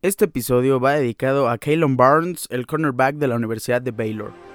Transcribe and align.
Este 0.00 0.26
episodio 0.26 0.78
va 0.78 0.92
dedicado 0.92 1.48
a 1.48 1.58
Kalen 1.58 1.96
Barnes, 1.96 2.46
el 2.50 2.68
cornerback 2.68 3.16
de 3.16 3.26
la 3.26 3.34
Universidad 3.34 3.82
de 3.82 3.90
Baylor. 3.90 4.47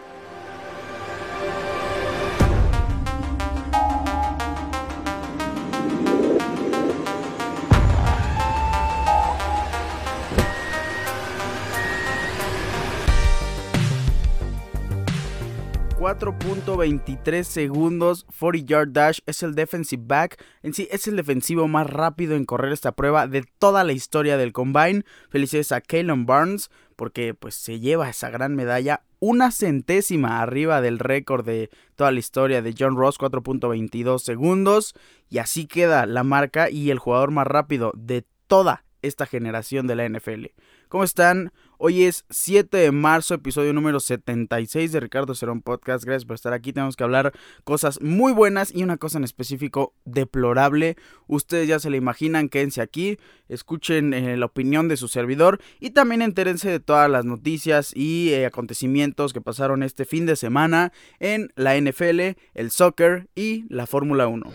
4.23 16.13 17.43
segundos, 17.43 18.27
40 18.39 18.67
yard 18.67 18.89
dash, 18.91 19.19
es 19.25 19.41
el 19.41 19.55
defensive 19.55 20.03
back, 20.05 20.39
en 20.61 20.75
sí 20.75 20.87
es 20.91 21.07
el 21.07 21.15
defensivo 21.15 21.67
más 21.67 21.89
rápido 21.89 22.35
en 22.35 22.45
correr 22.45 22.71
esta 22.71 22.91
prueba 22.91 23.25
de 23.25 23.43
toda 23.57 23.83
la 23.83 23.93
historia 23.93 24.37
del 24.37 24.53
combine. 24.53 25.03
Felicidades 25.29 25.71
a 25.71 25.81
Kalen 25.81 26.27
Barnes 26.27 26.69
porque 26.95 27.33
pues 27.33 27.55
se 27.55 27.79
lleva 27.79 28.09
esa 28.09 28.29
gran 28.29 28.55
medalla, 28.55 29.01
una 29.19 29.49
centésima 29.49 30.39
arriba 30.39 30.81
del 30.81 30.99
récord 30.99 31.43
de 31.43 31.71
toda 31.95 32.11
la 32.11 32.19
historia 32.19 32.61
de 32.61 32.75
John 32.77 32.95
Ross, 32.95 33.17
4.22 33.17 34.19
segundos, 34.19 34.93
y 35.29 35.39
así 35.39 35.65
queda 35.65 36.05
la 36.05 36.23
marca 36.23 36.69
y 36.69 36.91
el 36.91 36.99
jugador 36.99 37.31
más 37.31 37.47
rápido 37.47 37.91
de 37.95 38.23
toda 38.45 38.85
esta 39.01 39.25
generación 39.25 39.87
de 39.87 39.95
la 39.95 40.07
NFL. 40.07 40.45
¿Cómo 40.89 41.03
están? 41.03 41.51
Hoy 41.85 42.05
es 42.05 42.23
7 42.29 42.77
de 42.77 42.93
marzo, 42.93 43.33
episodio 43.33 43.73
número 43.73 43.99
76 43.99 44.93
de 44.93 45.01
Ricardo 45.01 45.35
Cerón 45.35 45.61
Podcast. 45.61 46.05
Gracias 46.05 46.23
por 46.23 46.35
estar 46.35 46.53
aquí. 46.53 46.71
Tenemos 46.71 46.95
que 46.95 47.03
hablar 47.03 47.33
cosas 47.65 48.01
muy 48.01 48.31
buenas 48.31 48.73
y 48.73 48.83
una 48.83 48.95
cosa 48.95 49.17
en 49.17 49.25
específico 49.25 49.93
deplorable. 50.05 50.95
Ustedes 51.27 51.67
ya 51.67 51.79
se 51.79 51.89
la 51.89 51.97
imaginan, 51.97 52.47
quédense 52.47 52.79
aquí, 52.79 53.17
escuchen 53.49 54.13
eh, 54.13 54.37
la 54.37 54.45
opinión 54.45 54.87
de 54.87 54.95
su 54.95 55.09
servidor 55.09 55.59
y 55.81 55.89
también 55.89 56.21
entérense 56.21 56.69
de 56.69 56.79
todas 56.79 57.09
las 57.09 57.25
noticias 57.25 57.91
y 57.93 58.29
eh, 58.29 58.45
acontecimientos 58.45 59.33
que 59.33 59.41
pasaron 59.41 59.83
este 59.83 60.05
fin 60.05 60.25
de 60.25 60.37
semana 60.37 60.93
en 61.19 61.51
la 61.57 61.77
NFL, 61.77 62.37
el 62.53 62.71
soccer 62.71 63.27
y 63.35 63.65
la 63.67 63.87
Fórmula 63.87 64.27
1. 64.27 64.53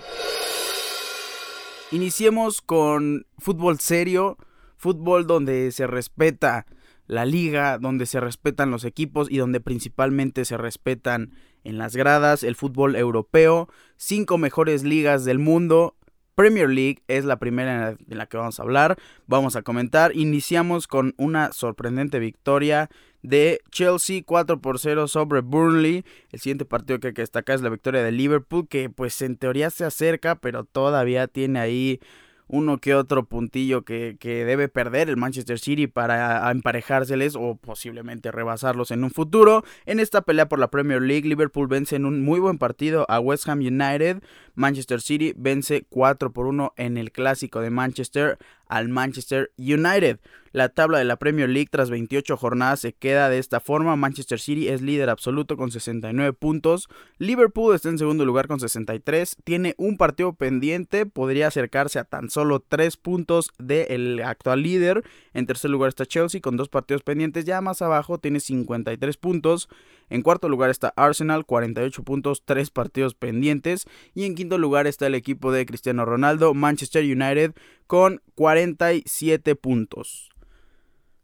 Iniciemos 1.91 2.63
con 2.63 3.27
fútbol 3.37 3.81
serio 3.81 4.39
fútbol 4.79 5.27
donde 5.27 5.73
se 5.73 5.87
respeta 5.87 6.65
la 7.09 7.25
liga, 7.25 7.79
donde 7.79 8.07
se 8.07 8.21
respetan 8.21 8.71
los 8.71 8.85
equipos 8.85 9.29
y 9.31 9.39
donde 9.39 9.61
principalmente 9.61 10.45
se 10.45 10.57
respetan 10.57 11.33
en 11.65 11.79
las 11.79 11.97
gradas 11.97 12.45
el 12.45 12.55
fútbol 12.55 12.95
europeo, 12.95 13.69
cinco 13.97 14.39
mejores 14.39 14.85
ligas 14.85 15.25
del 15.25 15.39
mundo. 15.39 15.97
Premier 16.35 16.69
League 16.69 17.03
es 17.09 17.25
la 17.25 17.41
primera 17.41 17.97
en 18.09 18.19
la 18.19 18.27
que 18.27 18.37
vamos 18.37 18.61
a 18.61 18.63
hablar, 18.63 18.97
vamos 19.27 19.57
a 19.57 19.63
comentar. 19.63 20.15
Iniciamos 20.15 20.87
con 20.87 21.15
una 21.17 21.51
sorprendente 21.53 22.21
victoria 22.21 22.89
de 23.23 23.61
Chelsea 23.73 24.23
4 24.25 24.61
por 24.61 24.79
0 24.79 25.09
sobre 25.09 25.41
Burnley. 25.41 26.05
El 26.31 26.39
siguiente 26.39 26.65
partido 26.65 27.01
que 27.01 27.09
hay 27.09 27.15
que 27.15 27.23
destacar 27.23 27.57
es 27.57 27.63
la 27.63 27.71
victoria 27.71 28.05
de 28.05 28.13
Liverpool, 28.13 28.69
que 28.69 28.89
pues 28.89 29.21
en 29.23 29.37
teoría 29.37 29.71
se 29.71 29.85
acerca, 29.85 30.37
pero 30.37 30.63
todavía 30.63 31.27
tiene 31.27 31.59
ahí 31.59 32.01
uno 32.49 32.79
que 32.79 32.95
otro 32.95 33.27
puntillo 33.27 33.85
que, 33.85 34.17
debe 34.21 34.69
perder 34.69 35.09
el 35.09 35.17
Manchester 35.17 35.59
City 35.59 35.87
para 35.87 36.51
emparejárseles 36.51 37.37
o 37.37 37.57
posiblemente 37.57 38.33
rebasarlos 38.33 38.91
en 38.91 39.05
un 39.05 39.11
futuro. 39.11 39.65
En 39.87 40.01
esta 40.01 40.23
pelea 40.23 40.49
por 40.49 40.59
la 40.59 40.71
Premier 40.71 41.03
League, 41.03 41.29
Liverpool 41.29 41.69
vence 41.69 41.97
en 41.97 42.07
un 42.07 42.23
muy 42.25 42.41
buen 42.41 42.59
partido 42.59 43.07
a 43.09 43.21
West 43.21 43.49
Ham 43.49 43.61
United. 43.61 44.23
Manchester 44.55 45.01
City 45.01 45.35
vence 45.37 45.87
4 45.89 46.33
por 46.33 46.47
1 46.47 46.75
en 46.77 46.97
el 46.97 47.13
clásico 47.13 47.61
de 47.61 47.71
Manchester 47.71 48.39
al 48.69 48.89
Manchester 48.89 49.51
United. 49.59 50.21
La 50.53 50.71
tabla 50.71 50.99
de 50.99 51.05
la 51.05 51.17
Premier 51.17 51.49
League 51.49 51.69
tras 51.71 51.91
28 51.91 52.37
jornadas 52.37 52.81
se 52.81 52.93
queda 52.93 53.29
de 53.29 53.39
esta 53.39 53.61
forma. 53.61 53.97
Manchester 53.97 54.41
City 54.41 54.69
es 54.69 54.81
líder 54.81 55.11
absoluto 55.11 55.57
con 55.57 55.71
69 55.71 56.33
puntos. 56.33 56.89
Liverpool 57.19 57.75
está 57.75 57.91
en 57.91 57.99
segundo 57.99 58.25
lugar 58.25 58.49
con 58.49 58.59
63. 58.59 59.37
Tiene 59.45 59.75
un 59.77 59.97
partido 59.97 60.33
pendiente. 60.33 61.05
Podría 61.05 61.49
acercarse 61.49 61.99
a 61.99 62.05
tan 62.05 62.31
solo 62.31 62.61
3 62.61 62.97
puntos 62.97 63.51
del 63.59 64.21
actual 64.23 64.63
líder. 64.63 65.05
En 65.35 65.47
tercer 65.47 65.71
lugar 65.71 65.91
está 65.91 66.07
Chelsea 66.07 66.41
con 66.41 66.57
dos 66.57 66.69
partidos 66.69 67.03
pendientes. 67.03 67.45
Ya 67.45 67.61
más 67.61 67.83
abajo 67.83 68.19
tiene 68.19 68.41
53 68.41 69.17
puntos. 69.19 69.69
En 70.11 70.23
cuarto 70.23 70.49
lugar 70.49 70.71
está 70.71 70.93
Arsenal, 70.97 71.45
48 71.45 72.03
puntos, 72.03 72.43
3 72.45 72.71
partidos 72.71 73.15
pendientes. 73.15 73.87
Y 74.15 74.25
en 74.25 74.35
quinto 74.35 74.59
lugar 74.59 74.87
está 74.87 75.07
el 75.07 75.15
equipo 75.15 75.53
de 75.53 75.67
Cristiano 75.67 76.05
Ronaldo, 76.05 76.55
Manchester 76.55 77.05
United, 77.05 77.55
con 77.87 78.23
47 78.35 79.55
puntos. 79.57 80.31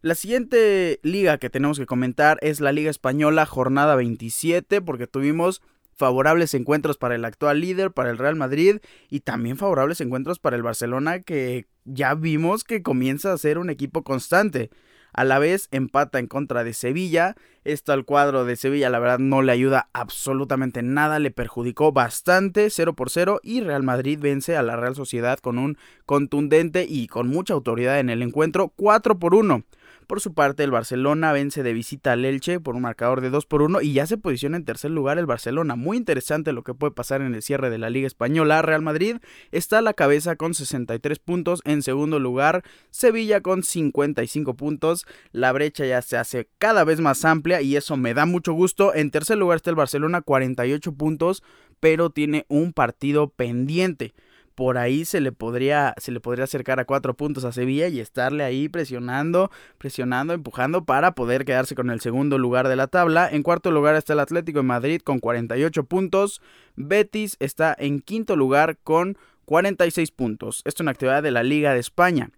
La 0.01 0.13
siguiente 0.13 0.99
liga 1.01 1.39
que 1.39 1.49
tenemos 1.49 1.79
que 1.79 1.87
comentar 1.87 2.37
es 2.41 2.59
la 2.59 2.71
Liga 2.71 2.91
Española, 2.91 3.47
jornada 3.47 3.95
27, 3.95 4.81
porque 4.81 5.07
tuvimos 5.07 5.63
favorables 5.95 6.53
encuentros 6.53 6.97
para 6.97 7.15
el 7.15 7.25
actual 7.25 7.61
líder, 7.61 7.91
para 7.91 8.11
el 8.11 8.19
Real 8.19 8.35
Madrid, 8.35 8.77
y 9.09 9.21
también 9.21 9.57
favorables 9.57 10.01
encuentros 10.01 10.37
para 10.37 10.57
el 10.57 10.61
Barcelona, 10.61 11.21
que 11.21 11.65
ya 11.85 12.13
vimos 12.13 12.63
que 12.63 12.83
comienza 12.83 13.33
a 13.33 13.37
ser 13.39 13.57
un 13.57 13.71
equipo 13.71 14.03
constante. 14.03 14.69
A 15.15 15.23
la 15.23 15.39
vez 15.39 15.69
empata 15.71 16.19
en 16.19 16.27
contra 16.27 16.65
de 16.65 16.73
Sevilla. 16.73 17.35
Esto 17.63 17.93
al 17.93 18.03
cuadro 18.03 18.43
de 18.43 18.57
Sevilla 18.57 18.89
la 18.89 18.99
verdad 18.99 19.17
no 19.17 19.41
le 19.41 19.53
ayuda 19.53 19.87
absolutamente 19.93 20.83
nada, 20.83 21.19
le 21.19 21.31
perjudicó 21.31 21.93
bastante 21.93 22.69
0 22.69 22.97
por 22.97 23.09
0 23.09 23.39
y 23.41 23.61
Real 23.61 23.81
Madrid 23.81 24.19
vence 24.21 24.57
a 24.57 24.61
la 24.61 24.75
Real 24.75 24.93
Sociedad 24.93 25.39
con 25.39 25.57
un 25.57 25.77
contundente 26.05 26.85
y 26.87 27.07
con 27.07 27.29
mucha 27.29 27.53
autoridad 27.53 28.01
en 28.01 28.09
el 28.09 28.21
encuentro 28.23 28.73
4 28.75 29.17
por 29.17 29.35
1. 29.35 29.63
Por 30.07 30.21
su 30.21 30.35
parte, 30.35 30.63
el 30.63 30.69
Barcelona 30.69 31.31
vence 31.31 31.63
de 31.63 31.73
visita 31.73 32.11
al 32.11 32.25
Elche 32.25 32.59
por 32.59 32.75
un 32.75 32.83
marcador 32.83 33.21
de 33.21 33.31
2 33.31 33.45
por 33.47 33.63
1 33.63 33.81
y 33.81 33.93
ya 33.93 34.05
se 34.05 34.17
posiciona 34.17 34.55
en 34.55 34.65
tercer 34.65 34.91
lugar 34.91 35.17
el 35.17 35.25
Barcelona. 35.25 35.75
Muy 35.75 35.97
interesante 35.97 36.53
lo 36.53 36.63
que 36.63 36.75
puede 36.75 36.91
pasar 36.91 37.21
en 37.21 37.33
el 37.33 37.41
cierre 37.41 37.71
de 37.71 37.79
la 37.79 37.89
Liga 37.89 38.05
Española. 38.05 38.61
Real 38.61 38.83
Madrid 38.83 39.17
está 39.51 39.79
a 39.79 39.81
la 39.81 39.93
cabeza 39.93 40.35
con 40.35 40.53
63 40.53 41.17
puntos. 41.17 41.61
En 41.65 41.81
segundo 41.81 42.19
lugar, 42.19 42.63
Sevilla 42.91 43.41
con 43.41 43.63
55 43.63 44.53
puntos. 44.55 45.07
La 45.31 45.51
brecha 45.51 45.85
ya 45.85 46.03
se 46.03 46.17
hace 46.17 46.49
cada 46.59 46.83
vez 46.83 47.01
más 47.01 47.25
amplia 47.25 47.61
y 47.61 47.75
eso 47.75 47.97
me 47.97 48.13
da 48.13 48.27
mucho 48.27 48.53
gusto. 48.53 48.93
En 48.93 49.09
tercer 49.09 49.37
lugar 49.37 49.55
está 49.55 49.71
el 49.71 49.75
Barcelona, 49.75 50.21
48 50.21 50.93
puntos, 50.93 51.41
pero 51.79 52.11
tiene 52.11 52.45
un 52.47 52.73
partido 52.73 53.29
pendiente 53.29 54.13
por 54.55 54.77
ahí 54.77 55.05
se 55.05 55.19
le 55.19 55.31
podría, 55.31 55.93
se 55.97 56.11
le 56.11 56.21
podría 56.21 56.45
acercar 56.45 56.79
a 56.79 56.85
cuatro 56.85 57.13
puntos 57.13 57.43
a 57.43 57.51
Sevilla 57.51 57.89
y 57.89 57.99
estarle 57.99 58.43
ahí 58.43 58.69
presionando, 58.69 59.51
presionando, 59.77 60.33
empujando 60.33 60.85
para 60.85 61.13
poder 61.13 61.45
quedarse 61.45 61.75
con 61.75 61.89
el 61.89 61.99
segundo 61.99 62.37
lugar 62.37 62.69
de 62.69 62.77
la 62.77 62.87
tabla. 62.87 63.29
En 63.29 63.43
cuarto 63.43 63.69
lugar 63.71 63.95
está 63.95 64.13
el 64.13 64.19
Atlético 64.19 64.59
de 64.59 64.63
Madrid 64.63 65.01
con 65.01 65.19
48 65.19 65.83
puntos. 65.83 66.41
Betis 66.75 67.35
está 67.39 67.75
en 67.77 67.99
quinto 67.99 68.35
lugar 68.35 68.77
con 68.81 69.17
46 69.43 70.11
puntos. 70.11 70.61
Esto 70.65 70.81
es 70.81 70.81
una 70.81 70.91
actividad 70.91 71.21
de 71.21 71.31
la 71.31 71.43
Liga 71.43 71.73
de 71.73 71.79
España. 71.79 72.31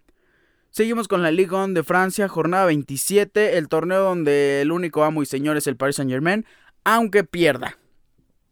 Seguimos 0.70 1.08
con 1.08 1.22
la 1.22 1.30
Ligue 1.30 1.54
1 1.54 1.68
de 1.68 1.82
Francia, 1.82 2.28
jornada 2.28 2.66
27, 2.66 3.56
el 3.56 3.68
torneo 3.68 4.02
donde 4.02 4.60
el 4.60 4.70
único 4.70 5.04
amo 5.04 5.22
y 5.22 5.26
señor 5.26 5.56
es 5.56 5.66
el 5.66 5.76
Paris 5.76 5.96
Saint 5.96 6.10
Germain, 6.10 6.44
aunque 6.84 7.24
pierda. 7.24 7.78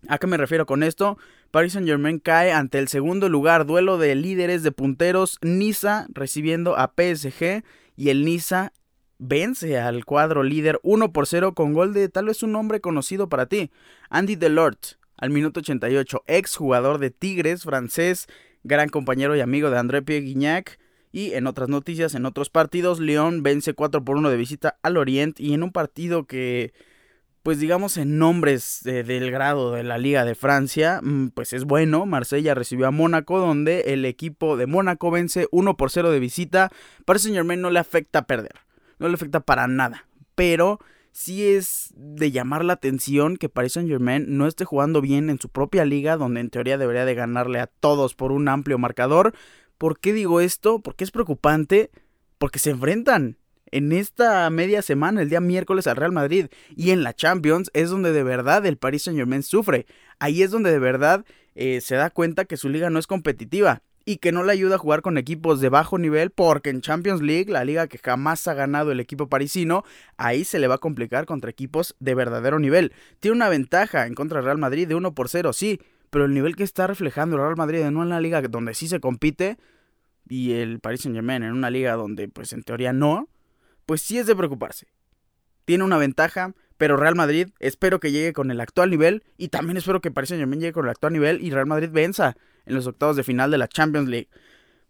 ¿A 0.09 0.19
qué 0.19 0.27
me 0.27 0.37
refiero 0.37 0.67
con 0.67 0.83
esto? 0.83 1.19
Paris 1.57 1.73
Saint 1.73 1.89
Germain 1.89 2.19
cae 2.19 2.53
ante 2.53 2.79
el 2.79 2.87
segundo 2.87 3.31
lugar, 3.31 3.65
duelo 3.65 3.97
de 3.97 4.15
líderes 4.15 4.63
de 4.63 4.73
punteros, 4.73 5.39
Niza 5.41 6.07
recibiendo 6.11 6.77
a 6.77 6.93
PSG 6.95 7.65
y 7.97 8.11
el 8.11 8.27
Niza 8.27 8.75
vence 9.17 9.79
al 9.79 10.05
cuadro 10.05 10.43
líder 10.43 10.79
1 10.83 11.15
por 11.15 11.27
0 11.27 11.55
con 11.55 11.73
gol 11.73 11.95
de 11.95 12.11
tal 12.11 12.27
vez 12.27 12.43
un 12.43 12.53
nombre 12.53 12.83
conocido 12.83 13.31
para 13.31 13.47
ti, 13.47 13.71
Andy 14.11 14.37
Delort, 14.37 14.99
al 15.17 15.31
minuto 15.31 15.61
88, 15.61 16.25
ex 16.27 16.57
jugador 16.57 16.99
de 16.99 17.11
Tigres, 17.11 17.63
francés, 17.63 18.27
gran 18.63 18.91
compañero 18.91 19.35
y 19.35 19.41
amigo 19.41 19.71
de 19.71 19.79
André 19.79 20.03
Pierre 20.03 20.27
Guignac. 20.27 20.79
Y 21.11 21.33
en 21.33 21.47
otras 21.47 21.71
noticias, 21.71 22.15
en 22.15 22.27
otros 22.27 22.51
partidos, 22.51 23.01
León 23.01 23.43
vence 23.43 23.73
4 23.73 24.05
por 24.05 24.19
1 24.19 24.29
de 24.29 24.37
visita 24.37 24.77
al 24.83 24.99
Orient 24.99 25.41
y 25.41 25.55
en 25.55 25.63
un 25.63 25.73
partido 25.73 26.27
que 26.27 26.75
pues 27.47 27.61
digamos 27.61 27.97
en 27.97 28.19
nombres 28.19 28.81
del 28.83 29.31
grado 29.31 29.71
de 29.71 29.85
la 29.85 29.99
Liga 29.99 30.25
de 30.25 30.35
Francia, 30.35 30.99
mm, 31.01 31.29
pues 31.29 31.53
es 31.53 31.63
bueno. 31.63 32.05
Marsella 32.05 32.57
recibió 32.57 32.89
a 32.89 32.91
Mónaco, 32.91 33.39
donde 33.39 33.83
el 33.93 34.05
equipo 34.05 34.57
de 34.57 34.67
Mónaco 34.67 35.13
vence 35.13 35.47
1 35.53 35.77
por 35.77 35.93
0 35.93 36.11
de 36.11 36.19
visita. 36.19 36.73
Para 37.05 37.21
Saint 37.21 37.37
Germain 37.37 37.61
no 37.61 37.71
le 37.71 37.79
afecta 37.79 38.27
perder, 38.27 38.57
no 38.99 39.07
le 39.07 39.15
afecta 39.15 39.39
para 39.39 39.69
nada, 39.69 40.09
pero 40.35 40.81
sí 41.13 41.47
es 41.47 41.95
de 41.97 42.33
llamar 42.33 42.65
la 42.65 42.73
atención 42.73 43.37
que 43.37 43.49
Paris 43.49 43.75
Saint 43.75 43.89
Germain 43.89 44.25
no 44.37 44.49
esté 44.49 44.65
jugando 44.65 45.01
bien 45.01 45.31
en 45.31 45.39
su 45.39 45.49
propia 45.49 45.85
liga, 45.85 46.17
donde 46.17 46.41
en 46.41 46.51
teoría 46.51 46.79
debería 46.79 47.05
de 47.05 47.15
ganarle 47.15 47.61
a 47.61 47.69
todos 47.69 48.17
por 48.17 48.33
un 48.33 48.49
amplio 48.49 48.77
marcador. 48.77 49.35
¿Por 49.79 50.01
qué 50.01 50.13
digo 50.13 50.41
esto? 50.41 50.81
Porque 50.81 51.05
es 51.05 51.13
preocupante, 51.13 51.93
porque 52.39 52.59
se 52.59 52.71
enfrentan 52.71 53.37
en 53.71 53.93
esta 53.93 54.49
media 54.51 54.83
semana, 54.83 55.23
el 55.23 55.29
día 55.29 55.41
miércoles 55.41 55.87
al 55.87 55.97
Real 55.97 56.13
Madrid. 56.13 56.47
Y 56.75 56.91
en 56.91 57.03
la 57.03 57.15
Champions 57.15 57.71
es 57.75 57.91
donde 57.91 58.13
de 58.13 58.23
verdad 58.23 58.65
el 58.67 58.77
Paris 58.77 59.05
Saint 59.05 59.19
Germain 59.19 59.43
sufre. 59.43 59.87
Ahí 60.19 60.43
es 60.43 60.51
donde 60.51 60.71
de 60.71 60.79
verdad 60.79 61.25
eh, 61.55 61.81
se 61.81 61.97
da 61.97 62.11
cuenta 62.11 62.45
que 62.45 62.57
su 62.57 62.69
liga 62.69 62.91
no 62.91 62.99
es 62.99 63.07
competitiva. 63.07 63.83
y 64.09 64.19
que 64.19 64.31
no 64.31 64.45
le 64.45 64.53
ayuda 64.53 64.77
a 64.77 64.79
jugar 64.79 65.03
con 65.03 65.19
equipos 65.19 65.61
de 65.61 65.69
bajo 65.69 65.99
nivel 65.99 66.31
porque 66.31 66.71
en 66.71 66.81
Champions 66.81 67.23
League, 67.23 67.51
la 67.51 67.65
liga 67.65 67.89
que 67.89 67.99
jamás 67.99 68.47
ha 68.47 68.55
ganado 68.55 68.93
el 68.93 69.01
equipo 69.01 69.29
parisino, 69.29 69.83
ahí 70.17 70.45
se 70.45 70.61
le 70.61 70.69
va 70.69 70.77
a 70.77 70.79
complicar 70.79 71.27
contra 71.27 71.51
equipos 71.51 71.97
de 71.99 72.15
verdadero 72.15 72.61
nivel. 72.61 72.93
Tiene 73.19 73.35
una 73.35 73.49
ventaja 73.49 74.07
en 74.07 74.15
contra 74.15 74.39
del 74.39 74.45
Real 74.45 74.59
Madrid 74.59 74.87
de 74.87 74.95
1 74.95 75.13
por 75.13 75.29
0, 75.29 75.53
sí, 75.53 75.81
pero 76.11 76.27
el 76.27 76.35
nivel 76.35 76.55
que 76.55 76.63
está 76.63 76.87
reflejando 76.87 77.35
el 77.35 77.43
Real 77.43 77.57
Madrid 77.57 77.81
en 77.81 77.97
una 77.97 78.21
liga 78.21 78.41
donde 78.43 78.75
sí 78.75 78.87
se 78.87 79.01
compite 79.01 79.59
y 80.29 80.53
el 80.53 80.79
Paris 80.79 81.01
Saint-Germain 81.03 81.43
en 81.43 81.53
una 81.53 81.71
liga 81.71 81.95
donde 81.95 82.29
pues 82.29 82.53
en 82.53 82.63
teoría 82.63 82.93
no, 82.93 83.29
pues 83.87 84.03
sí 84.03 84.19
es 84.19 84.27
de 84.27 84.37
preocuparse. 84.37 84.89
Tiene 85.65 85.85
una 85.85 85.99
ventaja, 85.99 86.55
pero 86.77 86.97
Real 86.97 87.15
Madrid 87.15 87.49
espero 87.59 88.01
que 88.01 88.13
llegue 88.13 88.33
con 88.33 88.51
el 88.51 88.61
actual 88.61 88.91
nivel 88.91 89.25
y 89.39 89.49
también 89.49 89.77
espero 89.77 90.01
que 90.01 90.11
Paris 90.11 90.29
Saint-Germain 90.29 90.61
llegue 90.61 90.73
con 90.73 90.85
el 90.85 90.91
actual 90.91 91.13
nivel 91.13 91.43
y 91.43 91.51
Real 91.51 91.67
Madrid 91.67 91.91
venza 91.91 92.37
en 92.67 92.75
los 92.75 92.87
octavos 92.87 93.17
de 93.17 93.25
final 93.25 93.51
de 93.51 93.59
la 93.59 93.69
Champions 93.69 94.09
League. 94.09 94.29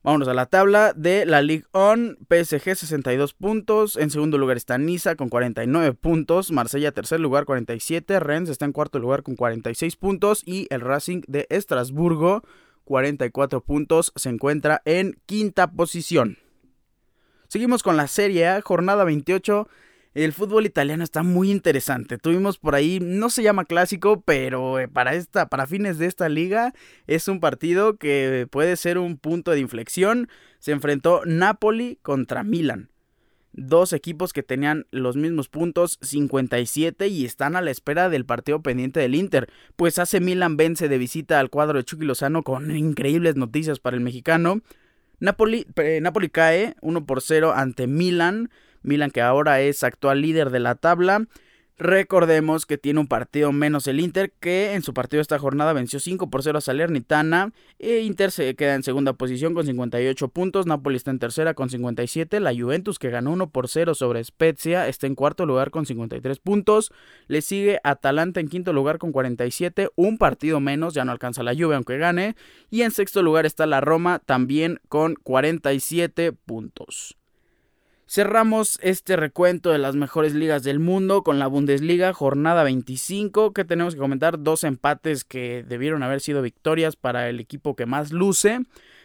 Vámonos 0.07 0.29
a 0.29 0.35
la 0.35 0.47
tabla 0.47 0.93
de 0.93 1.27
la 1.27 1.43
Ligue 1.43 1.65
1. 1.73 2.19
PSG 2.31 2.77
62 2.77 3.35
puntos. 3.35 3.97
En 3.97 4.11
segundo 4.11 4.39
lugar 4.39 4.57
está 4.57 4.79
Niza 4.79 5.17
con 5.17 5.29
49 5.29 5.95
puntos. 5.95 6.53
Marsella 6.53 6.93
tercer 6.93 7.19
lugar 7.19 7.45
47. 7.45 8.21
Rennes 8.21 8.51
está 8.51 8.67
en 8.67 8.73
cuarto 8.73 9.01
lugar 9.01 9.25
con 9.25 9.35
46 9.35 9.97
puntos. 9.97 10.45
Y 10.47 10.69
el 10.71 10.81
Racing 10.81 11.23
de 11.27 11.49
Estrasburgo 11.51 12.45
44 12.85 13.63
puntos. 13.63 14.13
Se 14.15 14.29
encuentra 14.29 14.81
en 14.85 15.19
quinta 15.27 15.73
posición. 15.73 16.39
Seguimos 17.49 17.83
con 17.83 17.97
la 17.97 18.07
Serie 18.07 18.49
A. 18.49 18.61
Jornada 18.61 19.05
28 19.05 19.69
el 20.17 20.33
fútbol 20.33 20.65
italiano 20.65 21.05
está 21.05 21.23
muy 21.23 21.51
interesante. 21.51 22.17
Tuvimos 22.17 22.57
por 22.57 22.75
ahí, 22.75 23.01
no 23.01 23.29
se 23.29 23.43
llama 23.43 23.67
clásico, 23.67 24.23
pero 24.23 24.79
eh, 24.79 24.89
para 24.89 25.15
esta, 25.15 25.51
para 25.51 25.67
fines 25.67 25.99
de 25.99 26.07
esta 26.07 26.31
liga, 26.31 26.73
es 27.07 27.29
un 27.29 27.39
partido 27.39 27.99
que 27.99 28.49
puede 28.51 28.77
ser 28.77 28.97
un 28.97 29.19
punto 29.19 29.51
de 29.51 29.61
inflexión. 29.61 30.31
Se 30.59 30.73
enfrentó 30.73 31.21
Napoli 31.27 31.99
contra 32.01 32.45
Milan. 32.45 32.89
Dos 33.53 33.93
equipos 33.93 34.33
que 34.33 34.43
tenían 34.43 34.87
los 34.91 35.17
mismos 35.17 35.51
puntos, 35.51 35.99
57, 36.01 37.09
y 37.09 37.27
están 37.27 37.55
a 37.55 37.61
la 37.61 37.71
espera 37.71 38.09
del 38.09 38.25
partido 38.25 38.63
pendiente 38.63 39.01
del 39.01 39.15
Inter. 39.15 39.51
Pues 39.77 39.99
hace 39.99 40.21
Milan 40.21 40.57
vence 40.57 40.89
de 40.89 40.97
visita 40.97 41.41
al 41.41 41.51
cuadro 41.51 41.77
de 41.77 41.85
Chucky 41.85 42.07
Lozano 42.07 42.43
con 42.43 42.75
increíbles 42.75 43.37
noticias 43.37 43.81
para 43.81 43.99
el 43.99 44.03
mexicano. 44.03 44.63
Napoli, 45.21 45.67
eh, 45.77 46.01
Napoli 46.01 46.29
cae 46.29 46.75
1 46.81 47.07
por 47.07 47.23
0 47.23 47.53
ante 47.55 47.87
Milan. 47.87 48.51
Milan 48.83 49.11
que 49.11 49.21
ahora 49.21 49.61
es 49.61 49.83
actual 49.83 50.23
líder 50.23 50.51
de 50.51 50.61
la 50.61 50.75
tabla. 50.75 51.27
Recordemos 51.79 52.65
que 52.65 52.79
tiene 52.79 53.01
un 53.01 53.07
partido 53.07 53.53
menos 53.53 53.87
el 53.87 54.01
Inter, 54.01 54.33
que 54.41 54.73
en 54.73 54.83
su 54.83 54.95
partido 54.95 55.21
esta 55.21 55.39
jornada 55.39 55.75
venció 55.75 56.01
5 56.01 56.31
por 56.31 56.43
0 56.43 56.57
a 56.57 56.61
Salernitana. 56.63 57.53
E 57.79 58.01
Inter 58.01 58.31
se 58.31 58.55
queda 58.55 58.75
en 58.75 58.83
segunda 58.83 59.13
posición 59.13 59.53
con 59.53 59.67
58 59.67 60.29
puntos. 60.29 60.65
Napoli 60.65 60.97
está 60.97 61.11
en 61.11 61.19
tercera 61.19 61.53
con 61.53 61.69
57. 61.69 62.41
La 62.41 62.55
Juventus, 62.55 62.99
que 62.99 63.11
ganó 63.11 63.31
1 63.33 63.51
por 63.51 63.69
0 63.69 63.95
sobre 63.95 64.25
Spezia, 64.25 64.89
está 64.89 65.07
en 65.07 65.15
cuarto 65.15 65.45
lugar 65.45 65.71
con 65.71 65.85
53 65.85 66.39
puntos. 66.39 66.93
Le 67.27 67.43
sigue 67.43 67.79
Atalanta 67.85 68.41
en 68.41 68.49
quinto 68.49 68.73
lugar 68.73 68.97
con 68.97 69.13
47. 69.13 69.91
Un 69.97 70.17
partido 70.17 70.61
menos, 70.61 70.95
ya 70.95 71.05
no 71.05 71.13
alcanza 71.13 71.43
la 71.43 71.55
Juve 71.55 71.75
aunque 71.75 71.99
gane. 71.99 72.37
Y 72.71 72.83
en 72.83 72.91
sexto 72.91 73.21
lugar 73.21 73.45
está 73.45 73.67
la 73.67 73.83
Roma, 73.83 74.23
también 74.25 74.81
con 74.89 75.15
47 75.15 76.33
puntos. 76.33 77.19
Cerramos 78.09 78.79
este 78.83 79.17
recuento 79.17 79.73
de 79.73 79.79
las 79.79 79.97
mejores 79.97 80.33
ligas 80.33 80.63
del 80.63 80.79
mundo 80.79 81.25
con 81.25 81.41
la 81.41 81.49
Bundesliga, 81.49 82.13
jornada 82.13 82.63
25, 82.63 83.53
que 83.53 83.65
tenemos 83.65 83.95
que 83.95 84.01
comentar 84.01 84.41
dos 84.41 84.63
empates 84.63 85.25
que 85.25 85.65
debieron 85.67 86.05
haber 86.05 86.21
sido 86.21 86.41
victorias 86.41 86.95
para 86.95 87.29
el 87.29 87.41
equipo 87.41 87.75
que 87.75 87.85
más 87.85 88.13
luce, 88.13 88.61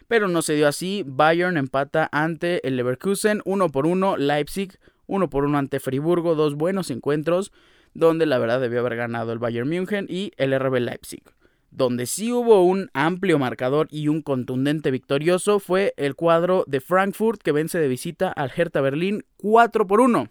pero 0.07 0.27
no 0.27 0.44
se 0.44 0.53
dio 0.53 0.68
así. 0.68 1.03
Bayern 1.07 1.57
empata 1.57 2.09
ante 2.12 2.65
el 2.68 2.75
Leverkusen, 2.75 3.42
uno 3.44 3.69
por 3.69 3.88
uno, 3.88 4.18
Leipzig, 4.18 4.77
uno 5.07 5.31
por 5.31 5.45
uno 5.45 5.57
ante 5.57 5.80
Friburgo, 5.80 6.36
dos 6.36 6.53
buenos 6.53 6.92
encuentros, 6.92 7.51
donde 7.95 8.27
la 8.27 8.38
verdad 8.38 8.62
debió 8.62 8.81
haber 8.81 8.98
ganado 8.98 9.33
el 9.33 9.39
Bayern 9.39 9.68
München 9.68 10.06
y 10.09 10.31
el 10.38 10.57
RB 10.57 10.80
Leipzig. 10.80 11.24
Donde 11.71 12.06
sí 12.06 12.31
hubo 12.31 12.65
un 12.65 12.89
amplio 12.94 13.39
marcador 13.39 13.88
y 13.89 14.09
un 14.09 14.21
contundente 14.21 14.91
victorioso 14.91 15.59
fue 15.59 15.94
el 15.97 16.15
cuadro 16.15 16.65
de 16.68 16.81
Frankfurt 16.81 17.41
que 17.41 17.53
vence 17.53 17.79
de 17.79 17.88
visita 17.88 18.29
al 18.29 18.51
Hertha 18.56 18.81
Berlín 18.81 19.23
4 19.38 19.88
por 19.88 20.01
1. 20.01 20.27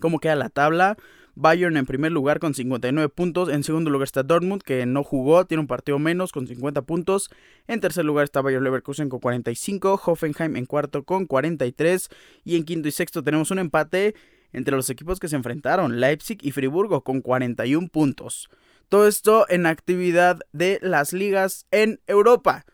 ¿Cómo 0.00 0.18
queda 0.18 0.34
la 0.34 0.50
tabla? 0.50 0.96
Bayern 1.36 1.76
en 1.76 1.86
primer 1.86 2.12
lugar 2.12 2.38
con 2.38 2.54
59 2.54 3.08
puntos. 3.08 3.48
En 3.48 3.64
segundo 3.64 3.90
lugar 3.90 4.04
está 4.04 4.22
Dortmund, 4.22 4.62
que 4.62 4.84
no 4.86 5.02
jugó, 5.02 5.46
tiene 5.46 5.60
un 5.60 5.66
partido 5.66 5.98
menos 5.98 6.32
con 6.32 6.46
50 6.46 6.82
puntos. 6.82 7.30
En 7.66 7.80
tercer 7.80 8.04
lugar 8.04 8.24
está 8.24 8.40
Bayern 8.40 8.64
Leverkusen 8.64 9.08
con 9.08 9.20
45. 9.20 10.00
Hoffenheim 10.04 10.56
en 10.56 10.66
cuarto 10.66 11.04
con 11.04 11.26
43. 11.26 12.08
Y 12.44 12.56
en 12.56 12.64
quinto 12.64 12.88
y 12.88 12.92
sexto 12.92 13.22
tenemos 13.22 13.50
un 13.50 13.58
empate 13.58 14.14
entre 14.52 14.76
los 14.76 14.88
equipos 14.90 15.18
que 15.18 15.28
se 15.28 15.36
enfrentaron, 15.36 15.98
Leipzig 15.98 16.38
y 16.42 16.52
Friburgo, 16.52 17.02
con 17.02 17.20
41 17.20 17.88
puntos. 17.88 18.48
Todo 18.88 19.06
esto 19.08 19.46
en 19.48 19.66
actividad 19.66 20.40
de 20.52 20.78
las 20.82 21.12
ligas 21.12 21.66
en 21.70 22.00
Europa. 22.06 22.64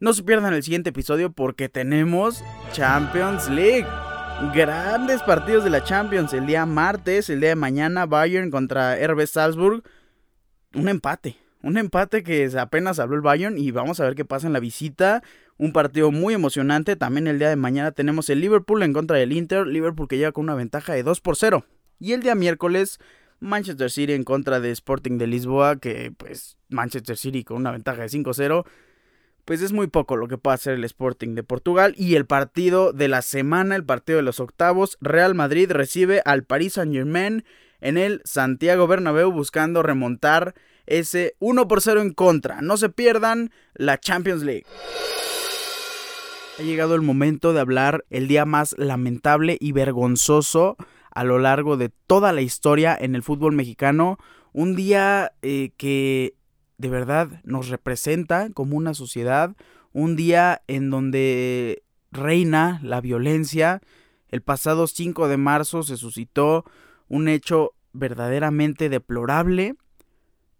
No 0.00 0.12
se 0.12 0.22
pierdan 0.22 0.52
el 0.52 0.62
siguiente 0.62 0.90
episodio 0.90 1.32
porque 1.32 1.68
tenemos 1.68 2.44
Champions 2.72 3.48
League. 3.48 3.86
Grandes 4.52 5.22
partidos 5.22 5.64
de 5.64 5.70
la 5.70 5.84
Champions. 5.84 6.32
El 6.34 6.46
día 6.46 6.66
martes, 6.66 7.30
el 7.30 7.40
día 7.40 7.50
de 7.50 7.56
mañana, 7.56 8.04
Bayern 8.04 8.50
contra 8.50 8.96
RB 8.96 9.26
Salzburg. 9.26 9.82
Un 10.74 10.88
empate. 10.88 11.36
Un 11.62 11.78
empate 11.78 12.22
que 12.22 12.50
apenas 12.58 12.98
habló 12.98 13.14
el 13.14 13.22
Bayern 13.22 13.56
y 13.56 13.70
vamos 13.70 14.00
a 14.00 14.04
ver 14.04 14.14
qué 14.14 14.24
pasa 14.24 14.46
en 14.46 14.52
la 14.52 14.60
visita. 14.60 15.22
Un 15.56 15.72
partido 15.72 16.10
muy 16.10 16.34
emocionante. 16.34 16.96
También 16.96 17.26
el 17.26 17.38
día 17.38 17.48
de 17.48 17.56
mañana 17.56 17.92
tenemos 17.92 18.28
el 18.28 18.40
Liverpool 18.40 18.82
en 18.82 18.92
contra 18.92 19.16
del 19.16 19.32
Inter. 19.32 19.66
Liverpool 19.66 20.08
que 20.08 20.18
llega 20.18 20.32
con 20.32 20.44
una 20.44 20.54
ventaja 20.54 20.92
de 20.92 21.02
2 21.02 21.20
por 21.20 21.36
0. 21.36 21.64
Y 22.00 22.12
el 22.12 22.22
día 22.22 22.34
miércoles 22.34 22.98
Manchester 23.40 23.90
City 23.90 24.12
en 24.12 24.24
contra 24.24 24.60
de 24.60 24.70
Sporting 24.70 25.18
de 25.18 25.26
Lisboa, 25.26 25.76
que 25.76 26.12
pues 26.16 26.56
Manchester 26.68 27.16
City 27.16 27.44
con 27.44 27.58
una 27.58 27.72
ventaja 27.72 28.02
de 28.02 28.08
5-0, 28.08 28.64
pues 29.44 29.60
es 29.60 29.72
muy 29.72 29.86
poco 29.88 30.16
lo 30.16 30.28
que 30.28 30.38
puede 30.38 30.54
hacer 30.54 30.74
el 30.74 30.84
Sporting 30.84 31.34
de 31.34 31.42
Portugal. 31.42 31.94
Y 31.96 32.14
el 32.14 32.26
partido 32.26 32.92
de 32.92 33.08
la 33.08 33.22
semana, 33.22 33.76
el 33.76 33.84
partido 33.84 34.16
de 34.16 34.22
los 34.22 34.40
octavos, 34.40 34.96
Real 35.00 35.34
Madrid 35.34 35.70
recibe 35.70 36.22
al 36.24 36.44
Paris 36.44 36.74
Saint 36.74 36.92
Germain 36.92 37.44
en 37.80 37.98
el 37.98 38.22
Santiago 38.24 38.86
Bernabéu 38.86 39.30
buscando 39.30 39.82
remontar 39.82 40.54
ese 40.86 41.36
1 41.38 41.68
por 41.68 41.82
0 41.82 42.00
en 42.00 42.12
contra. 42.12 42.62
No 42.62 42.76
se 42.76 42.88
pierdan 42.88 43.50
la 43.74 43.98
Champions 43.98 44.42
League. 44.42 44.64
Ha 46.58 46.62
llegado 46.62 46.94
el 46.94 47.02
momento 47.02 47.52
de 47.52 47.60
hablar 47.60 48.04
el 48.10 48.28
día 48.28 48.44
más 48.44 48.74
lamentable 48.78 49.56
y 49.60 49.72
vergonzoso 49.72 50.76
a 51.14 51.24
lo 51.24 51.38
largo 51.38 51.76
de 51.76 51.88
toda 51.88 52.32
la 52.32 52.42
historia 52.42 52.96
en 52.98 53.14
el 53.14 53.22
fútbol 53.22 53.54
mexicano. 53.54 54.18
Un 54.52 54.76
día 54.76 55.32
eh, 55.42 55.72
que 55.76 56.34
de 56.78 56.88
verdad 56.88 57.40
nos 57.44 57.68
representa 57.68 58.50
como 58.50 58.76
una 58.76 58.94
sociedad. 58.94 59.56
Un 59.92 60.16
día 60.16 60.62
en 60.66 60.90
donde 60.90 61.84
reina 62.10 62.80
la 62.82 63.00
violencia. 63.00 63.80
El 64.28 64.42
pasado 64.42 64.86
5 64.86 65.28
de 65.28 65.36
marzo 65.36 65.82
se 65.82 65.96
suscitó 65.96 66.64
un 67.08 67.28
hecho 67.28 67.72
verdaderamente 67.92 68.88
deplorable 68.88 69.76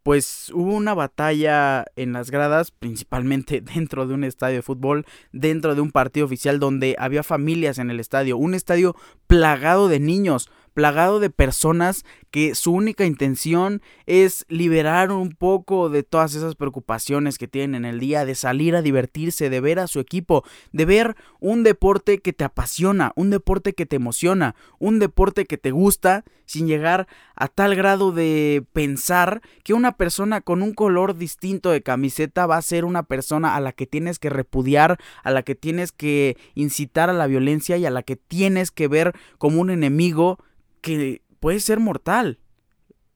pues 0.05 0.53
hubo 0.55 0.75
una 0.75 0.93
batalla 0.93 1.87
en 1.97 2.13
las 2.13 2.31
gradas, 2.31 2.71
principalmente 2.71 3.61
dentro 3.75 4.07
de 4.07 4.15
un 4.15 4.23
estadio 4.23 4.57
de 4.57 4.63
fútbol, 4.63 5.07
dentro 5.33 5.75
de 5.75 5.81
un 5.81 5.91
partido 5.91 6.27
oficial 6.27 6.61
donde 6.61 6.95
había 6.99 7.25
familias 7.25 7.79
en 7.79 7.91
el 7.91 7.99
estadio, 7.99 8.37
un 8.37 8.55
estadio 8.55 8.95
plagado 9.27 9.89
de 9.89 10.01
niños, 10.01 10.51
plagado 10.75 11.21
de 11.21 11.31
personas 11.31 12.05
que 12.35 12.57
su 12.57 12.73
única 12.73 13.05
intención 13.05 13.81
es 14.07 14.45
liberar 14.49 15.13
un 15.13 15.31
poco 15.31 15.89
de 15.89 16.03
todas 16.03 16.35
esas 16.35 16.57
preocupaciones 16.57 17.39
que 17.39 17.47
tienen 17.47 17.85
en 17.85 17.95
el 17.95 18.01
día, 18.01 18.25
de 18.25 18.35
salir 18.35 18.75
a 18.75 18.83
divertirse, 18.83 19.51
de 19.51 19.61
ver 19.61 19.79
a 19.79 19.87
su 19.87 20.01
equipo, 20.01 20.43
de 20.73 20.85
ver 20.85 21.17
un 21.39 21.63
deporte 21.63 22.19
que 22.19 22.33
te 22.33 22.43
apasiona, 22.43 23.13
un 23.15 23.31
deporte 23.31 23.73
que 23.75 23.87
te 23.87 23.95
emociona, 23.95 24.57
un 24.81 24.99
deporte 24.99 25.45
que 25.45 25.59
te 25.59 25.71
gusta, 25.71 26.25
sin 26.45 26.67
llegar 26.67 27.07
a 27.37 27.47
tal 27.47 27.77
grado 27.77 28.11
de 28.11 28.65
pensar 28.73 29.41
que 29.63 29.73
una 29.73 29.93
persona 29.93 30.41
con 30.41 30.61
un 30.61 30.75
color 30.75 31.17
distinto 31.17 31.71
de 31.71 31.83
camiseta 31.83 32.47
va 32.49 32.57
a 32.57 32.63
ser 32.63 32.85
una 32.85 33.05
persona 33.05 33.55
a 33.55 33.61
la 33.61 33.71
que 33.71 33.87
tienes 33.87 34.19
que 34.19 34.29
repudiar, 34.29 34.99
a 35.23 35.31
la 35.31 35.45
que 35.45 35.55
tienes 35.55 35.93
que 35.93 36.37
incitar 36.57 37.11
a 37.11 37.13
la 37.13 37.29
violencia 37.29 37.77
y 37.77 37.87
a 37.87 37.93
la 37.93 38.03
que 38.03 38.17
tienes 38.17 38.73
que 38.73 38.89
ver 38.89 39.15
como 39.39 39.61
un 39.61 39.71
enemigo 39.71 40.41
que 40.85 41.23
puede 41.45 41.61
ser 41.61 41.79
mortal. 41.79 42.39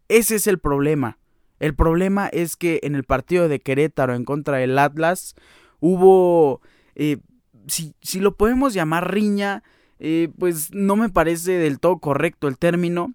Ese 0.09 0.37
es 0.37 0.47
el 0.49 0.59
problema. 0.59 1.17
El 1.61 1.75
problema 1.75 2.27
es 2.29 2.57
que 2.57 2.79
en 2.83 2.95
el 2.95 3.05
partido 3.05 3.49
de 3.49 3.59
Querétaro 3.59 4.15
en 4.15 4.27
contra 4.27 4.59
del 4.59 4.79
Atlas 4.79 5.35
hubo, 5.81 6.61
eh, 6.95 7.21
si, 7.69 7.95
si, 8.03 8.21
lo 8.21 8.37
podemos 8.37 8.75
llamar 8.75 9.15
riña, 9.15 9.63
eh, 9.99 10.29
pues 10.39 10.75
no 10.75 10.95
me 10.95 11.09
parece 11.09 11.53
del 11.53 11.81
todo 11.81 12.01
correcto 12.01 12.49
el 12.49 12.59
término, 12.59 13.15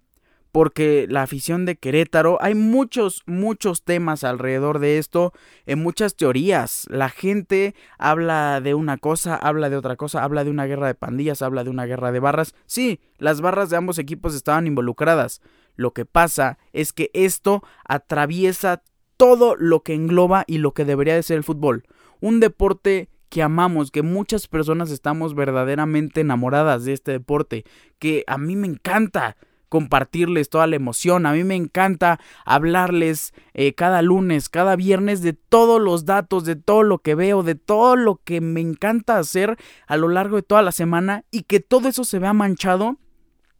porque 0.54 1.08
la 1.10 1.22
afición 1.22 1.64
de 1.64 1.74
Querétaro, 1.74 2.38
hay 2.40 2.54
muchos, 2.54 3.24
muchos 3.26 3.82
temas 3.82 4.22
alrededor 4.22 4.78
de 4.78 4.98
esto, 4.98 5.32
en 5.66 5.82
muchas 5.82 6.14
teorías. 6.14 6.86
La 6.88 7.08
gente 7.08 7.74
habla 7.98 8.60
de 8.60 8.74
una 8.74 8.96
cosa, 8.96 9.34
habla 9.34 9.68
de 9.68 9.76
otra 9.76 9.96
cosa, 9.96 10.22
habla 10.22 10.44
de 10.44 10.50
una 10.50 10.66
guerra 10.66 10.86
de 10.86 10.94
pandillas, 10.94 11.42
habla 11.42 11.64
de 11.64 11.70
una 11.70 11.86
guerra 11.86 12.12
de 12.12 12.20
barras. 12.20 12.54
Sí, 12.66 13.00
las 13.18 13.40
barras 13.40 13.68
de 13.68 13.78
ambos 13.78 13.98
equipos 13.98 14.32
estaban 14.36 14.68
involucradas. 14.68 15.42
Lo 15.74 15.92
que 15.92 16.04
pasa 16.04 16.56
es 16.72 16.92
que 16.92 17.10
esto 17.14 17.64
atraviesa 17.84 18.84
todo 19.16 19.56
lo 19.56 19.82
que 19.82 19.94
engloba 19.94 20.44
y 20.46 20.58
lo 20.58 20.72
que 20.72 20.84
debería 20.84 21.16
de 21.16 21.24
ser 21.24 21.38
el 21.38 21.42
fútbol. 21.42 21.82
Un 22.20 22.38
deporte 22.38 23.08
que 23.28 23.42
amamos, 23.42 23.90
que 23.90 24.02
muchas 24.02 24.46
personas 24.46 24.92
estamos 24.92 25.34
verdaderamente 25.34 26.20
enamoradas 26.20 26.84
de 26.84 26.92
este 26.92 27.10
deporte, 27.10 27.64
que 27.98 28.22
a 28.28 28.38
mí 28.38 28.54
me 28.54 28.68
encanta 28.68 29.36
compartirles 29.74 30.50
toda 30.50 30.68
la 30.68 30.76
emoción. 30.76 31.26
A 31.26 31.32
mí 31.32 31.42
me 31.42 31.56
encanta 31.56 32.20
hablarles 32.44 33.34
eh, 33.54 33.74
cada 33.74 34.02
lunes, 34.02 34.48
cada 34.48 34.76
viernes 34.76 35.20
de 35.20 35.32
todos 35.32 35.82
los 35.82 36.04
datos, 36.04 36.44
de 36.44 36.54
todo 36.54 36.84
lo 36.84 36.98
que 36.98 37.16
veo, 37.16 37.42
de 37.42 37.56
todo 37.56 37.96
lo 37.96 38.20
que 38.22 38.40
me 38.40 38.60
encanta 38.60 39.18
hacer 39.18 39.56
a 39.88 39.96
lo 39.96 40.06
largo 40.06 40.36
de 40.36 40.42
toda 40.42 40.62
la 40.62 40.70
semana 40.70 41.24
y 41.32 41.42
que 41.42 41.58
todo 41.58 41.88
eso 41.88 42.04
se 42.04 42.20
vea 42.20 42.32
manchado 42.32 42.98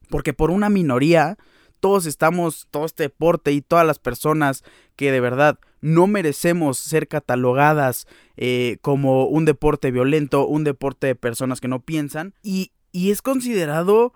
porque 0.08 0.32
por 0.32 0.52
una 0.52 0.68
minoría 0.68 1.36
todos 1.80 2.06
estamos, 2.06 2.68
todo 2.70 2.84
este 2.84 3.02
deporte 3.02 3.50
y 3.50 3.60
todas 3.60 3.84
las 3.84 3.98
personas 3.98 4.62
que 4.94 5.10
de 5.10 5.18
verdad 5.18 5.58
no 5.80 6.06
merecemos 6.06 6.78
ser 6.78 7.08
catalogadas 7.08 8.06
eh, 8.36 8.76
como 8.82 9.26
un 9.26 9.46
deporte 9.46 9.90
violento, 9.90 10.46
un 10.46 10.62
deporte 10.62 11.08
de 11.08 11.16
personas 11.16 11.60
que 11.60 11.66
no 11.66 11.80
piensan 11.80 12.34
y, 12.40 12.70
y 12.92 13.10
es 13.10 13.20
considerado 13.20 14.12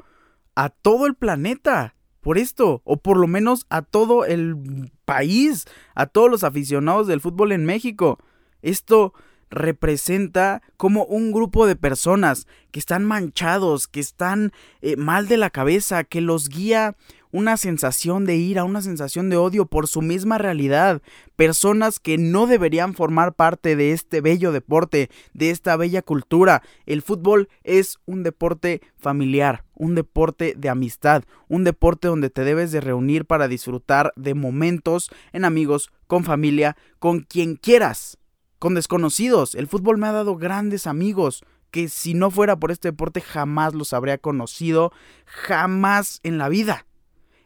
a 0.58 0.70
todo 0.70 1.06
el 1.06 1.14
planeta 1.14 1.94
por 2.20 2.36
esto, 2.36 2.82
o 2.82 2.96
por 2.96 3.16
lo 3.16 3.28
menos 3.28 3.64
a 3.70 3.82
todo 3.82 4.24
el 4.24 4.90
país, 5.04 5.66
a 5.94 6.06
todos 6.06 6.28
los 6.28 6.42
aficionados 6.42 7.06
del 7.06 7.20
fútbol 7.20 7.52
en 7.52 7.64
México. 7.64 8.18
Esto 8.60 9.14
representa 9.50 10.62
como 10.76 11.04
un 11.04 11.30
grupo 11.30 11.64
de 11.64 11.76
personas 11.76 12.48
que 12.72 12.80
están 12.80 13.04
manchados, 13.04 13.86
que 13.86 14.00
están 14.00 14.50
eh, 14.82 14.96
mal 14.96 15.28
de 15.28 15.36
la 15.36 15.50
cabeza, 15.50 16.02
que 16.02 16.20
los 16.20 16.48
guía 16.48 16.96
una 17.30 17.56
sensación 17.56 18.24
de 18.24 18.36
ira, 18.36 18.64
una 18.64 18.82
sensación 18.82 19.30
de 19.30 19.36
odio 19.36 19.66
por 19.66 19.86
su 19.86 20.02
misma 20.02 20.38
realidad. 20.38 21.02
Personas 21.36 22.00
que 22.00 22.18
no 22.18 22.46
deberían 22.46 22.94
formar 22.94 23.34
parte 23.34 23.76
de 23.76 23.92
este 23.92 24.20
bello 24.20 24.52
deporte, 24.52 25.10
de 25.34 25.50
esta 25.50 25.76
bella 25.76 26.02
cultura. 26.02 26.62
El 26.86 27.02
fútbol 27.02 27.48
es 27.64 27.98
un 28.06 28.22
deporte 28.22 28.80
familiar, 28.96 29.64
un 29.74 29.94
deporte 29.94 30.54
de 30.56 30.68
amistad, 30.68 31.24
un 31.48 31.64
deporte 31.64 32.08
donde 32.08 32.30
te 32.30 32.44
debes 32.44 32.72
de 32.72 32.80
reunir 32.80 33.24
para 33.24 33.48
disfrutar 33.48 34.12
de 34.16 34.34
momentos 34.34 35.10
en 35.32 35.44
amigos, 35.44 35.90
con 36.06 36.24
familia, 36.24 36.76
con 36.98 37.20
quien 37.20 37.56
quieras 37.56 38.18
con 38.58 38.74
desconocidos. 38.74 39.54
El 39.54 39.68
fútbol 39.68 39.98
me 39.98 40.06
ha 40.06 40.12
dado 40.12 40.36
grandes 40.36 40.86
amigos 40.86 41.44
que 41.70 41.88
si 41.88 42.14
no 42.14 42.30
fuera 42.30 42.56
por 42.56 42.70
este 42.70 42.88
deporte 42.88 43.20
jamás 43.20 43.74
los 43.74 43.92
habría 43.92 44.18
conocido, 44.18 44.92
jamás 45.26 46.20
en 46.22 46.38
la 46.38 46.48
vida. 46.48 46.86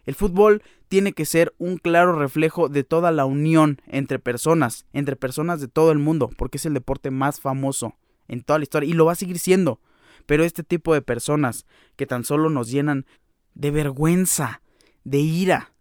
El 0.04 0.14
fútbol 0.14 0.62
tiene 0.88 1.12
que 1.12 1.25
ser 1.25 1.54
un 1.59 1.78
claro 1.78 2.18
reflejo 2.18 2.68
de 2.68 2.85
toda 2.85 3.12
la 3.12 3.25
unión 3.25 3.80
entre 3.87 4.18
personas, 4.18 4.87
entre 4.92 5.16
personas 5.16 5.61
de 5.61 5.68
todo 5.68 5.92
el 5.92 5.99
mundo, 5.99 6.30
porque 6.37 6.59
es 6.59 6.66
el 6.66 6.75
deporte 6.75 7.11
más 7.11 7.40
famoso 7.40 7.97
en 8.28 8.42
toda 8.42 8.59
la 8.59 8.64
historia 8.64 8.88
y 8.88 8.94
lo 8.94 9.04
va 9.04 9.12
a 9.12 9.16
seguir 9.16 9.38
siendo. 9.38 9.80
Pero 10.26 10.44
este 10.44 10.62
tipo 10.62 10.94
de 10.94 11.02
personas 11.02 11.66
que 11.97 12.06
tan 12.06 12.25
solo 12.25 12.50
nos 12.50 12.71
llenan 12.71 13.06
de 13.54 13.71
vergüenza, 13.71 14.62
de 15.04 15.18
ira, 15.18 15.73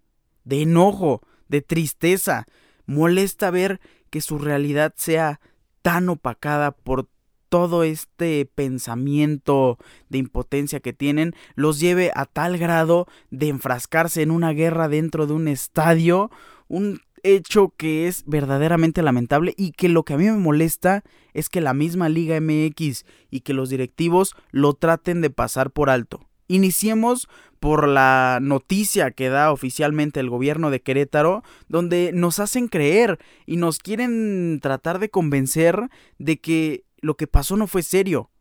de 0.43 0.61
enojo, 0.61 1.21
de 1.47 1.61
tristeza, 1.61 2.45
molesta 2.85 3.51
ver 3.51 3.79
que 4.09 4.21
su 4.21 4.37
realidad 4.37 4.93
sea 4.97 5.39
tan 5.81 6.09
opacada 6.09 6.71
por 6.71 7.07
todo 7.51 7.83
este 7.83 8.49
pensamiento 8.55 9.77
de 10.07 10.19
impotencia 10.19 10.79
que 10.79 10.93
tienen 10.93 11.35
los 11.55 11.81
lleve 11.81 12.09
a 12.15 12.25
tal 12.25 12.57
grado 12.57 13.07
de 13.29 13.49
enfrascarse 13.49 14.21
en 14.21 14.31
una 14.31 14.53
guerra 14.53 14.87
dentro 14.87 15.27
de 15.27 15.33
un 15.33 15.49
estadio, 15.49 16.31
un 16.69 17.01
hecho 17.23 17.73
que 17.75 18.07
es 18.07 18.23
verdaderamente 18.25 19.01
lamentable 19.01 19.53
y 19.57 19.73
que 19.73 19.89
lo 19.89 20.03
que 20.03 20.13
a 20.13 20.17
mí 20.17 20.23
me 20.23 20.37
molesta 20.37 21.03
es 21.33 21.49
que 21.49 21.59
la 21.59 21.73
misma 21.73 22.07
Liga 22.07 22.39
MX 22.39 23.03
y 23.29 23.41
que 23.41 23.53
los 23.53 23.69
directivos 23.69 24.33
lo 24.51 24.73
traten 24.73 25.19
de 25.19 25.29
pasar 25.29 25.71
por 25.71 25.89
alto. 25.89 26.21
Iniciemos 26.47 27.27
por 27.59 27.85
la 27.85 28.39
noticia 28.41 29.11
que 29.11 29.27
da 29.27 29.51
oficialmente 29.51 30.21
el 30.21 30.29
gobierno 30.29 30.69
de 30.69 30.81
Querétaro, 30.81 31.43
donde 31.67 32.11
nos 32.13 32.39
hacen 32.39 32.69
creer 32.69 33.19
y 33.45 33.57
nos 33.57 33.79
quieren 33.79 34.59
tratar 34.61 34.99
de 34.99 35.09
convencer 35.09 35.89
de 36.17 36.39
que 36.39 36.85
lo 37.01 37.17
que 37.17 37.27
pasó 37.27 37.57
no 37.57 37.67
fue 37.67 37.83
serio. 37.83 38.31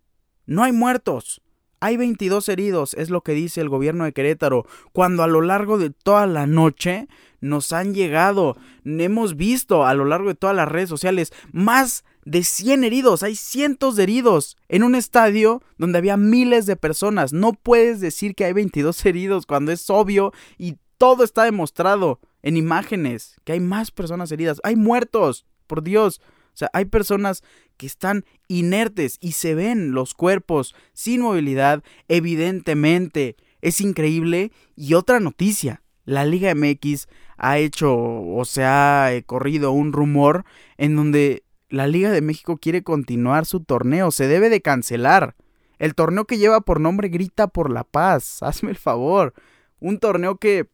No 0.46 0.62
hay 0.62 0.72
muertos. 0.72 1.42
Hay 1.82 1.96
22 1.96 2.48
heridos, 2.50 2.92
es 2.94 3.08
lo 3.08 3.22
que 3.22 3.32
dice 3.32 3.62
el 3.62 3.70
gobierno 3.70 4.04
de 4.04 4.12
Querétaro, 4.12 4.66
cuando 4.92 5.22
a 5.22 5.26
lo 5.26 5.40
largo 5.40 5.78
de 5.78 5.88
toda 5.88 6.26
la 6.26 6.46
noche 6.46 7.08
nos 7.40 7.72
han 7.72 7.94
llegado, 7.94 8.58
hemos 8.84 9.34
visto 9.34 9.86
a 9.86 9.94
lo 9.94 10.04
largo 10.04 10.28
de 10.28 10.34
todas 10.34 10.54
las 10.54 10.68
redes 10.68 10.90
sociales 10.90 11.32
más 11.52 12.04
de 12.26 12.44
100 12.44 12.84
heridos, 12.84 13.22
hay 13.22 13.34
cientos 13.34 13.96
de 13.96 14.02
heridos 14.02 14.58
en 14.68 14.82
un 14.82 14.94
estadio 14.94 15.62
donde 15.78 15.96
había 15.96 16.18
miles 16.18 16.66
de 16.66 16.76
personas. 16.76 17.32
No 17.32 17.54
puedes 17.54 18.00
decir 18.00 18.34
que 18.34 18.44
hay 18.44 18.52
22 18.52 19.04
heridos 19.06 19.46
cuando 19.46 19.72
es 19.72 19.88
obvio 19.88 20.34
y 20.58 20.76
todo 20.98 21.24
está 21.24 21.44
demostrado 21.44 22.20
en 22.42 22.58
imágenes, 22.58 23.36
que 23.44 23.52
hay 23.52 23.60
más 23.60 23.90
personas 23.90 24.30
heridas, 24.32 24.60
hay 24.64 24.76
muertos, 24.76 25.46
por 25.66 25.82
Dios. 25.82 26.20
O 26.52 26.56
sea, 26.56 26.70
hay 26.72 26.84
personas 26.84 27.42
que 27.76 27.86
están 27.86 28.24
inertes 28.48 29.18
y 29.20 29.32
se 29.32 29.54
ven 29.54 29.92
los 29.92 30.14
cuerpos 30.14 30.74
sin 30.92 31.22
movilidad, 31.22 31.82
evidentemente. 32.08 33.36
Es 33.62 33.80
increíble. 33.80 34.52
Y 34.76 34.94
otra 34.94 35.20
noticia, 35.20 35.82
la 36.04 36.24
Liga 36.24 36.54
MX 36.54 37.08
ha 37.36 37.58
hecho 37.58 37.94
o 37.96 38.44
se 38.44 38.64
ha 38.64 39.12
eh, 39.12 39.22
corrido 39.22 39.72
un 39.72 39.92
rumor 39.92 40.44
en 40.76 40.96
donde 40.96 41.44
la 41.70 41.86
Liga 41.86 42.10
de 42.10 42.20
México 42.20 42.58
quiere 42.58 42.82
continuar 42.82 43.46
su 43.46 43.60
torneo, 43.60 44.10
se 44.10 44.26
debe 44.26 44.50
de 44.50 44.60
cancelar. 44.60 45.36
El 45.78 45.94
torneo 45.94 46.26
que 46.26 46.36
lleva 46.36 46.60
por 46.60 46.80
nombre 46.80 47.08
Grita 47.08 47.46
por 47.46 47.70
la 47.70 47.84
Paz, 47.84 48.42
hazme 48.42 48.70
el 48.70 48.76
favor. 48.76 49.32
Un 49.78 49.98
torneo 49.98 50.36
que 50.36 50.68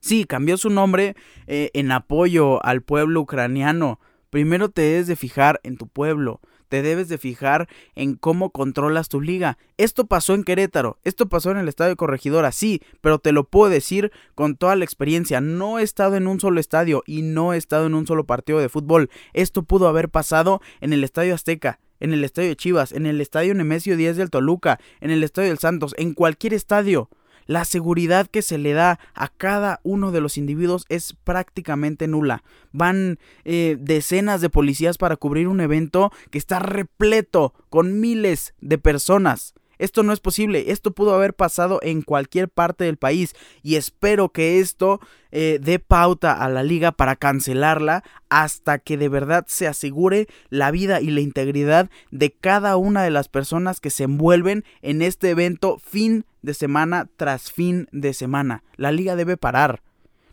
sí 0.00 0.24
cambió 0.24 0.58
su 0.58 0.70
nombre 0.70 1.16
eh, 1.46 1.70
en 1.72 1.90
apoyo 1.92 2.64
al 2.64 2.82
pueblo 2.82 3.22
ucraniano. 3.22 4.00
Primero 4.30 4.68
te 4.68 4.82
debes 4.82 5.06
de 5.06 5.16
fijar 5.16 5.60
en 5.62 5.76
tu 5.76 5.88
pueblo, 5.88 6.40
te 6.68 6.82
debes 6.82 7.08
de 7.08 7.18
fijar 7.18 7.68
en 7.94 8.14
cómo 8.14 8.50
controlas 8.50 9.08
tu 9.08 9.20
liga. 9.20 9.58
Esto 9.78 10.06
pasó 10.06 10.34
en 10.34 10.44
Querétaro, 10.44 10.98
esto 11.04 11.28
pasó 11.28 11.50
en 11.50 11.56
el 11.56 11.68
estadio 11.68 11.96
Corregidora, 11.96 12.52
sí, 12.52 12.82
pero 13.00 13.18
te 13.18 13.32
lo 13.32 13.44
puedo 13.44 13.70
decir 13.70 14.12
con 14.34 14.56
toda 14.56 14.76
la 14.76 14.84
experiencia. 14.84 15.40
No 15.40 15.78
he 15.78 15.82
estado 15.82 16.16
en 16.16 16.26
un 16.26 16.40
solo 16.40 16.60
estadio 16.60 17.02
y 17.06 17.22
no 17.22 17.54
he 17.54 17.56
estado 17.56 17.86
en 17.86 17.94
un 17.94 18.06
solo 18.06 18.24
partido 18.24 18.58
de 18.58 18.68
fútbol. 18.68 19.10
Esto 19.32 19.62
pudo 19.62 19.88
haber 19.88 20.10
pasado 20.10 20.60
en 20.80 20.92
el 20.92 21.04
estadio 21.04 21.34
Azteca, 21.34 21.80
en 22.00 22.12
el 22.12 22.22
estadio 22.22 22.50
de 22.50 22.56
Chivas, 22.56 22.92
en 22.92 23.06
el 23.06 23.20
estadio 23.20 23.54
Nemesio 23.54 23.96
10 23.96 24.16
del 24.16 24.30
Toluca, 24.30 24.78
en 25.00 25.10
el 25.10 25.24
estadio 25.24 25.48
del 25.48 25.58
Santos, 25.58 25.94
en 25.96 26.12
cualquier 26.12 26.54
estadio 26.54 27.08
la 27.48 27.64
seguridad 27.64 28.28
que 28.28 28.42
se 28.42 28.58
le 28.58 28.74
da 28.74 29.00
a 29.14 29.28
cada 29.28 29.80
uno 29.82 30.12
de 30.12 30.20
los 30.20 30.36
individuos 30.36 30.84
es 30.88 31.14
prácticamente 31.24 32.06
nula. 32.06 32.44
Van 32.72 33.18
eh, 33.44 33.76
decenas 33.80 34.40
de 34.40 34.50
policías 34.50 34.98
para 34.98 35.16
cubrir 35.16 35.48
un 35.48 35.60
evento 35.60 36.12
que 36.30 36.38
está 36.38 36.60
repleto 36.60 37.54
con 37.70 37.98
miles 38.00 38.54
de 38.60 38.78
personas. 38.78 39.54
Esto 39.78 40.02
no 40.02 40.12
es 40.12 40.20
posible, 40.20 40.70
esto 40.72 40.92
pudo 40.92 41.14
haber 41.14 41.34
pasado 41.34 41.78
en 41.82 42.02
cualquier 42.02 42.48
parte 42.48 42.84
del 42.84 42.96
país 42.96 43.34
y 43.62 43.76
espero 43.76 44.30
que 44.30 44.60
esto 44.60 45.00
eh, 45.30 45.58
dé 45.62 45.78
pauta 45.78 46.32
a 46.32 46.48
la 46.48 46.62
liga 46.62 46.92
para 46.92 47.16
cancelarla 47.16 48.02
hasta 48.28 48.78
que 48.78 48.96
de 48.96 49.08
verdad 49.08 49.44
se 49.48 49.66
asegure 49.66 50.26
la 50.50 50.70
vida 50.70 51.00
y 51.00 51.10
la 51.10 51.20
integridad 51.20 51.90
de 52.10 52.32
cada 52.32 52.76
una 52.76 53.02
de 53.02 53.10
las 53.10 53.28
personas 53.28 53.80
que 53.80 53.90
se 53.90 54.04
envuelven 54.04 54.64
en 54.82 55.02
este 55.02 55.30
evento 55.30 55.78
fin 55.78 56.24
de 56.42 56.54
semana 56.54 57.08
tras 57.16 57.52
fin 57.52 57.88
de 57.92 58.14
semana. 58.14 58.62
La 58.76 58.92
liga 58.92 59.16
debe 59.16 59.36
parar. 59.36 59.82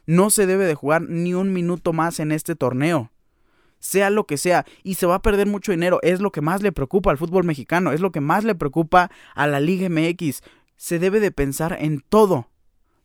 No 0.07 0.29
se 0.29 0.45
debe 0.45 0.65
de 0.65 0.75
jugar 0.75 1.01
ni 1.01 1.33
un 1.33 1.51
minuto 1.51 1.91
más 1.91 2.19
en 2.19 2.31
este 2.31 2.55
torneo 2.55 3.11
sea 3.85 4.09
lo 4.09 4.25
que 4.25 4.37
sea, 4.37 4.65
y 4.83 4.95
se 4.95 5.05
va 5.05 5.15
a 5.15 5.21
perder 5.21 5.47
mucho 5.47 5.71
dinero. 5.71 5.99
Es 6.01 6.19
lo 6.19 6.31
que 6.31 6.41
más 6.41 6.61
le 6.61 6.71
preocupa 6.71 7.11
al 7.11 7.17
fútbol 7.17 7.43
mexicano, 7.43 7.91
es 7.91 8.01
lo 8.01 8.11
que 8.11 8.21
más 8.21 8.43
le 8.43 8.55
preocupa 8.55 9.11
a 9.33 9.47
la 9.47 9.59
Liga 9.59 9.89
MX. 9.89 10.41
Se 10.77 10.99
debe 10.99 11.19
de 11.19 11.31
pensar 11.31 11.77
en 11.79 12.01
todo, 12.01 12.49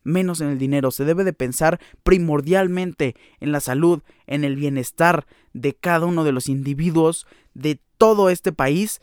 menos 0.02 0.40
en 0.40 0.48
el 0.48 0.58
dinero. 0.58 0.90
Se 0.90 1.04
debe 1.04 1.24
de 1.24 1.32
pensar 1.32 1.80
primordialmente 2.02 3.14
en 3.38 3.52
la 3.52 3.60
salud, 3.60 4.02
en 4.26 4.44
el 4.44 4.56
bienestar 4.56 5.26
de 5.52 5.74
cada 5.74 6.06
uno 6.06 6.24
de 6.24 6.32
los 6.32 6.48
individuos 6.48 7.26
de 7.54 7.80
todo 7.98 8.30
este 8.30 8.52
país 8.52 9.00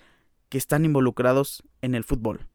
que 0.50 0.58
están 0.58 0.86
involucrados 0.86 1.64
en 1.82 1.96
el 1.96 2.04
fútbol. 2.04 2.48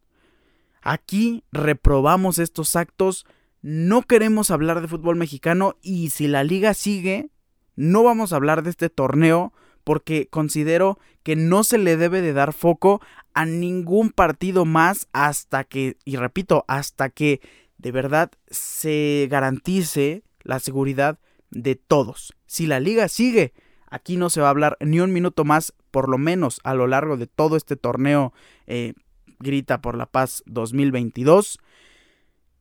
Aquí 0.82 1.44
reprobamos 1.52 2.38
estos 2.38 2.74
actos 2.76 3.24
no 3.62 4.02
queremos 4.02 4.50
hablar 4.50 4.80
de 4.80 4.88
fútbol 4.88 5.14
mexicano 5.14 5.76
y 5.80 6.10
si 6.10 6.26
la 6.26 6.42
liga 6.42 6.74
sigue, 6.74 7.30
no 7.76 8.02
vamos 8.02 8.32
a 8.32 8.36
hablar 8.36 8.62
de 8.62 8.70
este 8.70 8.90
torneo 8.90 9.52
porque 9.84 10.28
considero 10.28 10.98
que 11.22 11.36
no 11.36 11.64
se 11.64 11.78
le 11.78 11.96
debe 11.96 12.20
de 12.20 12.32
dar 12.32 12.52
foco 12.52 13.00
a 13.34 13.44
ningún 13.44 14.10
partido 14.10 14.64
más 14.64 15.08
hasta 15.12 15.64
que, 15.64 15.96
y 16.04 16.16
repito, 16.16 16.64
hasta 16.68 17.10
que 17.10 17.40
de 17.78 17.92
verdad 17.92 18.30
se 18.50 19.26
garantice 19.30 20.22
la 20.42 20.60
seguridad 20.60 21.18
de 21.50 21.74
todos. 21.76 22.34
Si 22.46 22.66
la 22.66 22.80
liga 22.80 23.08
sigue, 23.08 23.52
aquí 23.88 24.16
no 24.16 24.30
se 24.30 24.40
va 24.40 24.48
a 24.48 24.50
hablar 24.50 24.76
ni 24.80 25.00
un 25.00 25.12
minuto 25.12 25.44
más, 25.44 25.74
por 25.90 26.08
lo 26.08 26.18
menos 26.18 26.60
a 26.64 26.74
lo 26.74 26.86
largo 26.86 27.16
de 27.16 27.26
todo 27.26 27.56
este 27.56 27.76
torneo 27.76 28.32
eh, 28.66 28.94
Grita 29.38 29.80
por 29.80 29.96
la 29.96 30.06
Paz 30.06 30.42
2022. 30.46 31.58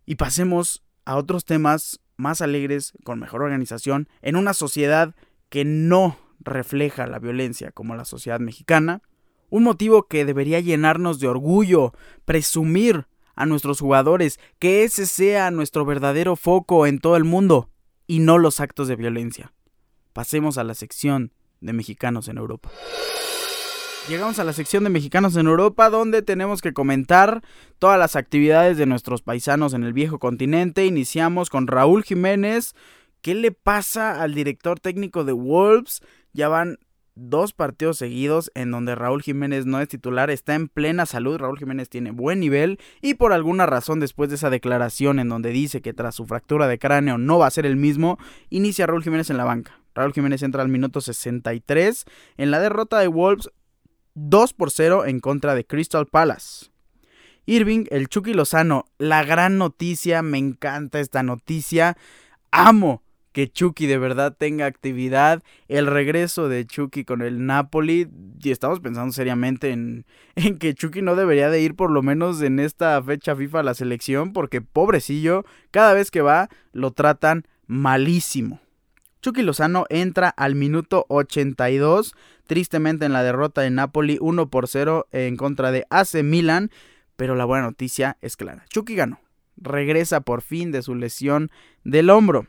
Y 0.05 0.15
pasemos 0.15 0.83
a 1.05 1.15
otros 1.15 1.45
temas 1.45 2.00
más 2.17 2.41
alegres, 2.41 2.93
con 3.03 3.19
mejor 3.19 3.43
organización, 3.43 4.07
en 4.21 4.35
una 4.35 4.53
sociedad 4.53 5.15
que 5.49 5.65
no 5.65 6.17
refleja 6.39 7.07
la 7.07 7.19
violencia 7.19 7.71
como 7.71 7.95
la 7.95 8.05
sociedad 8.05 8.39
mexicana, 8.39 9.01
un 9.49 9.63
motivo 9.63 10.07
que 10.07 10.25
debería 10.25 10.59
llenarnos 10.59 11.19
de 11.19 11.27
orgullo, 11.27 11.93
presumir 12.25 13.07
a 13.35 13.45
nuestros 13.45 13.79
jugadores, 13.79 14.39
que 14.59 14.83
ese 14.83 15.05
sea 15.05 15.51
nuestro 15.51 15.85
verdadero 15.85 16.35
foco 16.35 16.87
en 16.87 16.99
todo 16.99 17.17
el 17.17 17.23
mundo 17.23 17.69
y 18.07 18.19
no 18.19 18.37
los 18.37 18.59
actos 18.59 18.87
de 18.87 18.95
violencia. 18.95 19.53
Pasemos 20.13 20.57
a 20.57 20.63
la 20.63 20.73
sección 20.73 21.33
de 21.59 21.73
mexicanos 21.73 22.27
en 22.27 22.37
Europa. 22.37 22.71
Llegamos 24.09 24.39
a 24.39 24.43
la 24.43 24.51
sección 24.51 24.83
de 24.83 24.89
mexicanos 24.89 25.35
en 25.35 25.45
Europa 25.45 25.91
donde 25.91 26.23
tenemos 26.23 26.61
que 26.61 26.73
comentar 26.73 27.43
todas 27.77 27.99
las 27.99 28.15
actividades 28.15 28.77
de 28.77 28.87
nuestros 28.87 29.21
paisanos 29.21 29.73
en 29.73 29.83
el 29.83 29.93
viejo 29.93 30.17
continente. 30.17 30.85
Iniciamos 30.87 31.51
con 31.51 31.67
Raúl 31.67 32.03
Jiménez. 32.03 32.73
¿Qué 33.21 33.35
le 33.35 33.51
pasa 33.51 34.21
al 34.21 34.33
director 34.33 34.79
técnico 34.79 35.23
de 35.23 35.33
Wolves? 35.33 36.01
Ya 36.33 36.49
van 36.49 36.79
dos 37.13 37.53
partidos 37.53 37.99
seguidos 37.99 38.51
en 38.55 38.71
donde 38.71 38.95
Raúl 38.95 39.21
Jiménez 39.21 39.67
no 39.67 39.79
es 39.79 39.87
titular, 39.87 40.31
está 40.31 40.55
en 40.55 40.67
plena 40.67 41.05
salud, 41.05 41.37
Raúl 41.37 41.59
Jiménez 41.59 41.87
tiene 41.87 42.09
buen 42.11 42.39
nivel 42.39 42.79
y 43.01 43.13
por 43.13 43.33
alguna 43.33 43.65
razón 43.67 43.99
después 43.99 44.29
de 44.29 44.35
esa 44.35 44.49
declaración 44.49 45.19
en 45.19 45.29
donde 45.29 45.49
dice 45.49 45.81
que 45.81 45.93
tras 45.93 46.15
su 46.15 46.25
fractura 46.25 46.67
de 46.67 46.79
cráneo 46.79 47.17
no 47.17 47.37
va 47.37 47.47
a 47.47 47.51
ser 47.51 47.65
el 47.65 47.75
mismo, 47.75 48.17
inicia 48.49 48.87
Raúl 48.87 49.03
Jiménez 49.03 49.29
en 49.29 49.37
la 49.37 49.45
banca. 49.45 49.79
Raúl 49.93 50.13
Jiménez 50.13 50.41
entra 50.41 50.63
al 50.63 50.69
minuto 50.69 51.01
63 51.01 52.05
en 52.37 52.49
la 52.49 52.59
derrota 52.59 52.99
de 52.99 53.07
Wolves 53.07 53.49
2 54.15 54.53
por 54.53 54.71
0 54.71 55.05
en 55.05 55.19
contra 55.19 55.55
de 55.55 55.65
Crystal 55.65 56.05
Palace. 56.05 56.71
Irving, 57.45 57.85
el 57.89 58.07
Chucky 58.07 58.33
Lozano, 58.33 58.85
la 58.97 59.23
gran 59.23 59.57
noticia, 59.57 60.21
me 60.21 60.37
encanta 60.37 60.99
esta 60.99 61.23
noticia. 61.23 61.97
Amo 62.51 63.03
que 63.31 63.49
Chucky 63.49 63.87
de 63.87 63.97
verdad 63.97 64.35
tenga 64.37 64.65
actividad, 64.65 65.41
el 65.67 65.87
regreso 65.87 66.49
de 66.49 66.65
Chucky 66.65 67.05
con 67.05 67.21
el 67.21 67.45
Napoli, 67.45 68.09
y 68.41 68.51
estamos 68.51 68.79
pensando 68.79 69.13
seriamente 69.13 69.71
en, 69.71 70.05
en, 70.35 70.57
que 70.57 70.73
Chucky 70.73 71.01
no 71.01 71.15
debería 71.15 71.49
de 71.49 71.61
ir 71.61 71.75
por 71.75 71.91
lo 71.91 72.01
menos 72.01 72.41
en 72.41 72.59
esta 72.59 73.01
fecha 73.01 73.35
FIFA 73.35 73.61
a 73.61 73.63
la 73.63 73.73
selección, 73.73 74.33
porque 74.33 74.61
pobrecillo, 74.61 75.45
cada 75.71 75.93
vez 75.93 76.11
que 76.11 76.21
va 76.21 76.49
lo 76.73 76.91
tratan 76.91 77.45
malísimo. 77.67 78.59
Chucky 79.21 79.43
Lozano 79.43 79.85
entra 79.89 80.29
al 80.29 80.55
minuto 80.55 81.05
82, 81.09 82.15
tristemente 82.47 83.05
en 83.05 83.13
la 83.13 83.21
derrota 83.21 83.61
de 83.61 83.69
Napoli 83.69 84.17
1 84.19 84.49
por 84.49 84.67
0 84.67 85.07
en 85.11 85.37
contra 85.37 85.71
de 85.71 85.85
AC 85.91 86.23
Milan, 86.23 86.71
pero 87.17 87.35
la 87.35 87.45
buena 87.45 87.67
noticia 87.67 88.17
es 88.21 88.35
clara. 88.35 88.65
Chucky 88.69 88.95
ganó, 88.95 89.19
regresa 89.57 90.21
por 90.21 90.41
fin 90.41 90.71
de 90.71 90.81
su 90.81 90.95
lesión 90.95 91.51
del 91.83 92.09
hombro. 92.09 92.47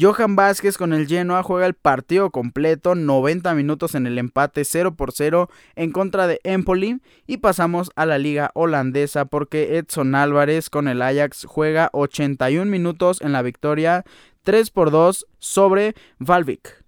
Johan 0.00 0.36
Vázquez 0.36 0.78
con 0.78 0.92
el 0.92 1.08
Genoa 1.08 1.42
juega 1.42 1.66
el 1.66 1.74
partido 1.74 2.30
completo, 2.30 2.94
90 2.94 3.54
minutos 3.54 3.94
en 3.94 4.06
el 4.06 4.18
empate 4.18 4.64
0 4.64 4.94
por 4.94 5.12
0 5.12 5.50
en 5.76 5.90
contra 5.90 6.26
de 6.26 6.40
Empoli 6.44 7.00
y 7.26 7.38
pasamos 7.38 7.90
a 7.96 8.06
la 8.06 8.18
liga 8.18 8.50
holandesa 8.54 9.24
porque 9.24 9.76
Edson 9.76 10.14
Álvarez 10.14 10.70
con 10.70 10.88
el 10.88 11.02
Ajax 11.02 11.46
juega 11.46 11.90
81 11.92 12.70
minutos 12.70 13.20
en 13.22 13.32
la 13.32 13.42
victoria 13.42 14.04
3 14.48 14.70
por 14.70 14.90
2 14.90 15.26
sobre 15.38 15.94
Valvik. 16.18 16.82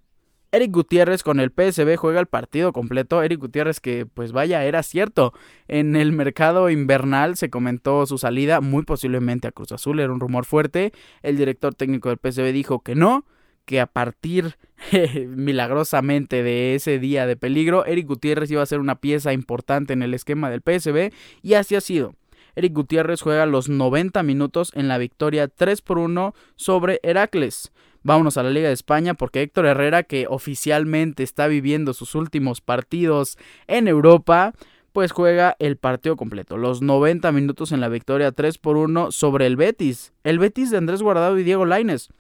Eric 0.51 0.73
Gutiérrez 0.73 1.23
con 1.23 1.41
el 1.41 1.51
PSB 1.51 1.97
juega 1.99 2.19
el 2.19 2.27
partido 2.27 2.73
completo. 2.73 3.23
Eric 3.23 3.39
Gutiérrez 3.39 3.81
que 3.81 4.07
pues 4.07 4.33
vaya, 4.33 4.65
era 4.65 4.83
cierto. 4.83 5.35
En 5.69 5.95
el 5.95 6.13
mercado 6.13 6.71
invernal 6.71 7.37
se 7.37 7.51
comentó 7.51 8.07
su 8.07 8.17
salida 8.17 8.63
muy 8.63 8.85
posiblemente 8.85 9.47
a 9.47 9.53
Cruz 9.53 9.73
Azul, 9.73 10.01
era 10.01 10.11
un 10.11 10.21
rumor 10.21 10.47
fuerte. 10.47 10.95
El 11.21 11.37
director 11.37 11.75
técnico 11.75 12.09
del 12.09 12.17
PSB 12.17 12.51
dijo 12.51 12.81
que 12.81 12.95
no, 12.95 13.27
que 13.67 13.79
a 13.79 13.87
partir 13.87 14.57
milagrosamente 15.29 16.43
de 16.43 16.77
ese 16.77 16.99
día 16.99 17.27
de 17.27 17.37
peligro, 17.37 17.85
Eric 17.85 18.07
Gutiérrez 18.07 18.51
iba 18.51 18.63
a 18.63 18.67
ser 18.67 18.81
una 18.81 19.03
pieza 19.03 19.35
importante 19.35 19.93
en 19.93 20.01
el 20.01 20.15
esquema 20.15 20.49
del 20.49 20.63
PSB 20.63 21.13
y 21.43 21.53
así 21.53 21.77
ha 21.77 21.83
sido. 21.83 22.15
Eric 22.61 22.75
Gutiérrez 22.75 23.23
juega 23.23 23.47
los 23.47 23.71
90 23.71 24.23
minutos 24.23 24.71
en 24.75 24.87
la 24.87 24.99
victoria 24.99 25.49
3 25.49 25.81
por 25.81 25.99
1 25.99 26.35
sobre 26.57 27.01
Heracles. 27.03 27.73
Vámonos 28.03 28.37
a 28.37 28.43
la 28.43 28.51
Liga 28.51 28.69
de 28.69 28.75
España 28.75 29.15
porque 29.15 29.41
Héctor 29.41 29.65
Herrera, 29.65 30.03
que 30.03 30.27
oficialmente 30.29 31.23
está 31.23 31.47
viviendo 31.47 31.95
sus 31.95 32.15
últimos 32.15 32.61
partidos 32.61 33.39
en 33.67 33.89
Europa, 33.89 34.53
pues 34.93 35.11
juega 35.11 35.57
el 35.59 35.79
partido 35.79 36.17
completo, 36.17 36.59
los 36.59 36.83
90 36.83 37.33
minutos 37.33 37.73
en 37.73 37.81
la 37.81 37.89
victoria 37.89 38.31
3 38.31 38.59
por 38.59 38.77
1 38.77 39.11
sobre 39.11 39.47
el 39.47 39.57
Betis. 39.57 40.13
El 40.23 40.39
Betis 40.39 40.71
de 40.71 40.77
Andrés 40.77 41.01
Guardado 41.01 41.39
y 41.39 41.45
Diego 41.45 41.65
Laines. 41.65 42.11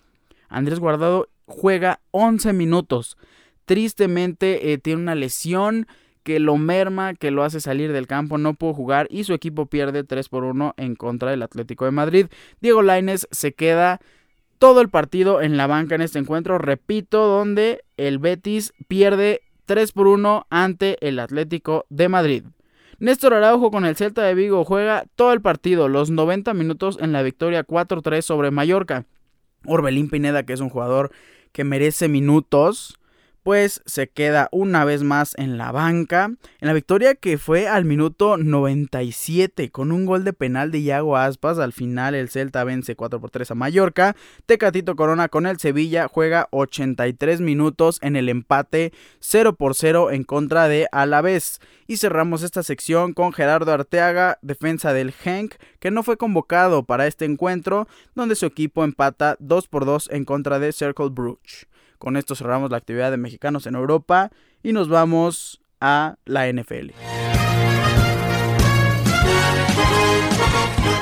Andrés 0.48 0.80
Guardado 0.80 1.28
juega 1.44 2.00
11 2.12 2.54
minutos. 2.54 3.18
Tristemente 3.66 4.72
eh, 4.72 4.78
tiene 4.78 5.02
una 5.02 5.14
lesión 5.14 5.86
que 6.22 6.40
lo 6.40 6.56
merma, 6.56 7.14
que 7.14 7.30
lo 7.30 7.44
hace 7.44 7.60
salir 7.60 7.92
del 7.92 8.06
campo, 8.06 8.38
no 8.38 8.54
pudo 8.54 8.74
jugar 8.74 9.06
y 9.10 9.24
su 9.24 9.34
equipo 9.34 9.66
pierde 9.66 10.04
3 10.04 10.28
por 10.28 10.44
1 10.44 10.74
en 10.76 10.94
contra 10.94 11.30
del 11.30 11.42
Atlético 11.42 11.84
de 11.84 11.90
Madrid. 11.90 12.26
Diego 12.60 12.82
Laines 12.82 13.28
se 13.30 13.52
queda 13.52 14.00
todo 14.58 14.80
el 14.82 14.90
partido 14.90 15.40
en 15.40 15.56
la 15.56 15.66
banca 15.66 15.94
en 15.94 16.02
este 16.02 16.18
encuentro, 16.18 16.58
repito, 16.58 17.26
donde 17.26 17.82
el 17.96 18.18
Betis 18.18 18.74
pierde 18.88 19.40
3 19.64 19.92
por 19.92 20.06
1 20.06 20.46
ante 20.50 20.98
el 21.06 21.18
Atlético 21.18 21.86
de 21.88 22.08
Madrid. 22.08 22.44
Néstor 22.98 23.32
Araujo 23.32 23.70
con 23.70 23.86
el 23.86 23.96
Celta 23.96 24.22
de 24.22 24.34
Vigo 24.34 24.62
juega 24.66 25.06
todo 25.16 25.32
el 25.32 25.40
partido, 25.40 25.88
los 25.88 26.10
90 26.10 26.52
minutos 26.52 26.98
en 27.00 27.12
la 27.12 27.22
victoria 27.22 27.66
4-3 27.66 28.20
sobre 28.20 28.50
Mallorca. 28.50 29.06
Orbelín 29.64 30.10
Pineda, 30.10 30.42
que 30.42 30.52
es 30.52 30.60
un 30.60 30.68
jugador 30.68 31.10
que 31.52 31.64
merece 31.64 32.08
minutos, 32.08 32.99
pues 33.42 33.82
se 33.86 34.08
queda 34.08 34.48
una 34.52 34.84
vez 34.84 35.02
más 35.02 35.34
en 35.36 35.58
la 35.58 35.72
banca. 35.72 36.26
En 36.60 36.68
la 36.68 36.72
victoria 36.72 37.14
que 37.14 37.38
fue 37.38 37.68
al 37.68 37.84
minuto 37.84 38.36
97 38.36 39.70
con 39.70 39.92
un 39.92 40.06
gol 40.06 40.24
de 40.24 40.32
penal 40.32 40.70
de 40.70 40.80
Iago 40.80 41.16
Aspas. 41.16 41.58
Al 41.58 41.72
final 41.72 42.14
el 42.14 42.28
Celta 42.28 42.64
vence 42.64 42.96
4 42.96 43.20
por 43.20 43.30
3 43.30 43.50
a 43.50 43.54
Mallorca. 43.54 44.16
Tecatito 44.46 44.96
Corona 44.96 45.28
con 45.28 45.46
el 45.46 45.58
Sevilla 45.58 46.08
juega 46.08 46.48
83 46.50 47.40
minutos 47.40 47.98
en 48.02 48.16
el 48.16 48.28
empate 48.28 48.92
0 49.20 49.54
por 49.54 49.74
0 49.74 50.10
en 50.10 50.24
contra 50.24 50.68
de 50.68 50.88
Alavés. 50.92 51.60
Y 51.86 51.96
cerramos 51.96 52.42
esta 52.42 52.62
sección 52.62 53.14
con 53.14 53.32
Gerardo 53.32 53.72
Arteaga, 53.72 54.38
defensa 54.42 54.92
del 54.92 55.12
Henk, 55.24 55.54
que 55.80 55.90
no 55.90 56.02
fue 56.02 56.16
convocado 56.16 56.84
para 56.84 57.06
este 57.06 57.24
encuentro, 57.24 57.88
donde 58.14 58.36
su 58.36 58.46
equipo 58.46 58.84
empata 58.84 59.36
2 59.40 59.66
por 59.68 59.84
2 59.84 60.10
en 60.12 60.24
contra 60.24 60.58
de 60.58 60.72
Circle 60.72 61.08
Bruges. 61.08 61.66
Con 62.00 62.16
esto 62.16 62.34
cerramos 62.34 62.70
la 62.70 62.78
actividad 62.78 63.10
de 63.10 63.18
mexicanos 63.18 63.66
en 63.66 63.74
Europa 63.74 64.30
y 64.62 64.72
nos 64.72 64.88
vamos 64.88 65.60
a 65.82 66.16
la 66.24 66.50
NFL. 66.50 66.92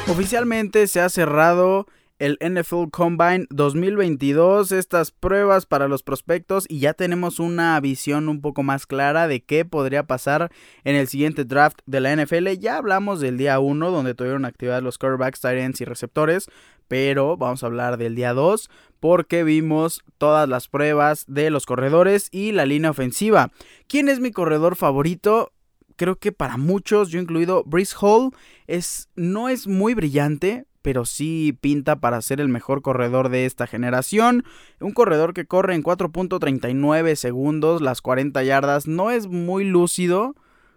Oficialmente 0.09 0.89
se 0.89 1.01
ha 1.01 1.09
cerrado 1.09 1.87
el 2.19 2.37
NFL 2.41 2.89
Combine 2.91 3.47
2022, 3.51 4.73
estas 4.73 5.13
pruebas 5.13 5.67
para 5.67 5.87
los 5.87 6.03
prospectos 6.03 6.67
y 6.69 6.81
ya 6.81 6.95
tenemos 6.95 7.39
una 7.39 7.79
visión 7.79 8.29
un 8.29 8.41
poco 8.41 8.65
más 8.65 8.87
clara 8.87 9.29
de 9.29 9.45
qué 9.45 9.65
podría 9.65 10.09
pasar 10.09 10.51
en 10.83 10.97
el 10.97 11.07
siguiente 11.07 11.45
draft 11.45 11.79
de 11.87 12.01
la 12.01 12.17
NFL. 12.17 12.49
Ya 12.59 12.77
hablamos 12.77 13.21
del 13.21 13.39
día 13.39 13.61
1 13.61 13.93
donde 13.93 14.15
tuvieron 14.15 14.45
actividad 14.45 14.83
los 14.83 14.99
quarterbacks, 14.99 15.41
tight 15.41 15.81
y 15.81 15.85
receptores, 15.85 16.51
pero 16.89 17.37
vamos 17.37 17.63
a 17.63 17.67
hablar 17.67 17.99
del 17.99 18.15
día 18.15 18.33
2 18.33 18.69
porque 19.01 19.45
vimos 19.45 20.03
todas 20.19 20.49
las 20.49 20.69
pruebas 20.69 21.25
de 21.29 21.51
los 21.51 21.67
corredores 21.67 22.29
y 22.33 22.53
la 22.53 22.67
línea 22.67 22.91
ofensiva. 22.91 23.53
¿Quién 23.87 24.09
es 24.09 24.21
mi 24.21 24.33
corredor 24.33 24.77
favorito? 24.77 25.53
Creo 25.97 26.17
que 26.17 26.33
para 26.33 26.57
muchos, 26.57 27.11
yo 27.11 27.21
incluido, 27.21 27.65
Brice 27.65 27.95
Hall 28.01 28.31
es, 28.67 29.09
no 29.15 29.49
es 29.49 29.67
muy 29.67 29.95
brillante, 29.95 30.67
pero 30.83 31.05
sí 31.05 31.57
pinta 31.61 31.97
para 31.97 32.23
ser 32.23 32.41
el 32.41 32.49
mejor 32.49 32.83
corredor 32.83 33.29
de 33.29 33.47
esta 33.47 33.67
generación. 33.67 34.45
Un 34.81 34.93
corredor 34.93 35.35
que 35.35 35.45
corre 35.45 35.75
en 35.75 35.83
4.39 35.83 37.15
segundos, 37.17 37.83
las 37.83 38.01
40 38.01 38.43
yardas, 38.43 38.87
no 38.87 39.11
es 39.11 39.27
muy 39.27 39.65
lúcido. 39.65 40.35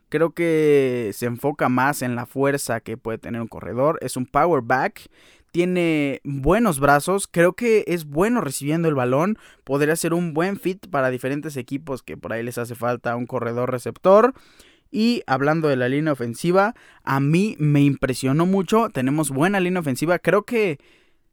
Creo 0.10 0.32
que 0.32 1.12
se 1.13 1.28
enfoca 1.28 1.69
más 1.69 2.02
en 2.02 2.15
la 2.15 2.26
fuerza 2.26 2.82
que 2.82 2.97
puede 2.97 3.17
tener 3.17 3.41
un 3.41 3.47
corredor. 3.47 3.97
Es 4.02 4.17
un 4.17 4.26
power 4.26 4.62
back 4.62 5.10
tiene 5.51 6.21
buenos 6.23 6.79
brazos, 6.79 7.27
creo 7.27 7.53
que 7.53 7.83
es 7.87 8.05
bueno 8.05 8.41
recibiendo 8.41 8.87
el 8.87 8.95
balón, 8.95 9.37
podría 9.63 9.95
ser 9.95 10.13
un 10.13 10.33
buen 10.33 10.57
fit 10.57 10.87
para 10.89 11.09
diferentes 11.09 11.57
equipos 11.57 12.01
que 12.01 12.17
por 12.17 12.33
ahí 12.33 12.43
les 12.43 12.57
hace 12.57 12.75
falta 12.75 13.15
un 13.15 13.27
corredor 13.27 13.71
receptor. 13.71 14.33
Y 14.93 15.23
hablando 15.25 15.69
de 15.69 15.77
la 15.77 15.87
línea 15.87 16.11
ofensiva, 16.11 16.75
a 17.03 17.19
mí 17.21 17.55
me 17.59 17.81
impresionó 17.81 18.45
mucho, 18.45 18.89
tenemos 18.89 19.29
buena 19.29 19.59
línea 19.61 19.79
ofensiva, 19.79 20.19
creo 20.19 20.43
que 20.43 20.79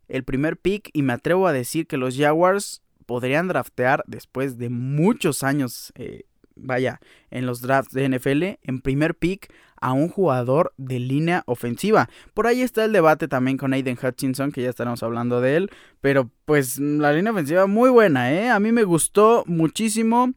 el 0.07 0.24
primer 0.24 0.57
pick 0.57 0.90
y 0.92 1.02
me 1.02 1.12
atrevo 1.12 1.46
a 1.46 1.52
decir 1.52 1.87
que 1.87 1.96
los 1.96 2.16
Jaguars 2.16 2.83
podrían 3.04 3.48
draftear 3.48 4.04
después 4.07 4.59
de 4.59 4.68
muchos 4.68 5.42
años 5.42 5.92
eh, 5.96 6.24
vaya, 6.61 7.01
en 7.31 7.47
los 7.47 7.61
drafts 7.61 7.92
de 7.92 8.09
NFL, 8.09 8.59
en 8.62 8.81
primer 8.81 9.14
pick 9.14 9.53
a 9.81 9.92
un 9.92 10.09
jugador 10.09 10.73
de 10.77 10.99
línea 10.99 11.42
ofensiva. 11.47 12.09
Por 12.35 12.47
ahí 12.47 12.62
está 12.62 12.85
el 12.85 12.92
debate 12.92 13.29
también 13.29 13.57
con 13.57 13.73
Aiden 13.73 13.99
Hutchinson, 14.03 14.53
que 14.53 14.62
ya 14.62 14.71
estaremos 14.71 15.03
hablando 15.03 15.40
de 15.40 15.57
él. 15.57 15.71
Pero 16.01 16.31
pues 16.44 16.79
la 16.79 17.12
línea 17.12 17.33
ofensiva 17.33 17.66
muy 17.66 17.90
buena, 17.90 18.33
¿eh? 18.33 18.51
A 18.51 18.61
mí 18.61 18.73
me 18.73 18.85
gustó 18.85 19.44
muchísimo. 19.47 20.33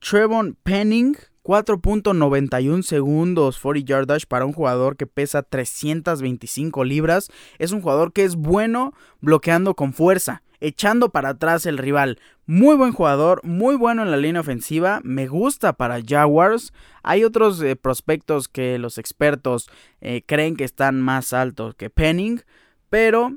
Trevon 0.00 0.56
Penning, 0.62 1.16
4.91 1.42 2.82
segundos 2.82 3.58
40 3.58 3.86
yard 3.86 4.06
dash 4.06 4.24
para 4.26 4.46
un 4.46 4.52
jugador 4.52 4.96
que 4.96 5.06
pesa 5.06 5.42
325 5.42 6.84
libras. 6.84 7.30
Es 7.58 7.72
un 7.72 7.80
jugador 7.80 8.12
que 8.12 8.24
es 8.24 8.36
bueno 8.36 8.94
bloqueando 9.20 9.74
con 9.74 9.92
fuerza 9.92 10.42
echando 10.60 11.10
para 11.10 11.30
atrás 11.30 11.66
el 11.66 11.78
rival. 11.78 12.18
Muy 12.50 12.76
buen 12.76 12.92
jugador, 12.92 13.44
muy 13.44 13.76
bueno 13.76 14.02
en 14.02 14.10
la 14.10 14.16
línea 14.16 14.40
ofensiva, 14.40 15.02
me 15.04 15.26
gusta 15.26 15.74
para 15.74 16.00
Jaguars. 16.02 16.72
Hay 17.02 17.22
otros 17.22 17.60
eh, 17.60 17.76
prospectos 17.76 18.48
que 18.48 18.78
los 18.78 18.96
expertos 18.96 19.68
eh, 20.00 20.22
creen 20.24 20.56
que 20.56 20.64
están 20.64 20.98
más 21.02 21.34
altos 21.34 21.74
que 21.74 21.90
Penning, 21.90 22.40
pero 22.88 23.36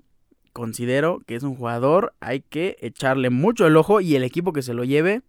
considero 0.53 1.19
que 1.27 1.35
es 1.35 1.43
un 1.43 1.57
jugador, 1.57 2.13
hay 2.21 2.39
que 2.39 2.77
echarle 2.79 3.29
mucho 3.29 3.67
el 3.67 3.75
ojo 3.75 3.99
y 3.99 4.15
el 4.15 4.23
equipo 4.23 4.53
que 4.53 4.61
se 4.61 4.73
lo 4.73 4.85
lleve, 4.85 5.23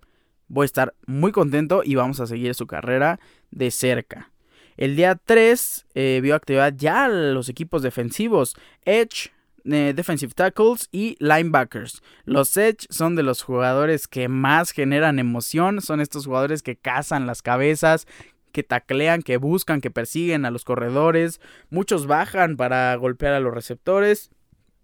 voy 0.47 0.63
a 0.63 0.67
estar 0.67 0.95
muy 1.09 1.33
contento 1.33 1.83
y 1.85 1.97
vamos 1.97 2.21
a 2.21 2.29
seguir 2.29 2.55
su 2.55 2.69
carrera 2.69 3.19
de 3.51 3.73
cerca. 3.73 4.31
El 4.77 4.95
día 4.95 5.17
3 5.17 5.87
eh, 5.95 6.21
vio 6.23 6.37
actividad 6.37 6.73
ya 6.77 7.09
los 7.09 7.49
equipos 7.49 7.83
defensivos. 7.83 8.55
Edge, 8.85 9.33
eh, 9.65 9.93
defensive 9.95 10.33
tackles 10.35 10.89
y 10.93 11.17
linebackers. 11.19 12.03
Los 12.25 12.57
Edge 12.57 12.87
son 12.91 13.17
de 13.17 13.23
los 13.23 13.43
jugadores 13.43 14.09
que 14.09 14.29
más 14.29 14.71
generan 14.71 15.19
emoción, 15.19 15.81
son 15.81 16.01
estos 16.01 16.27
jugadores 16.27 16.63
que 16.63 16.77
cazan 16.77 17.27
las 17.27 17.43
cabezas, 17.43 18.07
que 18.53 18.63
taclean, 18.63 19.23
que 19.23 19.37
buscan, 19.37 19.81
que 19.81 19.91
persiguen 19.91 20.45
a 20.45 20.51
los 20.51 20.65
corredores. 20.65 21.41
Muchos 21.71 22.07
bajan 22.07 22.57
para 22.57 22.95
golpear 22.97 23.35
a 23.35 23.41
los 23.41 23.55
receptores. 23.55 24.31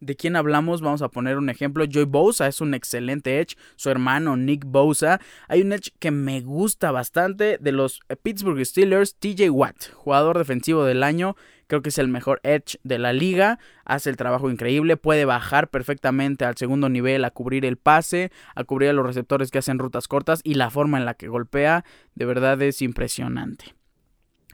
¿De 0.00 0.14
quién 0.14 0.36
hablamos? 0.36 0.80
Vamos 0.80 1.02
a 1.02 1.08
poner 1.08 1.38
un 1.38 1.50
ejemplo. 1.50 1.84
Joy 1.84 2.04
Bosa 2.04 2.46
es 2.46 2.60
un 2.60 2.74
excelente 2.74 3.40
edge. 3.40 3.56
Su 3.74 3.90
hermano 3.90 4.36
Nick 4.36 4.64
Bosa. 4.64 5.20
Hay 5.48 5.62
un 5.62 5.72
edge 5.72 5.90
que 5.98 6.12
me 6.12 6.40
gusta 6.40 6.92
bastante 6.92 7.58
de 7.58 7.72
los 7.72 8.00
Pittsburgh 8.22 8.64
Steelers. 8.64 9.16
TJ 9.16 9.50
Watt, 9.50 9.90
jugador 9.94 10.38
defensivo 10.38 10.84
del 10.84 11.02
año. 11.02 11.36
Creo 11.68 11.82
que 11.82 11.90
es 11.90 11.98
el 11.98 12.08
mejor 12.08 12.40
edge 12.42 12.78
de 12.82 12.98
la 12.98 13.12
liga. 13.12 13.58
Hace 13.84 14.10
el 14.10 14.16
trabajo 14.16 14.50
increíble. 14.50 14.96
Puede 14.96 15.24
bajar 15.26 15.68
perfectamente 15.68 16.44
al 16.44 16.56
segundo 16.56 16.88
nivel 16.88 17.24
a 17.24 17.30
cubrir 17.30 17.64
el 17.64 17.76
pase, 17.76 18.32
a 18.54 18.64
cubrir 18.64 18.90
a 18.90 18.94
los 18.94 19.06
receptores 19.06 19.50
que 19.50 19.58
hacen 19.58 19.78
rutas 19.78 20.08
cortas. 20.08 20.40
Y 20.42 20.54
la 20.54 20.70
forma 20.70 20.98
en 20.98 21.04
la 21.04 21.14
que 21.14 21.28
golpea 21.28 21.84
de 22.14 22.24
verdad 22.24 22.60
es 22.62 22.82
impresionante. 22.82 23.74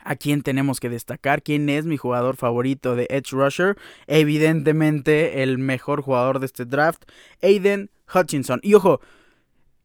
¿A 0.02 0.16
quién 0.16 0.42
tenemos 0.42 0.80
que 0.80 0.90
destacar? 0.90 1.42
¿Quién 1.42 1.70
es 1.70 1.86
mi 1.86 1.96
jugador 1.96 2.36
favorito 2.36 2.94
de 2.94 3.06
Edge 3.08 3.30
Rusher? 3.30 3.76
Evidentemente 4.06 5.42
el 5.42 5.56
mejor 5.56 6.02
jugador 6.02 6.40
de 6.40 6.46
este 6.46 6.66
draft, 6.66 7.04
Aiden 7.42 7.90
Hutchinson. 8.12 8.60
Y 8.62 8.74
ojo, 8.74 9.00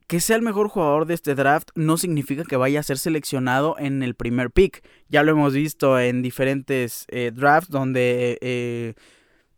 que 0.10 0.20
sea 0.20 0.38
el 0.38 0.42
mejor 0.42 0.70
jugador 0.70 1.06
de 1.06 1.14
este 1.14 1.36
draft 1.36 1.70
no 1.76 1.96
significa 1.96 2.44
que 2.44 2.56
vaya 2.56 2.80
a 2.80 2.84
ser 2.84 2.98
seleccionado 2.98 3.76
en 3.78 4.02
el 4.02 4.16
primer 4.16 4.50
pick. 4.50 4.84
Ya 5.08 5.22
lo 5.22 5.32
hemos 5.34 5.54
visto 5.54 6.00
en 6.00 6.24
diferentes 6.24 7.06
eh, 7.10 7.30
drafts 7.32 7.70
donde 7.70 8.40
eh, 8.42 8.96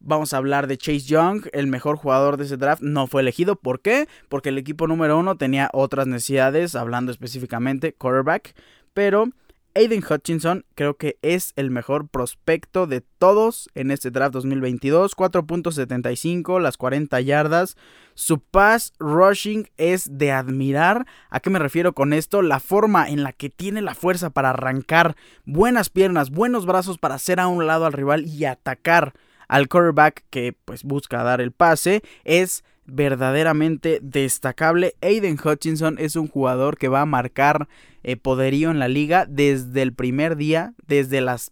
vamos 0.01 0.33
a 0.33 0.37
hablar 0.37 0.67
de 0.67 0.77
Chase 0.77 1.05
Young, 1.07 1.47
el 1.53 1.67
mejor 1.67 1.95
jugador 1.95 2.35
de 2.35 2.43
ese 2.43 2.57
draft, 2.57 2.81
no 2.81 3.07
fue 3.07 3.21
elegido. 3.21 3.55
¿Por 3.55 3.79
qué? 3.79 4.09
Porque 4.27 4.49
el 4.49 4.57
equipo 4.57 4.87
número 4.87 5.17
uno 5.17 5.37
tenía 5.37 5.69
otras 5.71 6.05
necesidades, 6.05 6.75
hablando 6.75 7.13
específicamente 7.13 7.93
quarterback. 7.93 8.53
Pero 8.93 9.29
Aiden 9.73 10.03
Hutchinson 10.03 10.65
creo 10.75 10.97
que 10.97 11.17
es 11.21 11.53
el 11.55 11.71
mejor 11.71 12.10
prospecto 12.10 12.88
de 12.88 13.01
todos 13.01 13.69
en 13.73 13.91
este 13.91 14.12
draft 14.12 14.34
2022. 14.34 15.15
4.75, 15.15 16.60
las 16.60 16.75
40 16.75 17.21
yardas. 17.21 17.77
Su 18.13 18.39
pass 18.39 18.93
rushing 18.99 19.69
es 19.77 20.17
de 20.17 20.31
admirar. 20.31 21.05
¿A 21.29 21.39
qué 21.39 21.49
me 21.49 21.60
refiero 21.60 21.93
con 21.93 22.12
esto? 22.12 22.41
La 22.41 22.60
forma 22.60 23.07
en 23.07 23.23
la 23.23 23.31
que 23.31 23.49
tiene 23.49 23.81
la 23.81 23.95
fuerza 23.95 24.29
para 24.29 24.49
arrancar 24.49 25.15
buenas 25.45 25.89
piernas, 25.89 26.31
buenos 26.31 26.65
brazos 26.65 26.97
para 26.97 27.15
hacer 27.15 27.39
a 27.39 27.47
un 27.47 27.65
lado 27.65 27.86
al 27.86 27.93
rival 27.93 28.25
y 28.25 28.43
atacar 28.43 29.13
al 29.47 29.67
quarterback 29.67 30.25
que 30.29 30.53
pues 30.65 30.84
busca 30.84 31.23
dar 31.23 31.41
el 31.41 31.51
pase 31.51 32.03
es 32.23 32.63
verdaderamente 32.91 33.99
destacable. 34.01 34.95
Aiden 35.01 35.38
Hutchinson 35.43 35.97
es 35.97 36.15
un 36.15 36.27
jugador 36.27 36.77
que 36.77 36.89
va 36.89 37.01
a 37.01 37.06
marcar 37.06 37.67
eh, 38.04 38.17
poderío 38.17 38.69
en 38.69 38.80
la 38.80 38.88
liga 38.88 39.25
desde 39.25 39.82
el 39.82 39.93
primer 39.93 40.36
día, 40.36 40.73
desde 40.88 41.21
las 41.21 41.51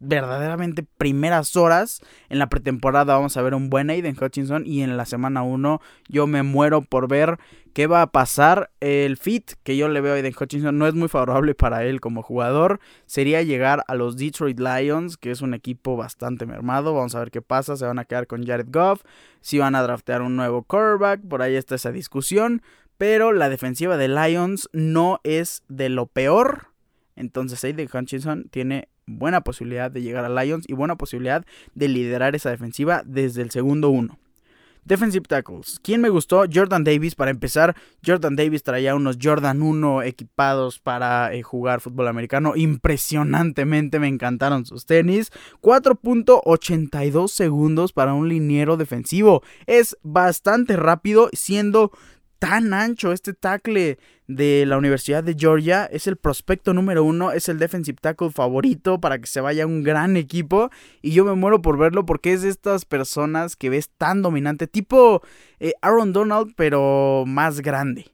verdaderamente 0.00 0.84
primeras 0.96 1.56
horas 1.56 2.00
en 2.30 2.38
la 2.38 2.48
pretemporada 2.48 3.14
vamos 3.14 3.36
a 3.36 3.42
ver 3.42 3.54
un 3.54 3.68
buen 3.68 3.90
Aiden 3.90 4.16
Hutchinson 4.20 4.66
y 4.66 4.82
en 4.82 4.96
la 4.96 5.04
semana 5.04 5.42
1 5.42 5.80
yo 6.08 6.26
me 6.26 6.42
muero 6.42 6.80
por 6.80 7.06
ver 7.06 7.38
qué 7.72 7.86
va 7.86 8.02
a 8.02 8.10
pasar. 8.10 8.70
El 8.80 9.16
fit 9.16 9.52
que 9.62 9.76
yo 9.76 9.88
le 9.88 10.00
veo 10.00 10.14
a 10.14 10.16
Aiden 10.16 10.34
Hutchinson 10.38 10.78
no 10.78 10.86
es 10.86 10.94
muy 10.94 11.08
favorable 11.08 11.54
para 11.54 11.84
él 11.84 12.00
como 12.00 12.22
jugador. 12.22 12.80
Sería 13.06 13.42
llegar 13.42 13.84
a 13.86 13.94
los 13.94 14.16
Detroit 14.16 14.58
Lions, 14.58 15.16
que 15.16 15.30
es 15.30 15.42
un 15.42 15.54
equipo 15.54 15.96
bastante 15.96 16.46
mermado. 16.46 16.94
Vamos 16.94 17.14
a 17.14 17.20
ver 17.20 17.30
qué 17.30 17.42
pasa. 17.42 17.76
Se 17.76 17.86
van 17.86 17.98
a 17.98 18.04
quedar 18.04 18.26
con 18.26 18.44
Jared 18.44 18.68
Goff. 18.70 19.02
Si 19.40 19.58
van 19.58 19.74
a 19.74 19.82
draftear 19.82 20.22
un 20.22 20.36
nuevo 20.36 20.62
quarterback. 20.62 21.20
Por 21.22 21.42
ahí 21.42 21.56
está 21.56 21.74
esa 21.74 21.92
discusión. 21.92 22.62
Pero 22.98 23.32
la 23.32 23.48
defensiva 23.48 23.96
de 23.96 24.08
Lions 24.08 24.68
no 24.72 25.20
es 25.24 25.62
de 25.68 25.88
lo 25.88 26.06
peor. 26.06 26.68
Entonces 27.16 27.62
Aiden 27.64 27.88
Hutchinson 27.92 28.48
tiene 28.50 28.88
buena 29.18 29.42
posibilidad 29.42 29.90
de 29.90 30.02
llegar 30.02 30.24
a 30.24 30.42
Lions 30.42 30.64
y 30.68 30.74
buena 30.74 30.96
posibilidad 30.96 31.44
de 31.74 31.88
liderar 31.88 32.34
esa 32.34 32.50
defensiva 32.50 33.02
desde 33.04 33.42
el 33.42 33.50
segundo 33.50 33.90
uno. 33.90 34.18
Defensive 34.84 35.24
tackles. 35.28 35.78
¿Quién 35.82 36.00
me 36.00 36.08
gustó? 36.08 36.44
Jordan 36.52 36.84
Davis. 36.84 37.14
Para 37.14 37.30
empezar, 37.30 37.76
Jordan 38.04 38.34
Davis 38.34 38.62
traía 38.62 38.94
unos 38.94 39.18
Jordan 39.22 39.60
1 39.62 40.02
equipados 40.02 40.78
para 40.78 41.34
eh, 41.34 41.42
jugar 41.42 41.80
fútbol 41.80 42.08
americano. 42.08 42.56
Impresionantemente 42.56 43.98
me 43.98 44.08
encantaron 44.08 44.64
sus 44.64 44.86
tenis. 44.86 45.32
4.82 45.60 47.28
segundos 47.28 47.92
para 47.92 48.14
un 48.14 48.28
liniero 48.28 48.76
defensivo. 48.78 49.42
Es 49.66 49.98
bastante 50.02 50.76
rápido 50.76 51.28
siendo 51.34 51.92
tan 52.40 52.74
ancho 52.74 53.12
este 53.12 53.34
tackle 53.34 53.98
de 54.26 54.64
la 54.66 54.78
Universidad 54.78 55.22
de 55.22 55.36
Georgia. 55.38 55.84
Es 55.84 56.08
el 56.08 56.16
prospecto 56.16 56.74
número 56.74 57.04
uno, 57.04 57.30
es 57.30 57.48
el 57.48 57.58
defensive 57.58 57.98
tackle 58.00 58.30
favorito 58.30 59.00
para 59.00 59.18
que 59.18 59.26
se 59.26 59.40
vaya 59.40 59.66
un 59.66 59.84
gran 59.84 60.16
equipo. 60.16 60.70
Y 61.02 61.12
yo 61.12 61.24
me 61.24 61.34
muero 61.34 61.62
por 61.62 61.78
verlo 61.78 62.06
porque 62.06 62.32
es 62.32 62.42
de 62.42 62.48
estas 62.48 62.84
personas 62.84 63.54
que 63.54 63.70
ves 63.70 63.90
tan 63.90 64.22
dominante, 64.22 64.66
tipo 64.66 65.22
eh, 65.60 65.74
Aaron 65.82 66.12
Donald, 66.12 66.54
pero 66.56 67.24
más 67.26 67.60
grande. 67.60 68.06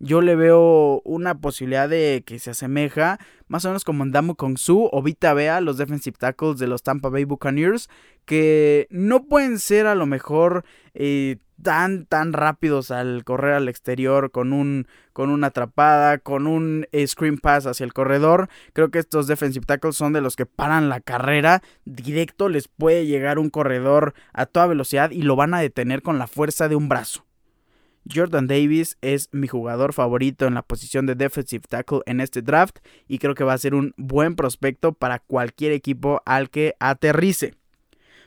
Yo 0.00 0.20
le 0.20 0.36
veo 0.36 1.02
una 1.04 1.40
posibilidad 1.40 1.88
de 1.88 2.22
que 2.24 2.38
se 2.38 2.50
asemeja, 2.50 3.18
más 3.48 3.64
o 3.64 3.68
menos 3.68 3.84
como 3.84 4.04
Ndamu 4.04 4.34
Su 4.56 4.88
o 4.92 5.02
Vita 5.02 5.34
Bea, 5.34 5.60
los 5.60 5.76
defensive 5.76 6.16
tackles 6.18 6.58
de 6.58 6.68
los 6.68 6.82
Tampa 6.82 7.08
Bay 7.08 7.24
Buccaneers, 7.24 7.88
que 8.24 8.86
no 8.90 9.24
pueden 9.24 9.58
ser 9.58 9.86
a 9.86 9.96
lo 9.96 10.06
mejor 10.06 10.64
eh, 10.94 11.38
tan, 11.62 12.06
tan 12.06 12.32
rápidos 12.32 12.90
al 12.90 13.24
correr 13.24 13.54
al 13.54 13.68
exterior 13.68 14.30
con, 14.30 14.52
un, 14.52 14.86
con 15.12 15.30
una 15.30 15.48
atrapada, 15.48 16.18
con 16.18 16.46
un 16.46 16.86
screen 17.06 17.38
pass 17.38 17.66
hacia 17.66 17.84
el 17.84 17.92
corredor. 17.92 18.48
Creo 18.72 18.90
que 18.90 18.98
estos 18.98 19.26
defensive 19.26 19.66
tackles 19.66 19.96
son 19.96 20.12
de 20.12 20.20
los 20.20 20.36
que 20.36 20.46
paran 20.46 20.88
la 20.88 21.00
carrera. 21.00 21.62
Directo 21.84 22.48
les 22.48 22.68
puede 22.68 23.06
llegar 23.06 23.38
un 23.38 23.50
corredor 23.50 24.14
a 24.32 24.46
toda 24.46 24.66
velocidad 24.66 25.10
y 25.10 25.22
lo 25.22 25.36
van 25.36 25.54
a 25.54 25.60
detener 25.60 26.02
con 26.02 26.18
la 26.18 26.26
fuerza 26.26 26.68
de 26.68 26.76
un 26.76 26.88
brazo. 26.88 27.27
Jordan 28.12 28.46
Davis 28.46 28.96
es 29.00 29.28
mi 29.32 29.46
jugador 29.46 29.92
favorito 29.92 30.46
en 30.46 30.54
la 30.54 30.62
posición 30.62 31.06
de 31.06 31.14
defensive 31.14 31.64
tackle 31.68 32.00
en 32.06 32.20
este 32.20 32.42
draft 32.42 32.78
y 33.06 33.18
creo 33.18 33.34
que 33.34 33.44
va 33.44 33.52
a 33.52 33.58
ser 33.58 33.74
un 33.74 33.94
buen 33.96 34.36
prospecto 34.36 34.92
para 34.92 35.18
cualquier 35.18 35.72
equipo 35.72 36.22
al 36.24 36.50
que 36.50 36.74
aterrice. 36.80 37.54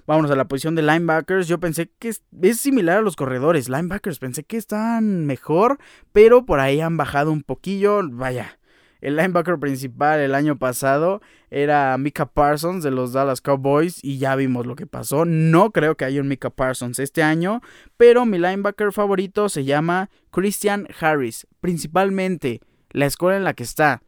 Vámonos 0.07 0.31
a 0.31 0.35
la 0.35 0.47
posición 0.47 0.75
de 0.75 0.81
linebackers. 0.81 1.47
Yo 1.47 1.59
pensé 1.59 1.89
que 1.99 2.09
es, 2.09 2.21
similar 2.57 2.97
a 2.97 3.01
los 3.01 3.15
corredores. 3.15 3.69
Linebackers 3.69 4.19
pensé 4.19 4.43
que 4.43 4.57
están 4.57 5.25
mejor, 5.25 5.77
pero 6.11 6.45
por 6.45 6.59
ahí 6.59 6.81
han 6.81 6.97
bajado 6.97 7.31
un 7.31 7.43
poquillo. 7.43 8.01
Vaya, 8.09 8.59
el 9.01 9.15
linebacker 9.15 9.59
principal 9.59 10.19
el 10.19 10.35
año 10.35 10.57
pasado 10.57 11.21
era 11.49 11.97
Mika 11.97 12.27
Parsons 12.27 12.83
de 12.83 12.91
los 12.91 13.13
Dallas 13.13 13.41
Cowboys 13.41 14.03
y 14.03 14.19
ya 14.19 14.35
vimos 14.35 14.65
lo 14.65 14.75
que 14.75 14.87
pasó. 14.87 15.25
No 15.25 15.71
creo 15.71 15.97
que 15.97 16.05
haya 16.05 16.21
un 16.21 16.27
Mika 16.27 16.51
Parsons 16.51 16.99
este 16.99 17.23
año, 17.23 17.61
pero 17.97 18.25
mi 18.25 18.37
linebacker 18.37 18.91
favorito 18.93 19.49
se 19.49 19.65
llama 19.65 20.09
Christian 20.29 20.87
Harris, 20.99 21.47
principalmente 21.59 22.61
la 22.91 23.07
escuela 23.07 23.37
en 23.37 23.43
la 23.43 23.53
que 23.53 23.63
está. 23.63 24.01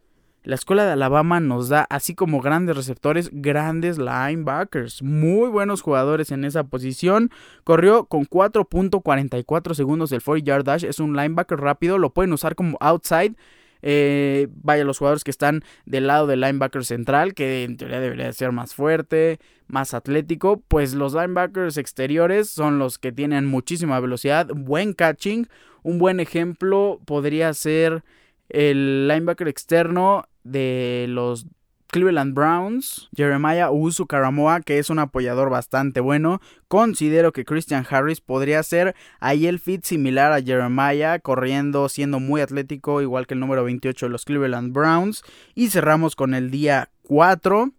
La 0.46 0.56
escuela 0.56 0.86
de 0.86 0.92
Alabama 0.92 1.40
nos 1.40 1.70
da, 1.70 1.88
así 1.90 2.16
como 2.16 2.42
grandes 2.42 2.76
receptores, 2.76 3.30
grandes 3.32 3.98
linebackers. 3.98 5.02
Muy 5.02 5.50
buenos 5.50 5.82
jugadores 5.82 6.32
en 6.32 6.44
esa 6.44 6.66
posición. 6.66 7.32
Corrió 7.64 8.08
con 8.08 8.26
4.44 8.26 9.74
segundos 9.74 10.12
el 10.12 10.22
40 10.22 10.46
yard 10.46 10.66
dash. 10.66 10.84
Es 10.84 11.00
un 11.00 11.16
linebacker 11.16 11.62
rápido. 11.62 11.98
Lo 11.98 12.10
pueden 12.10 12.34
usar 12.34 12.56
como 12.56 12.78
outside. 12.82 13.38
Eh, 13.86 14.48
vaya, 14.56 14.86
los 14.86 14.98
jugadores 14.98 15.24
que 15.24 15.32
están 15.32 15.62
del 15.86 16.08
lado 16.08 16.26
del 16.26 16.40
linebacker 16.40 16.86
central, 16.86 17.34
que 17.34 17.64
en 17.64 17.78
teoría 17.78 18.00
debería 18.00 18.32
ser 18.32 18.54
más 18.54 18.74
fuerte, 18.74 19.40
más 19.68 19.94
atlético, 19.94 20.64
pues 20.68 20.94
los 20.94 21.14
linebackers 21.14 21.78
exteriores 21.78 22.50
son 22.50 22.80
los 22.80 22.98
que 22.98 23.12
tienen 23.12 23.46
muchísima 23.46 24.00
velocidad, 24.00 24.48
buen 24.56 24.94
catching. 24.94 25.48
Un 25.84 26.00
buen 26.00 26.22
ejemplo 26.22 27.02
podría 27.06 27.54
ser 27.54 28.04
el 28.48 29.08
linebacker 29.10 29.50
externo 29.50 30.24
de 30.44 31.08
los 31.10 31.46
Cleveland 31.94 32.34
Browns, 32.34 33.08
Jeremiah 33.16 33.70
Usu 33.70 34.08
Karamoa, 34.08 34.62
que 34.62 34.80
es 34.80 34.90
un 34.90 34.98
apoyador 34.98 35.52
bastante 35.52 36.00
bueno. 36.00 36.42
Considero 36.68 37.32
que 37.32 37.46
Christian 37.46 37.86
Harris 37.88 38.20
podría 38.20 38.64
ser 38.64 38.96
ahí 39.20 39.46
el 39.46 39.60
fit 39.60 39.84
similar 39.84 40.34
a 40.34 40.42
Jeremiah, 40.42 41.20
corriendo, 41.20 41.88
siendo 41.90 42.20
muy 42.20 42.42
atlético, 42.42 43.04
igual 43.04 43.28
que 43.28 43.36
el 43.36 43.40
número 43.40 43.64
28 43.64 44.08
de 44.08 44.10
los 44.10 44.26
Cleveland 44.26 44.74
Browns. 44.74 45.22
Y 45.54 45.70
cerramos 45.70 46.16
con 46.16 46.34
el 46.34 46.50
día 46.50 46.90
4, 47.04 47.70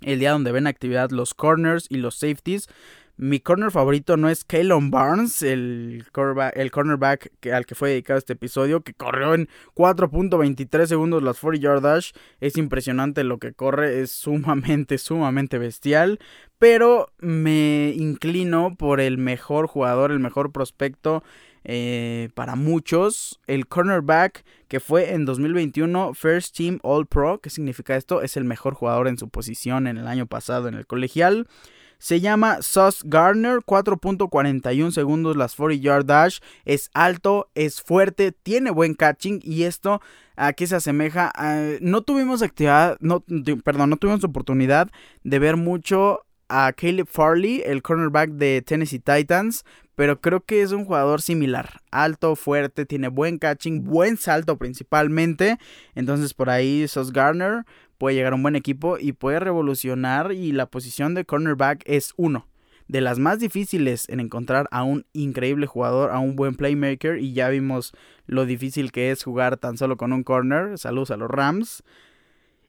el 0.00 0.18
día 0.18 0.32
donde 0.32 0.50
ven 0.50 0.66
actividad 0.66 1.10
los 1.10 1.32
corners 1.32 1.86
y 1.88 1.98
los 1.98 2.16
safeties. 2.16 2.68
Mi 3.18 3.40
corner 3.40 3.70
favorito 3.70 4.18
no 4.18 4.28
es 4.28 4.44
Kalon 4.44 4.90
Barnes, 4.90 5.42
el, 5.42 6.04
cornerback 6.12 7.30
al 7.50 7.64
que 7.64 7.74
fue 7.74 7.90
dedicado 7.90 8.18
este 8.18 8.34
episodio, 8.34 8.82
que 8.82 8.92
corrió 8.92 9.32
en 9.32 9.48
4.23 9.74 10.84
segundos 10.84 11.22
las 11.22 11.40
40 11.40 11.62
yard 11.62 11.80
dash. 11.80 12.10
Es 12.40 12.58
impresionante 12.58 13.24
lo 13.24 13.38
que 13.38 13.54
corre, 13.54 14.02
es 14.02 14.10
sumamente, 14.10 14.98
sumamente 14.98 15.56
bestial. 15.56 16.18
Pero 16.58 17.10
me 17.18 17.94
inclino 17.96 18.76
por 18.76 19.00
el 19.00 19.16
mejor 19.16 19.66
jugador, 19.66 20.12
el 20.12 20.20
mejor 20.20 20.52
prospecto 20.52 21.24
eh, 21.64 22.28
para 22.34 22.54
muchos. 22.54 23.40
El 23.46 23.66
cornerback 23.66 24.44
que 24.68 24.78
fue 24.78 25.14
en 25.14 25.24
2021 25.24 26.12
First 26.12 26.54
Team 26.54 26.80
All 26.82 27.06
Pro. 27.06 27.40
¿Qué 27.40 27.48
significa 27.48 27.96
esto? 27.96 28.20
Es 28.20 28.36
el 28.36 28.44
mejor 28.44 28.74
jugador 28.74 29.08
en 29.08 29.16
su 29.16 29.30
posición 29.30 29.86
en 29.86 29.96
el 29.96 30.06
año 30.06 30.26
pasado 30.26 30.68
en 30.68 30.74
el 30.74 30.86
colegial. 30.86 31.46
Se 31.98 32.20
llama 32.20 32.58
Sauce 32.62 33.02
Garner, 33.04 33.58
4.41 33.58 34.90
segundos 34.90 35.36
las 35.36 35.54
40 35.54 35.82
yard 35.82 36.04
dash. 36.04 36.38
Es 36.64 36.90
alto, 36.94 37.48
es 37.54 37.82
fuerte, 37.82 38.32
tiene 38.32 38.70
buen 38.70 38.94
catching 38.94 39.40
y 39.42 39.64
esto 39.64 40.00
a 40.36 40.52
qué 40.52 40.66
se 40.66 40.76
asemeja. 40.76 41.32
no 41.80 42.02
tuvimos 42.02 42.42
actividad, 42.42 42.98
perdón, 43.64 43.90
no 43.90 43.96
tuvimos 43.96 44.22
oportunidad 44.24 44.90
de 45.24 45.38
ver 45.38 45.56
mucho 45.56 46.22
a 46.48 46.72
Caleb 46.72 47.08
Farley, 47.08 47.62
el 47.64 47.82
cornerback 47.82 48.30
de 48.30 48.62
Tennessee 48.62 49.00
Titans, 49.00 49.64
pero 49.94 50.20
creo 50.20 50.44
que 50.44 50.62
es 50.62 50.72
un 50.72 50.84
jugador 50.84 51.22
similar. 51.22 51.80
Alto, 51.90 52.36
fuerte, 52.36 52.84
tiene 52.84 53.08
buen 53.08 53.38
catching, 53.38 53.84
buen 53.84 54.16
salto 54.18 54.56
principalmente. 54.58 55.58
Entonces 55.94 56.34
por 56.34 56.50
ahí 56.50 56.86
Sauce 56.86 57.12
Garner 57.12 57.64
puede 57.98 58.16
llegar 58.16 58.32
a 58.32 58.36
un 58.36 58.42
buen 58.42 58.56
equipo 58.56 58.98
y 58.98 59.12
puede 59.12 59.40
revolucionar 59.40 60.32
y 60.32 60.52
la 60.52 60.66
posición 60.66 61.14
de 61.14 61.24
cornerback 61.24 61.82
es 61.86 62.12
uno 62.16 62.46
de 62.88 63.00
las 63.00 63.18
más 63.18 63.40
difíciles 63.40 64.08
en 64.08 64.20
encontrar 64.20 64.68
a 64.70 64.84
un 64.84 65.06
increíble 65.12 65.66
jugador, 65.66 66.10
a 66.10 66.18
un 66.18 66.36
buen 66.36 66.54
playmaker 66.54 67.18
y 67.18 67.32
ya 67.32 67.48
vimos 67.48 67.92
lo 68.26 68.46
difícil 68.46 68.92
que 68.92 69.10
es 69.10 69.24
jugar 69.24 69.56
tan 69.56 69.76
solo 69.76 69.96
con 69.96 70.12
un 70.12 70.22
corner. 70.22 70.78
Saludos 70.78 71.10
a 71.10 71.16
los 71.16 71.30
Rams. 71.30 71.82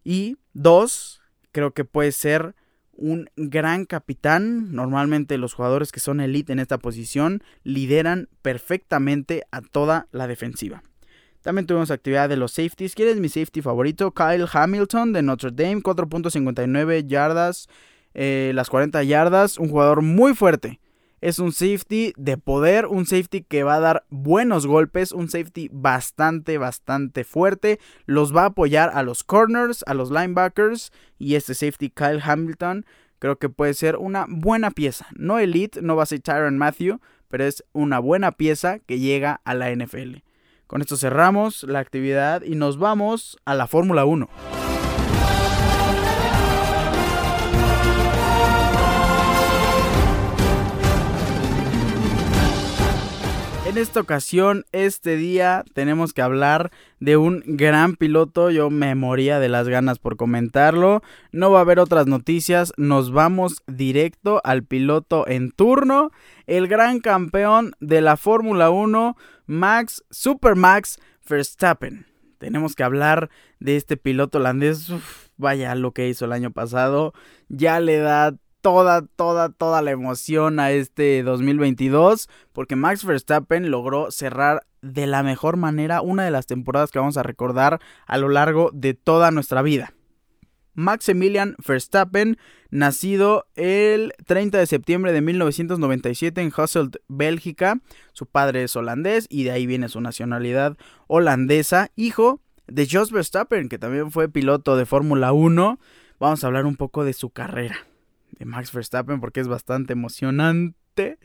Y 0.03 0.37
dos, 0.53 1.21
creo 1.51 1.73
que 1.73 1.85
puede 1.85 2.11
ser 2.11 2.55
un 2.93 3.29
gran 3.35 3.85
capitán. 3.85 4.73
Normalmente 4.73 5.37
los 5.37 5.53
jugadores 5.53 5.91
que 5.91 5.99
son 5.99 6.19
elite 6.19 6.51
en 6.51 6.59
esta 6.59 6.79
posición 6.79 7.43
lideran 7.63 8.29
perfectamente 8.41 9.43
a 9.51 9.61
toda 9.61 10.07
la 10.11 10.27
defensiva. 10.27 10.83
También 11.47 11.65
tuvimos 11.65 11.91
actividad 11.91 12.27
de 12.27 12.36
los 12.36 12.51
safeties. 12.51 12.93
¿Quién 12.93 13.07
es 13.07 13.21
mi 13.21 13.29
safety 13.29 13.62
favorito? 13.62 14.12
Kyle 14.12 14.49
Hamilton 14.51 15.13
de 15.13 15.21
Notre 15.21 15.51
Dame, 15.51 15.81
4.59 15.81 17.07
yardas, 17.07 17.69
eh, 18.13 18.51
las 18.53 18.69
40 18.69 19.01
yardas. 19.03 19.57
Un 19.57 19.69
jugador 19.69 20.01
muy 20.01 20.36
fuerte. 20.36 20.81
Es 21.21 21.39
un 21.39 21.53
safety 21.53 22.12
de 22.17 22.38
poder, 22.38 22.88
un 22.88 23.05
safety 23.05 23.43
que 23.43 23.63
va 23.63 23.75
a 23.75 23.79
dar 23.79 24.05
buenos 24.10 24.67
golpes, 24.67 25.13
un 25.13 25.29
safety 25.29 25.69
bastante, 25.71 26.57
bastante 26.57 27.23
fuerte. 27.23 27.79
Los 28.05 28.36
va 28.36 28.41
a 28.41 28.47
apoyar 28.47 28.91
a 28.93 29.01
los 29.01 29.23
corners, 29.23 29.86
a 29.88 29.93
los 29.93 30.12
linebackers. 30.12 30.91
Y 31.17 31.36
este 31.36 31.53
safety, 31.53 31.89
Kyle 31.91 32.19
Hamilton, 32.21 32.86
creo 33.19 33.38
que 33.38 33.47
puede 33.47 33.73
ser 33.73 33.95
una 33.95 34.25
buena 34.27 34.69
pieza. 34.69 35.07
No 35.15 35.39
elite, 35.39 35.81
no 35.81 35.95
va 35.95 36.03
a 36.03 36.07
ser 36.07 36.19
Tyron 36.19 36.57
Matthew, 36.57 36.99
pero 37.29 37.45
es 37.45 37.63
una 37.71 37.99
buena 37.99 38.33
pieza 38.33 38.79
que 38.79 38.99
llega 38.99 39.39
a 39.45 39.53
la 39.53 39.73
NFL. 39.73 40.26
Con 40.67 40.82
esto 40.82 40.97
cerramos 40.97 41.63
la 41.63 41.80
actividad 41.80 42.43
y 42.43 42.56
nos 42.56 42.77
vamos 42.77 43.38
a 43.45 43.56
la 43.56 43.67
Fórmula 43.67 44.03
1. 44.03 44.27
En 53.65 53.77
esta 53.77 54.01
ocasión, 54.01 54.65
este 54.71 55.17
día, 55.17 55.63
tenemos 55.73 56.12
que 56.12 56.21
hablar 56.21 56.71
de 56.99 57.15
un 57.15 57.43
gran 57.45 57.95
piloto. 57.95 58.49
Yo 58.49 58.69
me 58.69 58.95
moría 58.95 59.39
de 59.39 59.49
las 59.49 59.69
ganas 59.69 59.99
por 59.99 60.17
comentarlo. 60.17 61.01
No 61.32 61.51
va 61.51 61.60
a 61.60 61.62
haber 61.62 61.80
otras 61.80 62.08
noticias. 62.08 62.73
Nos 62.75 63.12
vamos 63.12 63.62
directo 63.67 64.41
al 64.43 64.63
piloto 64.63 65.27
en 65.27 65.51
turno. 65.51 66.12
El 66.47 66.67
gran 66.67 67.01
campeón 67.01 67.73
de 67.80 68.01
la 68.01 68.17
Fórmula 68.17 68.69
1 68.69 69.15
Max, 69.47 70.03
Super 70.12 70.55
Max 70.55 70.99
Verstappen. 71.27 72.05
Tenemos 72.38 72.75
que 72.75 72.83
hablar 72.83 73.29
de 73.60 73.77
este 73.77 73.97
piloto 73.97 74.38
holandés. 74.38 74.91
vaya 75.38 75.73
lo 75.75 75.91
que 75.91 76.07
hizo 76.07 76.25
el 76.25 76.33
año 76.33 76.51
pasado. 76.51 77.13
Ya 77.47 77.79
le 77.79 77.97
da 77.97 78.36
toda, 78.62 79.03
toda, 79.03 79.49
toda 79.49 79.81
la 79.81 79.91
emoción 79.91 80.60
a 80.60 80.71
este 80.71 81.23
2022. 81.23 82.29
Porque 82.53 82.75
Max 82.75 83.05
Verstappen 83.05 83.71
logró 83.71 84.12
cerrar 84.12 84.67
de 84.81 85.07
la 85.07 85.23
mejor 85.23 85.57
manera 85.57 86.01
una 86.01 86.23
de 86.23 86.31
las 86.31 86.45
temporadas 86.45 86.91
que 86.91 86.99
vamos 86.99 87.17
a 87.17 87.23
recordar 87.23 87.79
a 88.05 88.17
lo 88.17 88.29
largo 88.29 88.69
de 88.73 88.93
toda 88.93 89.31
nuestra 89.31 89.62
vida. 89.62 89.93
Maximilian 90.77 91.55
Verstappen, 91.67 92.37
nacido 92.69 93.47
el 93.55 94.13
30 94.27 94.59
de 94.59 94.67
septiembre 94.67 95.11
de 95.11 95.21
1997 95.21 96.39
en 96.39 96.53
Hasselt, 96.55 96.97
Bélgica. 97.07 97.81
Su 98.13 98.27
padre 98.27 98.63
es 98.63 98.75
holandés 98.75 99.25
y 99.27 99.43
de 99.43 99.51
ahí 99.51 99.65
viene 99.65 99.89
su 99.89 100.01
nacionalidad 100.01 100.77
holandesa. 101.07 101.89
Hijo 101.95 102.41
de 102.67 102.87
Jos 102.87 103.11
Verstappen, 103.11 103.69
que 103.69 103.79
también 103.79 104.11
fue 104.11 104.29
piloto 104.29 104.77
de 104.77 104.85
Fórmula 104.85 105.33
1. 105.33 105.79
Vamos 106.19 106.43
a 106.43 106.47
hablar 106.47 106.67
un 106.67 106.75
poco 106.75 107.03
de 107.03 107.13
su 107.13 107.31
carrera 107.31 107.87
de 108.37 108.45
Max 108.45 108.71
Verstappen 108.71 109.19
porque 109.19 109.39
es 109.39 109.47
bastante 109.47 109.93
emocionante. 109.93 111.17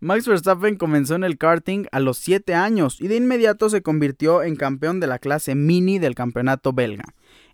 Max 0.00 0.26
Verstappen 0.26 0.76
comenzó 0.76 1.14
en 1.14 1.24
el 1.24 1.38
karting 1.38 1.86
a 1.90 2.00
los 2.00 2.18
7 2.18 2.54
años 2.54 3.00
y 3.00 3.08
de 3.08 3.16
inmediato 3.16 3.70
se 3.70 3.80
convirtió 3.80 4.42
en 4.42 4.56
campeón 4.56 5.00
de 5.00 5.06
la 5.06 5.18
clase 5.18 5.54
mini 5.54 5.98
del 5.98 6.14
campeonato 6.14 6.74
belga. 6.74 7.04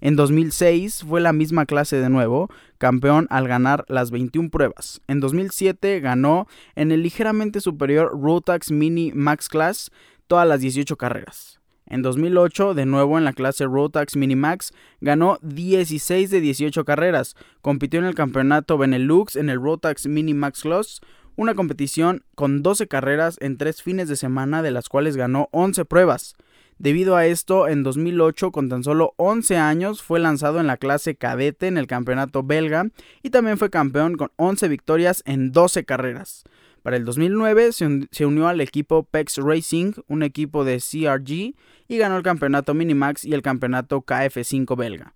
En 0.01 0.17
2006 0.17 1.05
fue 1.09 1.21
la 1.21 1.33
misma 1.33 1.67
clase 1.67 1.97
de 1.97 2.11
nuevo, 2.11 2.51
campeón 2.79 3.27
al 3.31 3.49
ganar 3.49 3.85
las 3.89 4.11
21 4.11 4.51
pruebas. 4.51 5.01
En 5.07 5.21
2007 5.21 6.01
ganó 6.01 6.47
en 6.75 6.93
el 6.93 7.03
ligeramente 7.03 7.61
superior 7.61 8.11
Rotax 8.21 8.71
Mini 8.71 9.13
Max 9.13 9.49
Class 9.49 9.91
todas 10.27 10.47
las 10.47 10.61
18 10.61 10.97
carreras. 10.97 11.61
En 11.89 12.03
2008, 12.03 12.75
de 12.75 12.85
nuevo 12.85 13.17
en 13.17 13.25
la 13.25 13.33
clase 13.33 13.65
Rotax 13.65 14.17
Mini 14.17 14.35
Max, 14.35 14.73
ganó 15.01 15.39
16 15.43 16.31
de 16.31 16.41
18 16.41 16.85
carreras. 16.85 17.37
Compitió 17.63 18.01
en 18.01 18.07
el 18.07 18.17
campeonato 18.17 18.77
Benelux 18.77 19.37
en 19.37 19.51
el 19.51 19.61
Rotax 19.61 20.09
Mini 20.09 20.35
Max 20.35 20.63
Class, 20.63 21.01
una 21.37 21.55
competición 21.55 22.25
con 22.35 22.63
12 22.63 22.89
carreras 22.89 23.37
en 23.41 23.57
3 23.57 23.83
fines 23.83 24.09
de 24.09 24.17
semana, 24.17 24.63
de 24.63 24.73
las 24.73 24.89
cuales 24.89 25.17
ganó 25.17 25.49
11 25.53 25.85
pruebas. 25.85 26.35
Debido 26.79 27.17
a 27.17 27.25
esto, 27.25 27.69
en 27.69 27.83
2008, 27.83 28.53
con 28.53 28.69
tan 28.69 28.85
solo 28.85 29.15
11 29.17 29.57
años, 29.57 30.03
fue 30.03 30.21
lanzado 30.21 30.61
en 30.61 30.67
la 30.67 30.77
clase 30.77 31.17
cadete 31.17 31.69
en 31.69 31.79
el 31.79 31.87
campeonato 31.87 32.43
belga 32.43 32.91
y 33.23 33.31
también 33.31 33.57
fue 33.57 33.71
campeón 33.71 34.17
con 34.17 34.31
11 34.37 34.69
victorias 34.69 35.23
en 35.25 35.53
12 35.53 35.85
carreras. 35.85 36.45
Para 36.83 36.99
el 36.99 37.05
2009 37.05 37.73
se 37.73 38.27
unió 38.27 38.47
al 38.47 38.61
equipo 38.61 39.05
PEX 39.05 39.39
Racing, 39.39 39.93
un 40.07 40.23
equipo 40.23 40.65
de 40.65 40.77
CRG, 40.77 41.57
y 41.89 41.99
ganó 41.99 42.17
el 42.17 42.23
campeonato 42.23 42.75
Minimax 42.75 43.25
y 43.25 43.33
el 43.33 43.43
campeonato 43.43 44.03
KF5 44.03 44.77
belga. 44.77 45.15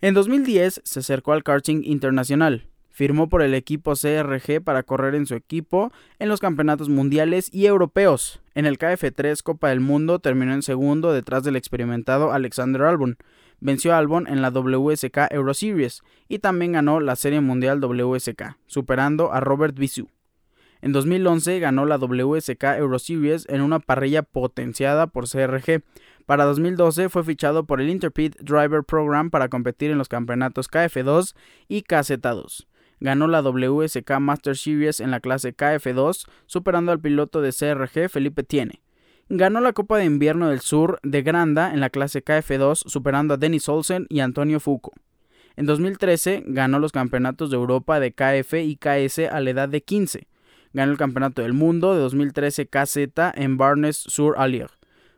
En 0.00 0.14
2010 0.14 0.80
se 0.84 1.00
acercó 1.00 1.32
al 1.32 1.42
karting 1.42 1.82
internacional. 1.84 2.68
Firmó 2.94 3.28
por 3.28 3.42
el 3.42 3.54
equipo 3.54 3.94
CRG 3.94 4.62
para 4.62 4.84
correr 4.84 5.16
en 5.16 5.26
su 5.26 5.34
equipo 5.34 5.90
en 6.20 6.28
los 6.28 6.38
campeonatos 6.38 6.88
mundiales 6.88 7.52
y 7.52 7.66
europeos. 7.66 8.40
En 8.54 8.66
el 8.66 8.78
KF3 8.78 9.42
Copa 9.42 9.70
del 9.70 9.80
Mundo 9.80 10.20
terminó 10.20 10.54
en 10.54 10.62
segundo 10.62 11.12
detrás 11.12 11.42
del 11.42 11.56
experimentado 11.56 12.32
Alexander 12.32 12.82
Albon. 12.82 13.16
Venció 13.58 13.92
a 13.92 13.98
Albon 13.98 14.28
en 14.28 14.42
la 14.42 14.50
WSK 14.52 15.32
Euro 15.32 15.54
Series 15.54 16.02
y 16.28 16.38
también 16.38 16.70
ganó 16.70 17.00
la 17.00 17.16
Serie 17.16 17.40
Mundial 17.40 17.80
WSK, 17.80 18.58
superando 18.66 19.32
a 19.32 19.40
Robert 19.40 19.76
Bisou. 19.76 20.06
En 20.80 20.92
2011 20.92 21.58
ganó 21.58 21.86
la 21.86 21.98
WSK 21.98 22.62
Euro 22.78 23.00
Series 23.00 23.44
en 23.48 23.62
una 23.62 23.80
parrilla 23.80 24.22
potenciada 24.22 25.08
por 25.08 25.28
CRG. 25.28 25.82
Para 26.26 26.44
2012 26.44 27.08
fue 27.08 27.24
fichado 27.24 27.66
por 27.66 27.80
el 27.80 27.90
Interpit 27.90 28.36
Driver 28.40 28.84
Program 28.84 29.30
para 29.30 29.48
competir 29.48 29.90
en 29.90 29.98
los 29.98 30.08
campeonatos 30.08 30.70
KF2 30.70 31.34
y 31.66 31.82
KZ2 31.82 32.66
ganó 33.00 33.26
la 33.26 33.42
WSK 33.42 34.18
Master 34.20 34.56
Series 34.56 35.00
en 35.00 35.10
la 35.10 35.20
clase 35.20 35.54
KF2, 35.54 36.26
superando 36.46 36.92
al 36.92 37.00
piloto 37.00 37.40
de 37.40 37.52
CRG 37.52 38.08
Felipe 38.08 38.42
Tiene. 38.42 38.82
Ganó 39.28 39.60
la 39.60 39.72
Copa 39.72 39.98
de 39.98 40.04
Invierno 40.04 40.48
del 40.48 40.60
Sur 40.60 41.00
de 41.02 41.22
Granda 41.22 41.72
en 41.72 41.80
la 41.80 41.90
clase 41.90 42.22
KF2, 42.24 42.84
superando 42.86 43.34
a 43.34 43.36
Denis 43.36 43.68
Olsen 43.68 44.06
y 44.08 44.20
Antonio 44.20 44.60
Fuco. 44.60 44.92
En 45.56 45.66
2013 45.66 46.44
ganó 46.46 46.78
los 46.78 46.92
campeonatos 46.92 47.50
de 47.50 47.56
Europa 47.56 48.00
de 48.00 48.12
KF 48.12 48.54
y 48.54 48.76
KS 48.76 49.30
a 49.30 49.40
la 49.40 49.50
edad 49.50 49.68
de 49.68 49.82
15. 49.82 50.26
Ganó 50.72 50.90
el 50.90 50.98
Campeonato 50.98 51.42
del 51.42 51.52
Mundo 51.52 51.94
de 51.94 52.00
2013 52.00 52.66
KZ 52.66 52.98
en 53.34 53.56
Barnes-sur-Allier, 53.56 54.70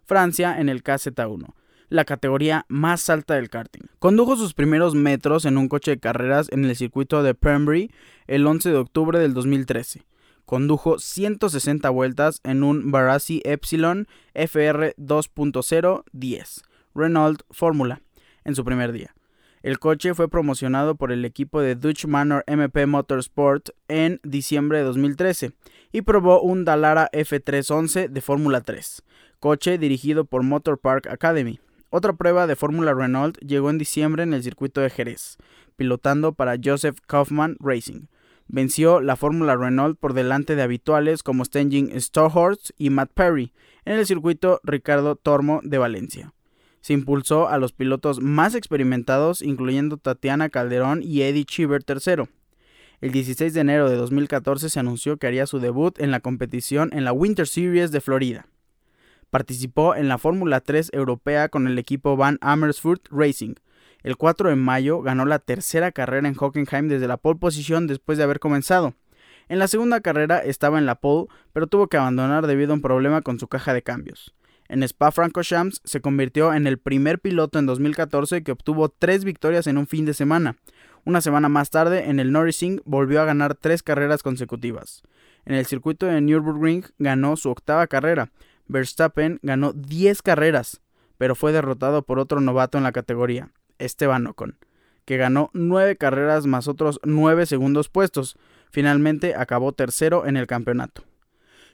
Francia 0.04 0.60
en 0.60 0.68
el 0.68 0.84
KZ1 0.84 1.54
la 1.88 2.04
categoría 2.04 2.64
más 2.68 3.08
alta 3.10 3.34
del 3.34 3.50
karting. 3.50 3.82
Condujo 3.98 4.36
sus 4.36 4.54
primeros 4.54 4.94
metros 4.94 5.44
en 5.44 5.58
un 5.58 5.68
coche 5.68 5.92
de 5.92 6.00
carreras 6.00 6.48
en 6.50 6.64
el 6.64 6.76
circuito 6.76 7.22
de 7.22 7.34
Pembrey 7.34 7.90
el 8.26 8.46
11 8.46 8.70
de 8.70 8.76
octubre 8.76 9.18
del 9.18 9.34
2013. 9.34 10.04
Condujo 10.44 10.98
160 10.98 11.90
vueltas 11.90 12.40
en 12.44 12.62
un 12.62 12.90
Barassi 12.90 13.42
Epsilon 13.44 14.06
FR 14.34 14.94
2.0 14.96 16.04
10 16.12 16.62
Renault 16.94 17.42
Fórmula 17.50 18.00
en 18.44 18.54
su 18.54 18.64
primer 18.64 18.92
día. 18.92 19.14
El 19.62 19.80
coche 19.80 20.14
fue 20.14 20.28
promocionado 20.28 20.94
por 20.94 21.10
el 21.10 21.24
equipo 21.24 21.60
de 21.60 21.74
Dutch 21.74 22.06
Manor 22.06 22.44
MP 22.46 22.86
Motorsport 22.86 23.70
en 23.88 24.20
diciembre 24.22 24.78
de 24.78 24.84
2013 24.84 25.52
y 25.90 26.02
probó 26.02 26.40
un 26.40 26.64
Dallara 26.64 27.10
F311 27.12 28.08
de 28.08 28.20
Fórmula 28.20 28.60
3, 28.60 29.02
coche 29.40 29.78
dirigido 29.78 30.24
por 30.24 30.44
Motor 30.44 30.78
Park 30.78 31.08
Academy. 31.08 31.58
Otra 31.90 32.14
prueba 32.14 32.46
de 32.46 32.56
Fórmula 32.56 32.94
Renault 32.94 33.38
llegó 33.38 33.70
en 33.70 33.78
diciembre 33.78 34.24
en 34.24 34.34
el 34.34 34.42
circuito 34.42 34.80
de 34.80 34.90
Jerez, 34.90 35.38
pilotando 35.76 36.32
para 36.32 36.56
Joseph 36.62 36.98
Kaufman 37.06 37.56
Racing. 37.60 38.06
Venció 38.48 39.00
la 39.00 39.16
Fórmula 39.16 39.56
Renault 39.56 39.98
por 39.98 40.12
delante 40.12 40.56
de 40.56 40.62
habituales 40.62 41.22
como 41.22 41.44
Stenjing 41.44 42.00
Stohorst 42.00 42.70
y 42.76 42.90
Matt 42.90 43.10
Perry 43.12 43.52
en 43.84 43.98
el 43.98 44.06
circuito 44.06 44.60
Ricardo 44.62 45.16
Tormo 45.16 45.60
de 45.62 45.78
Valencia. 45.78 46.32
Se 46.80 46.92
impulsó 46.92 47.48
a 47.48 47.58
los 47.58 47.72
pilotos 47.72 48.20
más 48.20 48.54
experimentados, 48.54 49.42
incluyendo 49.42 49.96
Tatiana 49.96 50.48
Calderón 50.48 51.02
y 51.02 51.22
Eddie 51.22 51.44
Cheever 51.44 51.82
III. 51.86 52.28
El 53.00 53.10
16 53.10 53.52
de 53.52 53.60
enero 53.60 53.90
de 53.90 53.96
2014 53.96 54.70
se 54.70 54.80
anunció 54.80 55.16
que 55.16 55.26
haría 55.26 55.46
su 55.46 55.58
debut 55.58 55.98
en 56.00 56.10
la 56.10 56.20
competición 56.20 56.90
en 56.92 57.04
la 57.04 57.12
Winter 57.12 57.46
Series 57.46 57.90
de 57.90 58.00
Florida. 58.00 58.46
Participó 59.30 59.94
en 59.94 60.08
la 60.08 60.18
Fórmula 60.18 60.60
3 60.60 60.90
europea 60.92 61.48
con 61.48 61.66
el 61.66 61.78
equipo 61.78 62.16
Van 62.16 62.38
Amersfoort 62.40 63.06
Racing. 63.10 63.54
El 64.02 64.16
4 64.16 64.50
de 64.50 64.56
mayo 64.56 65.02
ganó 65.02 65.24
la 65.24 65.38
tercera 65.38 65.90
carrera 65.92 66.28
en 66.28 66.36
Hockenheim 66.36 66.88
desde 66.88 67.08
la 67.08 67.16
pole 67.16 67.38
position 67.38 67.86
después 67.86 68.18
de 68.18 68.24
haber 68.24 68.38
comenzado. 68.38 68.94
En 69.48 69.58
la 69.58 69.68
segunda 69.68 70.00
carrera 70.00 70.38
estaba 70.38 70.78
en 70.78 70.86
la 70.86 70.96
pole, 70.96 71.26
pero 71.52 71.66
tuvo 71.66 71.88
que 71.88 71.96
abandonar 71.96 72.46
debido 72.46 72.72
a 72.72 72.74
un 72.74 72.82
problema 72.82 73.22
con 73.22 73.38
su 73.38 73.48
caja 73.48 73.74
de 73.74 73.82
cambios. 73.82 74.34
En 74.68 74.82
Spa-Francorchamps 74.82 75.80
se 75.84 76.00
convirtió 76.00 76.52
en 76.52 76.66
el 76.66 76.78
primer 76.78 77.20
piloto 77.20 77.58
en 77.58 77.66
2014 77.66 78.42
que 78.42 78.52
obtuvo 78.52 78.88
tres 78.88 79.24
victorias 79.24 79.66
en 79.68 79.78
un 79.78 79.86
fin 79.86 80.04
de 80.04 80.14
semana. 80.14 80.56
Una 81.04 81.20
semana 81.20 81.48
más 81.48 81.70
tarde, 81.70 82.10
en 82.10 82.18
el 82.18 82.32
Norrising, 82.32 82.82
volvió 82.84 83.20
a 83.20 83.24
ganar 83.24 83.54
tres 83.54 83.84
carreras 83.84 84.24
consecutivas. 84.24 85.02
En 85.44 85.54
el 85.54 85.64
circuito 85.66 86.06
de 86.06 86.20
Nürburgring 86.20 86.84
ganó 86.98 87.36
su 87.36 87.48
octava 87.50 87.86
carrera, 87.86 88.32
Verstappen 88.68 89.38
ganó 89.42 89.72
10 89.72 90.22
carreras, 90.22 90.80
pero 91.18 91.34
fue 91.34 91.52
derrotado 91.52 92.02
por 92.02 92.18
otro 92.18 92.40
novato 92.40 92.78
en 92.78 92.84
la 92.84 92.92
categoría, 92.92 93.50
Esteban 93.78 94.26
Ocon, 94.26 94.58
que 95.04 95.16
ganó 95.16 95.50
9 95.52 95.96
carreras 95.96 96.46
más 96.46 96.68
otros 96.68 97.00
9 97.04 97.46
segundos 97.46 97.88
puestos. 97.88 98.36
Finalmente 98.70 99.34
acabó 99.34 99.72
tercero 99.72 100.26
en 100.26 100.36
el 100.36 100.46
campeonato. 100.46 101.04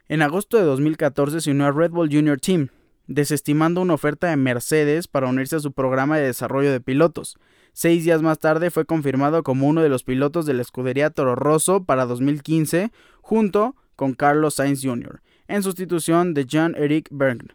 En 0.09 0.23
agosto 0.23 0.59
de 0.59 0.65
2014 0.65 1.41
se 1.41 1.51
unió 1.51 1.67
a 1.67 1.73
Red 1.73 1.91
Bull 1.91 2.11
Junior 2.13 2.39
Team, 2.39 2.69
desestimando 3.07 3.81
una 3.81 3.95
oferta 3.95 4.29
de 4.29 4.37
Mercedes 4.37 5.09
para 5.09 5.29
unirse 5.29 5.57
a 5.57 5.61
su 5.61 5.73
programa 5.73 6.19
de 6.19 6.27
desarrollo 6.27 6.71
de 6.71 6.81
pilotos. 6.81 7.39
Seis 7.73 8.05
días 8.05 8.21
más 8.21 8.39
tarde 8.39 8.71
fue 8.71 8.85
confirmado 8.85 9.43
como 9.43 9.67
uno 9.67 9.83
de 9.83 9.89
los 9.89 10.05
pilotos 10.05 10.45
de 10.45 10.55
la 10.55 10.63
escudería 10.63 11.11
Toro 11.11 11.35
Rosso 11.35 11.85
para 11.85 12.05
2015, 12.05 12.93
junto 13.23 13.77
con 13.97 14.15
Carlos 14.15 14.55
Sainz 14.55 14.83
Jr., 14.83 15.23
en 15.53 15.63
sustitución 15.63 16.33
de 16.33 16.47
Jean-Eric 16.47 17.09
Berg. 17.11 17.55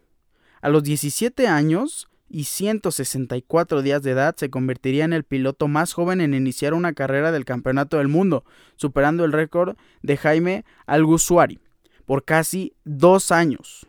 A 0.61 0.69
los 0.69 0.83
17 0.83 1.47
años 1.47 2.07
y 2.29 2.43
164 2.43 3.81
días 3.81 4.03
de 4.03 4.11
edad 4.11 4.35
se 4.37 4.51
convertiría 4.51 5.03
en 5.03 5.13
el 5.13 5.23
piloto 5.23 5.67
más 5.67 5.93
joven 5.93 6.21
en 6.21 6.35
iniciar 6.35 6.75
una 6.75 6.93
carrera 6.93 7.31
del 7.31 7.43
Campeonato 7.43 7.97
del 7.97 8.07
Mundo, 8.07 8.43
superando 8.75 9.25
el 9.25 9.31
récord 9.31 9.77
de 10.03 10.15
Jaime 10.15 10.63
Algusuari 10.85 11.59
por 12.05 12.23
casi 12.23 12.73
dos 12.85 13.31
años. 13.31 13.87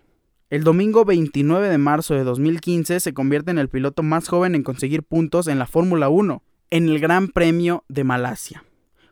El 0.49 0.65
domingo 0.65 1.05
29 1.05 1.69
de 1.69 1.79
marzo 1.79 2.15
de 2.15 2.25
2015 2.25 3.01
se 3.01 3.13
convierte 3.13 3.51
en 3.51 3.59
el 3.59 3.69
piloto 3.69 4.03
más 4.03 4.29
joven 4.29 4.55
en 4.55 4.63
conseguir 4.63 5.03
puntos 5.03 5.49
en 5.49 5.59
la 5.59 5.67
Fórmula 5.67 6.09
1, 6.09 6.43
en 6.71 6.89
el 6.89 6.99
Gran 6.99 7.29
Premio 7.29 7.85
de 7.89 8.05
Malasia. 8.05 8.65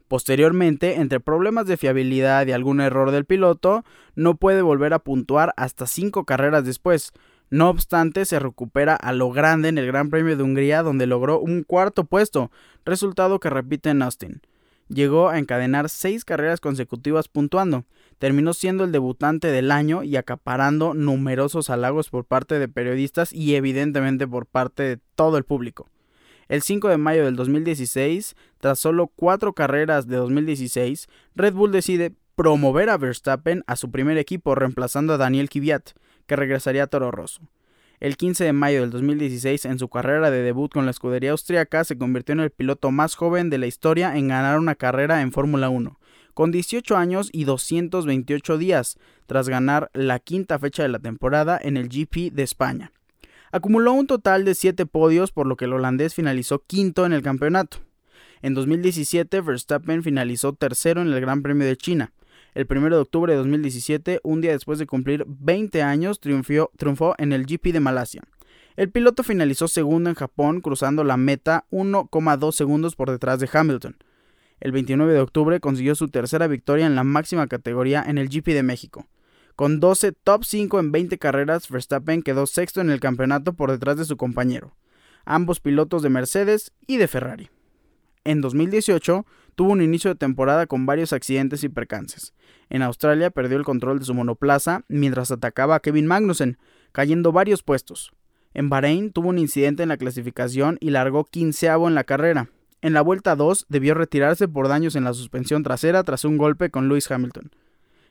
Posteriormente, 0.09 1.01
entre 1.01 1.19
problemas 1.19 1.67
de 1.67 1.77
fiabilidad 1.77 2.47
y 2.47 2.53
algún 2.53 2.81
error 2.81 3.11
del 3.11 3.25
piloto, 3.25 3.85
no 4.15 4.37
puede 4.37 4.63
volver 4.63 4.95
a 4.95 5.01
puntuar 5.01 5.53
hasta 5.57 5.87
cinco 5.87 6.25
carreras 6.25 6.65
después. 6.65 7.13
No 7.51 7.69
obstante, 7.69 8.25
se 8.25 8.39
recupera 8.39 8.95
a 8.95 9.13
lo 9.13 9.31
grande 9.31 9.69
en 9.69 9.79
el 9.79 9.87
Gran 9.87 10.11
Premio 10.11 10.37
de 10.37 10.43
Hungría 10.43 10.83
donde 10.83 11.07
logró 11.07 11.41
un 11.41 11.65
cuarto 11.65 12.05
puesto, 12.05 12.51
resultado 12.85 13.41
que 13.41 13.51
repite 13.51 13.91
en 13.91 14.03
Austin. 14.03 14.43
Llegó 14.89 15.29
a 15.29 15.39
encadenar 15.39 15.89
seis 15.89 16.25
carreras 16.25 16.61
consecutivas 16.61 17.27
puntuando. 17.27 17.85
Terminó 18.19 18.55
siendo 18.55 18.85
el 18.85 18.93
debutante 18.93 19.49
del 19.49 19.73
año 19.73 20.05
y 20.05 20.17
acaparando 20.17 20.95
numerosos 20.95 21.71
halagos 21.71 22.11
por 22.11 22.25
parte 22.25 22.61
de 22.61 22.69
periodistas 22.69 23.33
y 23.33 23.57
evidentemente 23.57 24.29
por 24.29 24.47
parte 24.47 24.85
de 24.85 24.99
todo 25.17 25.39
el 25.39 25.45
público. 25.45 25.89
El 26.49 26.63
5 26.63 26.89
de 26.89 26.97
mayo 26.97 27.25
del 27.25 27.35
2016, 27.35 28.37
tras 28.61 28.79
solo 28.79 29.09
cuatro 29.09 29.53
carreras 29.53 30.07
de 30.07 30.17
2016, 30.17 31.09
Red 31.35 31.55
Bull 31.55 31.73
decide 31.73 32.13
promover 32.37 32.89
a 32.89 32.99
Verstappen 32.99 33.65
a 33.67 33.75
su 33.75 33.91
primer 33.91 34.17
equipo 34.17 34.55
reemplazando 34.55 35.15
a 35.15 35.17
Daniel 35.17 35.49
Kvyat, 35.49 35.91
que 36.27 36.37
regresaría 36.37 36.85
a 36.85 36.87
Toro 36.87 37.11
Rosso. 37.11 37.41
El 37.99 38.17
15 38.17 38.45
de 38.45 38.53
mayo 38.53 38.83
del 38.83 38.91
2016, 38.91 39.65
en 39.65 39.79
su 39.79 39.89
carrera 39.89 40.31
de 40.31 40.43
debut 40.43 40.71
con 40.71 40.85
la 40.85 40.91
escudería 40.91 41.33
austriaca, 41.33 41.83
se 41.83 41.97
convirtió 41.97 42.35
en 42.35 42.41
el 42.41 42.51
piloto 42.51 42.91
más 42.91 43.15
joven 43.15 43.49
de 43.49 43.59
la 43.59 43.67
historia 43.67 44.17
en 44.17 44.29
ganar 44.29 44.59
una 44.59 44.75
carrera 44.75 45.23
en 45.23 45.33
Fórmula 45.33 45.71
1, 45.71 45.99
con 46.35 46.53
18 46.53 46.97
años 46.97 47.31
y 47.33 47.45
228 47.45 48.59
días, 48.59 48.99
tras 49.27 49.49
ganar 49.49 49.91
la 49.95 50.19
quinta 50.19 50.59
fecha 50.59 50.83
de 50.83 50.91
la 50.91 50.99
temporada 50.99 51.59
en 51.61 51.79
el 51.79 51.89
GP 51.89 52.33
de 52.33 52.43
España. 52.43 52.93
Acumuló 53.57 53.95
un 53.95 54.07
total 54.07 54.45
de 54.45 54.55
7 54.55 54.85
podios, 54.85 55.33
por 55.33 55.47
lo 55.47 55.57
que 55.57 55.65
el 55.65 55.73
holandés 55.73 56.13
finalizó 56.15 56.59
quinto 56.67 57.07
en 57.07 57.15
el 57.15 57.23
campeonato. 57.23 57.79
En 58.43 58.53
2017, 58.53 59.41
Verstappen 59.41 60.03
finalizó 60.03 60.53
tercero 60.53 61.01
en 61.01 61.09
el 61.09 61.19
Gran 61.23 61.41
Premio 61.41 61.67
de 61.67 61.79
China. 61.79 62.13
El 62.55 62.67
1 62.69 62.91
de 62.91 62.97
octubre 62.97 63.33
de 63.33 63.39
2017, 63.39 64.21
un 64.25 64.43
día 64.43 64.53
después 64.53 64.79
de 64.79 64.85
cumplir 64.85 65.25
20 65.27 65.83
años, 65.83 66.21
triunfó, 66.21 66.71
triunfó 66.77 67.15
en 67.17 67.33
el 67.33 67.47
GP 67.47 67.73
de 67.73 67.81
Malasia. 67.81 68.25
El 68.77 68.91
piloto 68.91 69.23
finalizó 69.23 69.69
segundo 69.69 70.11
en 70.11 70.17
Japón, 70.17 70.61
cruzando 70.61 71.03
la 71.03 71.17
meta 71.17 71.65
1,2 71.71 72.53
segundos 72.53 72.95
por 72.95 73.11
detrás 73.11 73.41
de 73.41 73.49
Hamilton. 73.51 73.97
El 74.61 74.73
29 74.73 75.15
de 75.15 75.21
octubre 75.21 75.61
consiguió 75.61 75.95
su 75.95 76.09
tercera 76.09 76.47
victoria 76.47 76.85
en 76.85 76.95
la 76.95 77.05
máxima 77.05 77.47
categoría 77.47 78.05
en 78.07 78.19
el 78.19 78.29
GP 78.29 78.49
de 78.49 78.63
México. 78.63 79.07
Con 79.57 79.81
12 79.81 80.13
top 80.13 80.45
5 80.45 80.81
en 80.81 80.93
20 80.93 81.17
carreras, 81.17 81.71
Verstappen 81.71 82.21
quedó 82.21 82.47
sexto 82.47 82.83
en 82.83 82.91
el 82.91 83.01
campeonato 83.01 83.55
por 83.55 83.71
detrás 83.71 83.97
de 83.97 84.05
su 84.05 84.19
compañero, 84.19 84.77
ambos 85.25 85.61
pilotos 85.61 86.03
de 86.03 86.11
Mercedes 86.11 86.73
y 86.87 86.99
de 86.99 87.09
Ferrari. 87.09 87.49
En 88.25 88.43
2018 88.43 89.25
tuvo 89.55 89.73
un 89.73 89.81
inicio 89.81 90.11
de 90.11 90.17
temporada 90.17 90.67
con 90.67 90.85
varios 90.85 91.15
accidentes 91.15 91.65
y 91.65 91.71
percances. 91.71 92.35
En 92.69 92.83
Australia 92.83 93.31
perdió 93.31 93.57
el 93.57 93.65
control 93.65 93.99
de 93.99 94.05
su 94.05 94.13
monoplaza 94.13 94.85
mientras 94.89 95.31
atacaba 95.31 95.77
a 95.77 95.81
Kevin 95.81 96.07
Magnussen, 96.07 96.59
cayendo 96.93 97.33
varios 97.33 97.63
puestos. 97.63 98.13
En 98.53 98.69
Bahrein 98.69 99.11
tuvo 99.11 99.31
un 99.31 99.39
incidente 99.39 99.83
en 99.83 99.89
la 99.89 99.97
clasificación 99.97 100.77
y 100.81 100.91
largó 100.91 101.25
quinceavo 101.25 101.89
en 101.89 101.95
la 101.95 102.05
carrera. 102.05 102.51
En 102.83 102.93
la 102.93 103.01
vuelta 103.01 103.35
2 103.37 103.65
debió 103.71 103.95
retirarse 103.95 104.49
por 104.49 104.69
daños 104.69 104.97
en 104.97 105.05
la 105.05 105.15
suspensión 105.15 105.63
trasera 105.63 106.03
tras 106.05 106.27
un 106.27 106.37
golpe 106.37 106.69
con 106.69 106.89
Lewis 106.89 107.11
Hamilton. 107.11 107.51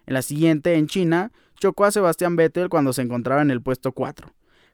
En 0.05 0.13
la 0.13 0.21
siguiente, 0.21 0.75
en 0.75 0.87
China, 0.87 1.31
chocó 1.59 1.85
a 1.85 1.91
Sebastián 1.91 2.35
Vettel 2.35 2.69
cuando 2.69 2.93
se 2.93 3.01
encontraba 3.01 3.41
en 3.41 3.51
el 3.51 3.61
puesto 3.61 3.91
4. 3.91 4.27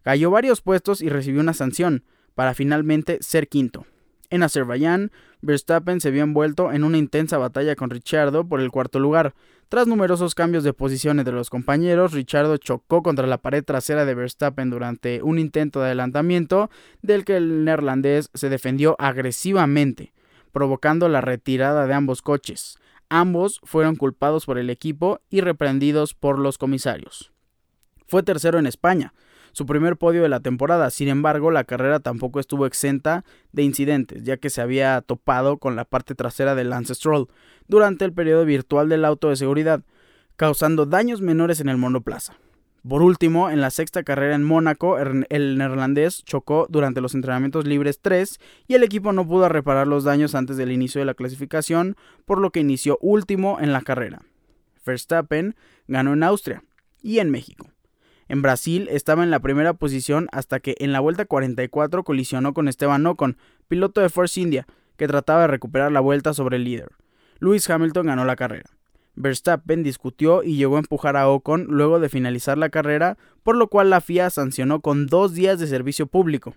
Cayó 0.03 0.31
varios 0.31 0.61
puestos 0.61 1.01
y 1.01 1.09
recibió 1.09 1.41
una 1.41 1.53
sanción, 1.53 2.03
para 2.35 2.53
finalmente 2.53 3.17
ser 3.21 3.47
quinto. 3.47 3.85
En 4.29 4.43
Azerbaiyán, 4.43 5.11
Verstappen 5.41 5.99
se 5.99 6.09
vio 6.09 6.23
envuelto 6.23 6.71
en 6.71 6.85
una 6.85 6.97
intensa 6.97 7.37
batalla 7.37 7.75
con 7.75 7.89
Ricciardo 7.89 8.47
por 8.47 8.61
el 8.61 8.71
cuarto 8.71 8.97
lugar. 8.99 9.35
Tras 9.67 9.87
numerosos 9.87 10.35
cambios 10.35 10.63
de 10.63 10.73
posiciones 10.73 11.25
de 11.25 11.33
los 11.33 11.49
compañeros, 11.49 12.13
Ricciardo 12.13 12.55
chocó 12.57 13.03
contra 13.03 13.27
la 13.27 13.39
pared 13.39 13.63
trasera 13.63 14.05
de 14.05 14.15
Verstappen 14.15 14.69
durante 14.69 15.21
un 15.21 15.37
intento 15.37 15.79
de 15.81 15.87
adelantamiento 15.87 16.69
del 17.01 17.25
que 17.25 17.37
el 17.37 17.65
neerlandés 17.65 18.29
se 18.33 18.49
defendió 18.49 18.95
agresivamente, 18.99 20.13
provocando 20.53 21.09
la 21.09 21.19
retirada 21.19 21.85
de 21.85 21.93
ambos 21.93 22.21
coches. 22.21 22.77
Ambos 23.13 23.59
fueron 23.65 23.97
culpados 23.97 24.45
por 24.45 24.57
el 24.57 24.69
equipo 24.69 25.19
y 25.29 25.41
reprendidos 25.41 26.13
por 26.13 26.39
los 26.39 26.57
comisarios. 26.57 27.33
Fue 28.07 28.23
tercero 28.23 28.57
en 28.57 28.67
España, 28.67 29.13
su 29.51 29.65
primer 29.65 29.97
podio 29.97 30.21
de 30.21 30.29
la 30.29 30.39
temporada. 30.39 30.89
Sin 30.91 31.09
embargo, 31.09 31.51
la 31.51 31.65
carrera 31.65 31.99
tampoco 31.99 32.39
estuvo 32.39 32.65
exenta 32.65 33.25
de 33.51 33.63
incidentes, 33.63 34.23
ya 34.23 34.37
que 34.37 34.49
se 34.49 34.61
había 34.61 35.01
topado 35.01 35.57
con 35.57 35.75
la 35.75 35.83
parte 35.83 36.15
trasera 36.15 36.55
del 36.55 36.69
Lance 36.69 36.95
Stroll 36.95 37.27
durante 37.67 38.05
el 38.05 38.13
periodo 38.13 38.45
virtual 38.45 38.87
del 38.87 39.03
auto 39.03 39.27
de 39.27 39.35
seguridad, 39.35 39.83
causando 40.37 40.85
daños 40.85 41.19
menores 41.19 41.59
en 41.59 41.67
el 41.67 41.75
monoplaza. 41.75 42.37
Por 42.87 43.03
último, 43.03 43.51
en 43.51 43.61
la 43.61 43.69
sexta 43.69 44.01
carrera 44.01 44.35
en 44.35 44.43
Mónaco, 44.43 44.97
el 44.97 45.57
neerlandés 45.57 46.23
chocó 46.23 46.65
durante 46.67 46.99
los 46.99 47.13
entrenamientos 47.13 47.65
libres 47.65 47.99
3 48.01 48.39
y 48.67 48.73
el 48.73 48.83
equipo 48.83 49.13
no 49.13 49.27
pudo 49.27 49.47
reparar 49.49 49.87
los 49.87 50.03
daños 50.03 50.33
antes 50.33 50.57
del 50.57 50.71
inicio 50.71 50.99
de 50.99 51.05
la 51.05 51.13
clasificación, 51.13 51.95
por 52.25 52.39
lo 52.39 52.49
que 52.49 52.61
inició 52.61 52.97
último 52.99 53.59
en 53.59 53.71
la 53.71 53.81
carrera. 53.81 54.23
Verstappen 54.83 55.55
ganó 55.87 56.13
en 56.13 56.23
Austria 56.23 56.63
y 57.03 57.19
en 57.19 57.29
México. 57.29 57.69
En 58.27 58.41
Brasil 58.41 58.87
estaba 58.89 59.23
en 59.23 59.29
la 59.29 59.41
primera 59.41 59.73
posición 59.73 60.27
hasta 60.31 60.59
que 60.59 60.75
en 60.79 60.91
la 60.91 61.01
vuelta 61.01 61.25
44 61.25 62.03
colisionó 62.03 62.53
con 62.53 62.67
Esteban 62.67 63.05
Ocon, 63.05 63.37
piloto 63.67 64.01
de 64.01 64.09
Force 64.09 64.39
India, 64.39 64.65
que 64.97 65.07
trataba 65.07 65.41
de 65.41 65.47
recuperar 65.47 65.91
la 65.91 65.99
vuelta 65.99 66.33
sobre 66.33 66.57
el 66.57 66.63
líder. 66.63 66.89
Lewis 67.39 67.69
Hamilton 67.69 68.07
ganó 68.07 68.25
la 68.25 68.35
carrera. 68.35 68.69
Verstappen 69.15 69.83
discutió 69.83 70.43
y 70.43 70.55
llegó 70.55 70.77
a 70.77 70.79
empujar 70.79 71.17
a 71.17 71.27
Ocon 71.29 71.65
luego 71.69 71.99
de 71.99 72.09
finalizar 72.09 72.57
la 72.57 72.69
carrera, 72.69 73.17
por 73.43 73.55
lo 73.55 73.67
cual 73.67 73.89
la 73.89 74.01
FIA 74.01 74.29
sancionó 74.29 74.81
con 74.81 75.07
dos 75.07 75.33
días 75.33 75.59
de 75.59 75.67
servicio 75.67 76.07
público. 76.07 76.55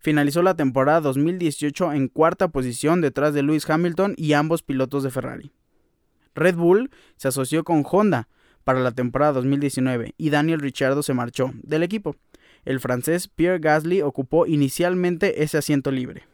Finalizó 0.00 0.42
la 0.42 0.54
temporada 0.54 1.00
2018 1.00 1.92
en 1.92 2.08
cuarta 2.08 2.48
posición 2.48 3.00
detrás 3.00 3.32
de 3.32 3.42
Lewis 3.42 3.68
Hamilton 3.68 4.14
y 4.16 4.34
ambos 4.34 4.62
pilotos 4.62 5.02
de 5.02 5.10
Ferrari. 5.10 5.52
Red 6.34 6.56
Bull 6.56 6.90
se 7.16 7.28
asoció 7.28 7.64
con 7.64 7.84
Honda, 7.90 8.28
para 8.64 8.80
la 8.80 8.92
temporada 8.92 9.34
2019 9.34 10.14
y 10.16 10.30
Daniel 10.30 10.60
Ricciardo 10.60 11.02
se 11.02 11.14
marchó 11.14 11.52
del 11.62 11.82
equipo. 11.82 12.16
El 12.64 12.80
francés 12.80 13.28
Pierre 13.28 13.58
Gasly 13.58 14.00
ocupó 14.00 14.46
inicialmente 14.46 15.42
ese 15.42 15.58
asiento 15.58 15.90
libre. 15.90 16.26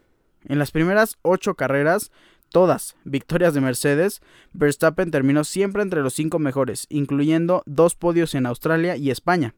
En 0.44 0.58
las 0.58 0.70
primeras 0.70 1.18
ocho 1.22 1.54
carreras, 1.54 2.12
todas 2.51 2.96
victorias 3.05 3.55
de 3.55 3.61
Mercedes, 3.61 4.20
Verstappen 4.53 5.11
terminó 5.11 5.44
siempre 5.44 5.82
entre 5.82 6.03
los 6.03 6.14
cinco 6.14 6.38
mejores, 6.38 6.86
incluyendo 6.90 7.62
dos 7.64 7.94
podios 7.94 8.34
en 8.34 8.46
Australia 8.46 8.96
y 8.96 9.11
España. 9.11 9.55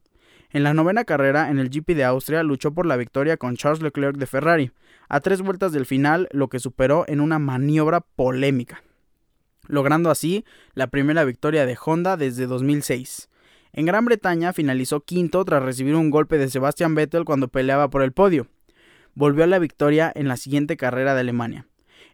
En 0.50 0.62
la 0.62 0.74
novena 0.74 1.04
carrera, 1.04 1.50
en 1.50 1.58
el 1.58 1.70
GP 1.70 1.94
de 1.96 2.04
Austria, 2.04 2.42
luchó 2.42 2.72
por 2.72 2.86
la 2.86 2.96
victoria 2.96 3.36
con 3.36 3.56
Charles 3.56 3.82
Leclerc 3.82 4.16
de 4.16 4.26
Ferrari, 4.26 4.70
a 5.08 5.20
tres 5.20 5.42
vueltas 5.42 5.72
del 5.72 5.86
final, 5.86 6.28
lo 6.30 6.48
que 6.48 6.60
superó 6.60 7.04
en 7.08 7.20
una 7.20 7.38
maniobra 7.38 8.00
polémica 8.00 8.82
logrando 9.68 10.10
así 10.10 10.44
la 10.74 10.88
primera 10.88 11.24
victoria 11.24 11.66
de 11.66 11.76
Honda 11.82 12.16
desde 12.16 12.46
2006. 12.46 13.28
En 13.72 13.86
Gran 13.86 14.04
Bretaña 14.04 14.52
finalizó 14.52 15.00
quinto 15.00 15.44
tras 15.44 15.62
recibir 15.62 15.94
un 15.94 16.10
golpe 16.10 16.38
de 16.38 16.50
Sebastian 16.50 16.94
Vettel 16.94 17.24
cuando 17.24 17.48
peleaba 17.48 17.88
por 17.88 18.02
el 18.02 18.12
podio. 18.12 18.48
Volvió 19.14 19.44
a 19.44 19.46
la 19.46 19.58
victoria 19.58 20.12
en 20.14 20.28
la 20.28 20.36
siguiente 20.36 20.76
carrera 20.76 21.14
de 21.14 21.20
Alemania. 21.20 21.66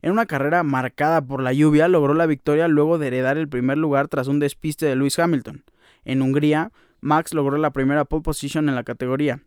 En 0.03 0.12
una 0.12 0.26
carrera 0.26 0.62
marcada 0.62 1.22
por 1.22 1.42
la 1.42 1.53
lluvia, 1.53 1.88
logró 1.88 2.14
la 2.14 2.26
victoria 2.26 2.68
luego 2.68 2.99
de 2.99 3.09
heredar 3.09 3.36
el 3.38 3.49
primer 3.49 3.78
lugar 3.78 4.09
tras 4.09 4.28
un 4.28 4.38
despiste 4.38 4.86
de 4.86 4.96
Lewis 4.96 5.18
Hamilton. 5.18 5.64
En 6.05 6.22
Hungría, 6.22 6.72
Max 7.01 7.34
logró 7.34 7.59
la 7.59 7.72
primera 7.72 8.05
pole 8.05 8.22
position 8.22 8.68
en 8.68 8.74
la 8.74 8.84
categoría 8.84 9.40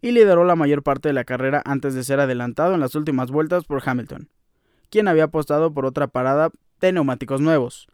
y 0.00 0.12
lideró 0.12 0.44
la 0.44 0.56
mayor 0.56 0.82
parte 0.82 1.08
de 1.08 1.12
la 1.12 1.24
carrera 1.24 1.62
antes 1.64 1.94
de 1.94 2.04
ser 2.04 2.20
adelantado 2.20 2.74
en 2.74 2.80
las 2.80 2.94
últimas 2.94 3.30
vueltas 3.30 3.64
por 3.64 3.82
Hamilton, 3.84 4.28
quien 4.90 5.08
había 5.08 5.24
apostado 5.24 5.72
por 5.72 5.86
otra 5.86 6.08
parada 6.08 6.50
de 6.80 6.92
neumáticos 6.92 7.40
nuevos. 7.40 7.88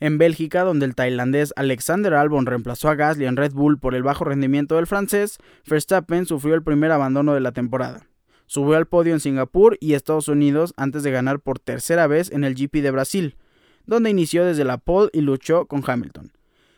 En 0.00 0.16
Bélgica, 0.18 0.62
donde 0.62 0.86
el 0.86 0.94
tailandés 0.94 1.52
Alexander 1.56 2.14
Albon 2.14 2.46
reemplazó 2.46 2.88
a 2.88 2.94
Gasly 2.94 3.26
en 3.26 3.36
Red 3.36 3.52
Bull 3.52 3.78
por 3.78 3.94
el 3.94 4.04
bajo 4.04 4.24
rendimiento 4.24 4.76
del 4.76 4.86
francés, 4.86 5.38
Verstappen 5.66 6.24
sufrió 6.24 6.54
el 6.54 6.62
primer 6.62 6.92
abandono 6.92 7.34
de 7.34 7.40
la 7.40 7.52
temporada. 7.52 8.06
Subió 8.48 8.76
al 8.76 8.86
podio 8.86 9.12
en 9.12 9.20
Singapur 9.20 9.76
y 9.78 9.92
Estados 9.92 10.26
Unidos 10.26 10.72
antes 10.78 11.02
de 11.02 11.10
ganar 11.10 11.38
por 11.38 11.58
tercera 11.58 12.06
vez 12.06 12.32
en 12.32 12.44
el 12.44 12.54
GP 12.54 12.82
de 12.82 12.90
Brasil, 12.90 13.36
donde 13.84 14.08
inició 14.08 14.44
desde 14.44 14.64
la 14.64 14.78
pole 14.78 15.10
y 15.12 15.20
luchó 15.20 15.66
con 15.66 15.84
Hamilton. 15.86 16.32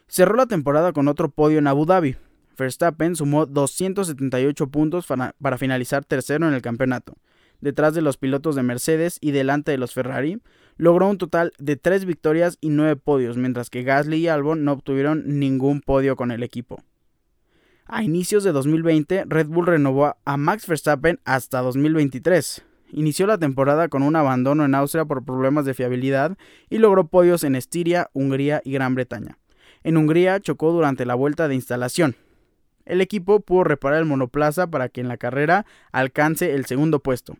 Cerró 0.08 0.34
la 0.34 0.46
temporada 0.46 0.92
con 0.92 1.06
otro 1.06 1.30
podio 1.30 1.58
en 1.58 1.68
Abu 1.68 1.86
Dhabi. 1.86 2.16
Verstappen 2.58 3.14
sumó 3.14 3.46
278 3.46 4.66
puntos 4.66 5.06
para 5.06 5.58
finalizar 5.58 6.04
tercero 6.04 6.48
en 6.48 6.54
el 6.54 6.60
campeonato, 6.60 7.14
detrás 7.60 7.94
de 7.94 8.02
los 8.02 8.16
pilotos 8.16 8.56
de 8.56 8.64
Mercedes 8.64 9.18
y 9.20 9.30
delante 9.30 9.70
de 9.70 9.78
los 9.78 9.94
Ferrari, 9.94 10.40
logró 10.76 11.08
un 11.08 11.18
total 11.18 11.52
de 11.58 11.76
3 11.76 12.04
victorias 12.04 12.58
y 12.60 12.70
9 12.70 12.96
podios, 12.96 13.36
mientras 13.36 13.70
que 13.70 13.84
Gasly 13.84 14.16
y 14.16 14.28
Albon 14.28 14.64
no 14.64 14.72
obtuvieron 14.72 15.38
ningún 15.38 15.80
podio 15.80 16.16
con 16.16 16.32
el 16.32 16.42
equipo. 16.42 16.82
A 17.92 18.04
inicios 18.04 18.44
de 18.44 18.52
2020, 18.52 19.24
Red 19.26 19.48
Bull 19.48 19.66
renovó 19.66 20.14
a 20.24 20.36
Max 20.36 20.68
Verstappen 20.68 21.18
hasta 21.24 21.60
2023. 21.60 22.62
Inició 22.92 23.26
la 23.26 23.36
temporada 23.36 23.88
con 23.88 24.04
un 24.04 24.14
abandono 24.14 24.64
en 24.64 24.76
Austria 24.76 25.06
por 25.06 25.24
problemas 25.24 25.64
de 25.64 25.74
fiabilidad 25.74 26.38
y 26.68 26.78
logró 26.78 27.08
podios 27.08 27.42
en 27.42 27.56
Estiria, 27.56 28.08
Hungría 28.12 28.62
y 28.64 28.70
Gran 28.70 28.94
Bretaña. 28.94 29.38
En 29.82 29.96
Hungría 29.96 30.38
chocó 30.38 30.70
durante 30.70 31.04
la 31.04 31.16
vuelta 31.16 31.48
de 31.48 31.56
instalación. 31.56 32.14
El 32.84 33.00
equipo 33.00 33.40
pudo 33.40 33.64
reparar 33.64 33.98
el 33.98 34.04
monoplaza 34.04 34.68
para 34.68 34.88
que 34.88 35.00
en 35.00 35.08
la 35.08 35.16
carrera 35.16 35.66
alcance 35.90 36.54
el 36.54 36.66
segundo 36.66 37.00
puesto. 37.00 37.38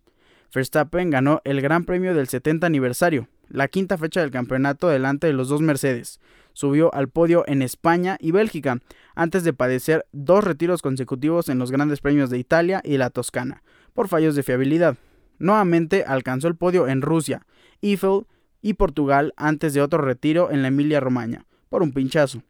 Verstappen 0.52 1.10
ganó 1.10 1.42
el 1.44 1.60
Gran 1.60 1.84
Premio 1.84 2.12
del 2.12 2.26
70 2.26 2.66
aniversario, 2.66 3.28
la 3.48 3.68
quinta 3.68 3.96
fecha 3.96 4.20
del 4.20 4.32
campeonato 4.32 4.88
delante 4.88 5.28
de 5.28 5.32
los 5.32 5.48
dos 5.48 5.60
Mercedes. 5.60 6.18
Subió 6.52 6.94
al 6.94 7.08
podio 7.08 7.44
en 7.46 7.62
España 7.62 8.16
y 8.20 8.32
Bélgica, 8.32 8.78
antes 9.14 9.44
de 9.44 9.52
padecer 9.52 10.06
dos 10.12 10.44
retiros 10.44 10.82
consecutivos 10.82 11.48
en 11.48 11.58
los 11.58 11.70
grandes 11.70 12.00
premios 12.00 12.30
de 12.30 12.38
Italia 12.38 12.80
y 12.84 12.96
la 12.96 13.10
Toscana, 13.10 13.62
por 13.94 14.08
fallos 14.08 14.34
de 14.34 14.42
fiabilidad. 14.42 14.96
Nuevamente 15.38 16.04
alcanzó 16.06 16.48
el 16.48 16.56
podio 16.56 16.88
en 16.88 17.02
Rusia, 17.02 17.46
Eiffel 17.82 18.26
y 18.60 18.74
Portugal 18.74 19.32
antes 19.36 19.72
de 19.74 19.82
otro 19.82 20.02
retiro 20.02 20.50
en 20.50 20.62
la 20.62 20.68
Emilia-Romagna, 20.68 21.46
por 21.68 21.82
un 21.82 21.92
pinchazo. 21.92 22.42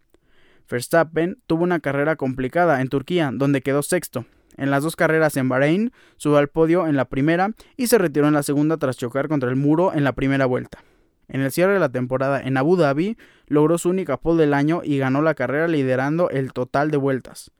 Verstappen 0.68 1.40
tuvo 1.46 1.64
una 1.64 1.80
carrera 1.80 2.16
complicada 2.16 2.80
en 2.80 2.88
Turquía, 2.88 3.30
donde 3.32 3.60
quedó 3.60 3.82
sexto, 3.82 4.24
en 4.60 4.70
las 4.70 4.82
dos 4.82 4.94
carreras 4.94 5.36
en 5.38 5.48
Bahrein, 5.48 5.90
subió 6.16 6.36
al 6.36 6.48
podio 6.48 6.86
en 6.86 6.94
la 6.94 7.06
primera 7.06 7.52
y 7.76 7.86
se 7.86 7.96
retiró 7.96 8.28
en 8.28 8.34
la 8.34 8.42
segunda 8.42 8.76
tras 8.76 8.98
chocar 8.98 9.26
contra 9.28 9.48
el 9.48 9.56
muro 9.56 9.92
en 9.94 10.04
la 10.04 10.12
primera 10.12 10.44
vuelta. 10.44 10.84
En 11.30 11.40
el 11.42 11.52
cierre 11.52 11.74
de 11.74 11.80
la 11.80 11.88
temporada 11.88 12.40
en 12.42 12.56
Abu 12.56 12.76
Dhabi, 12.76 13.16
logró 13.46 13.78
su 13.78 13.88
única 13.88 14.16
pole 14.16 14.42
del 14.42 14.52
año 14.52 14.82
y 14.84 14.98
ganó 14.98 15.22
la 15.22 15.34
carrera 15.34 15.68
liderando 15.68 16.28
el 16.28 16.52
total 16.52 16.90
de 16.90 16.96
vueltas. 16.96 17.52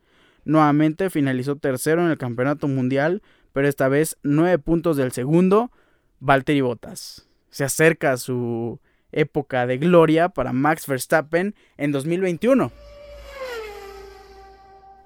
Nuevamente 0.43 1.09
finalizó 1.09 1.55
tercero 1.55 2.03
en 2.03 2.11
el 2.11 2.17
campeonato 2.17 2.67
mundial, 2.67 3.21
pero 3.53 3.67
esta 3.67 3.87
vez 3.87 4.17
nueve 4.23 4.59
puntos 4.59 4.97
del 4.97 5.13
segundo, 5.13 5.71
Valtteri 6.19 6.61
Bottas. 6.61 7.29
Se 7.49 7.63
acerca 7.63 8.17
su 8.17 8.79
época 9.13 9.65
de 9.65 9.77
gloria 9.77 10.29
para 10.29 10.51
Max 10.51 10.85
Verstappen 10.87 11.55
en 11.77 11.91
2021. 11.91 12.71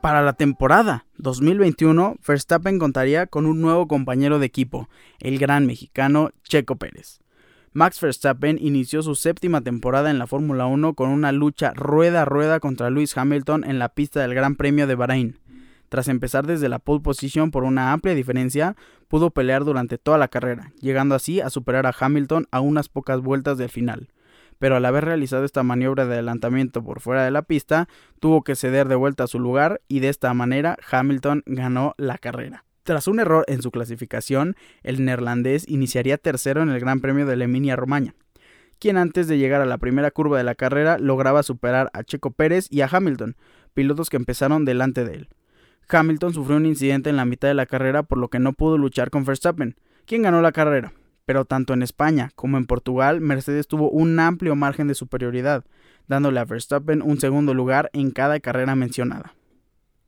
Para 0.01 0.21
la 0.21 0.33
temporada 0.33 1.05
2021, 1.17 2.17
Verstappen 2.27 2.79
contaría 2.79 3.27
con 3.27 3.45
un 3.45 3.61
nuevo 3.61 3.87
compañero 3.87 4.39
de 4.39 4.45
equipo, 4.45 4.89
el 5.19 5.37
gran 5.39 5.65
mexicano 5.65 6.31
Checo 6.43 6.75
Pérez. 6.75 7.24
Max 7.75 7.99
Verstappen 7.99 8.57
inició 8.61 9.03
su 9.03 9.15
séptima 9.15 9.59
temporada 9.59 10.09
en 10.09 10.17
la 10.17 10.27
Fórmula 10.27 10.65
1 10.65 10.93
con 10.93 11.09
una 11.09 11.33
lucha 11.33 11.73
rueda 11.75 12.21
a 12.21 12.25
rueda 12.25 12.61
contra 12.61 12.89
Lewis 12.89 13.17
Hamilton 13.17 13.65
en 13.65 13.79
la 13.79 13.89
pista 13.89 14.21
del 14.21 14.33
Gran 14.33 14.55
Premio 14.55 14.87
de 14.87 14.95
Bahrein. 14.95 15.39
Tras 15.89 16.07
empezar 16.07 16.47
desde 16.47 16.69
la 16.69 16.79
pole 16.79 17.01
position 17.01 17.51
por 17.51 17.65
una 17.65 17.91
amplia 17.91 18.15
diferencia, 18.15 18.77
pudo 19.09 19.29
pelear 19.31 19.65
durante 19.65 19.97
toda 19.97 20.17
la 20.17 20.29
carrera, 20.29 20.71
llegando 20.79 21.15
así 21.15 21.41
a 21.41 21.49
superar 21.49 21.85
a 21.85 21.93
Hamilton 21.99 22.47
a 22.49 22.61
unas 22.61 22.87
pocas 22.87 23.19
vueltas 23.19 23.57
del 23.57 23.67
final. 23.67 24.07
Pero 24.57 24.77
al 24.77 24.85
haber 24.85 25.03
realizado 25.03 25.43
esta 25.43 25.63
maniobra 25.63 26.05
de 26.05 26.13
adelantamiento 26.13 26.81
por 26.81 27.01
fuera 27.01 27.25
de 27.25 27.31
la 27.31 27.41
pista, 27.41 27.89
tuvo 28.21 28.45
que 28.45 28.55
ceder 28.55 28.87
de 28.87 28.95
vuelta 28.95 29.25
a 29.25 29.27
su 29.27 29.37
lugar 29.37 29.81
y 29.89 29.99
de 29.99 30.07
esta 30.07 30.33
manera 30.33 30.77
Hamilton 30.89 31.43
ganó 31.45 31.93
la 31.97 32.19
carrera. 32.19 32.64
Tras 32.85 33.07
un 33.07 33.19
error 33.19 33.45
en 33.47 33.63
su 33.63 33.71
clasificación, 33.71 34.55
el 34.83 35.03
neerlandés 35.03 35.67
iniciaría 35.67 36.19
tercero 36.19 36.61
en 36.61 36.69
el 36.69 36.79
Gran 36.79 37.01
Premio 37.01 37.25
de 37.25 37.35
la 37.35 37.45
Emilia 37.45 37.75
Romagna, 37.75 38.13
quien 38.77 38.97
antes 38.97 39.27
de 39.27 39.39
llegar 39.39 39.59
a 39.59 39.65
la 39.65 39.79
primera 39.79 40.11
curva 40.11 40.37
de 40.37 40.43
la 40.43 40.53
carrera 40.53 40.99
lograba 40.99 41.41
superar 41.41 41.89
a 41.93 42.03
Checo 42.03 42.29
Pérez 42.29 42.67
y 42.69 42.81
a 42.81 42.89
Hamilton, 42.91 43.37
pilotos 43.73 44.11
que 44.11 44.17
empezaron 44.17 44.65
delante 44.65 45.03
de 45.03 45.15
él. 45.15 45.29
Hamilton 45.89 46.35
sufrió 46.35 46.57
un 46.57 46.67
incidente 46.67 47.09
en 47.09 47.17
la 47.17 47.25
mitad 47.25 47.47
de 47.47 47.55
la 47.55 47.65
carrera 47.65 48.03
por 48.03 48.19
lo 48.19 48.27
que 48.27 48.37
no 48.37 48.53
pudo 48.53 48.77
luchar 48.77 49.09
con 49.09 49.25
Verstappen, 49.25 49.75
quien 50.05 50.21
ganó 50.21 50.43
la 50.43 50.51
carrera. 50.51 50.93
Pero 51.25 51.43
tanto 51.43 51.73
en 51.73 51.81
España 51.81 52.29
como 52.35 52.57
en 52.57 52.67
Portugal, 52.67 53.19
Mercedes 53.19 53.67
tuvo 53.67 53.89
un 53.89 54.19
amplio 54.19 54.55
margen 54.55 54.87
de 54.87 54.93
superioridad, 54.93 55.65
dándole 56.07 56.39
a 56.39 56.45
Verstappen 56.45 57.01
un 57.01 57.19
segundo 57.19 57.55
lugar 57.55 57.89
en 57.93 58.11
cada 58.11 58.39
carrera 58.39 58.75
mencionada. 58.75 59.33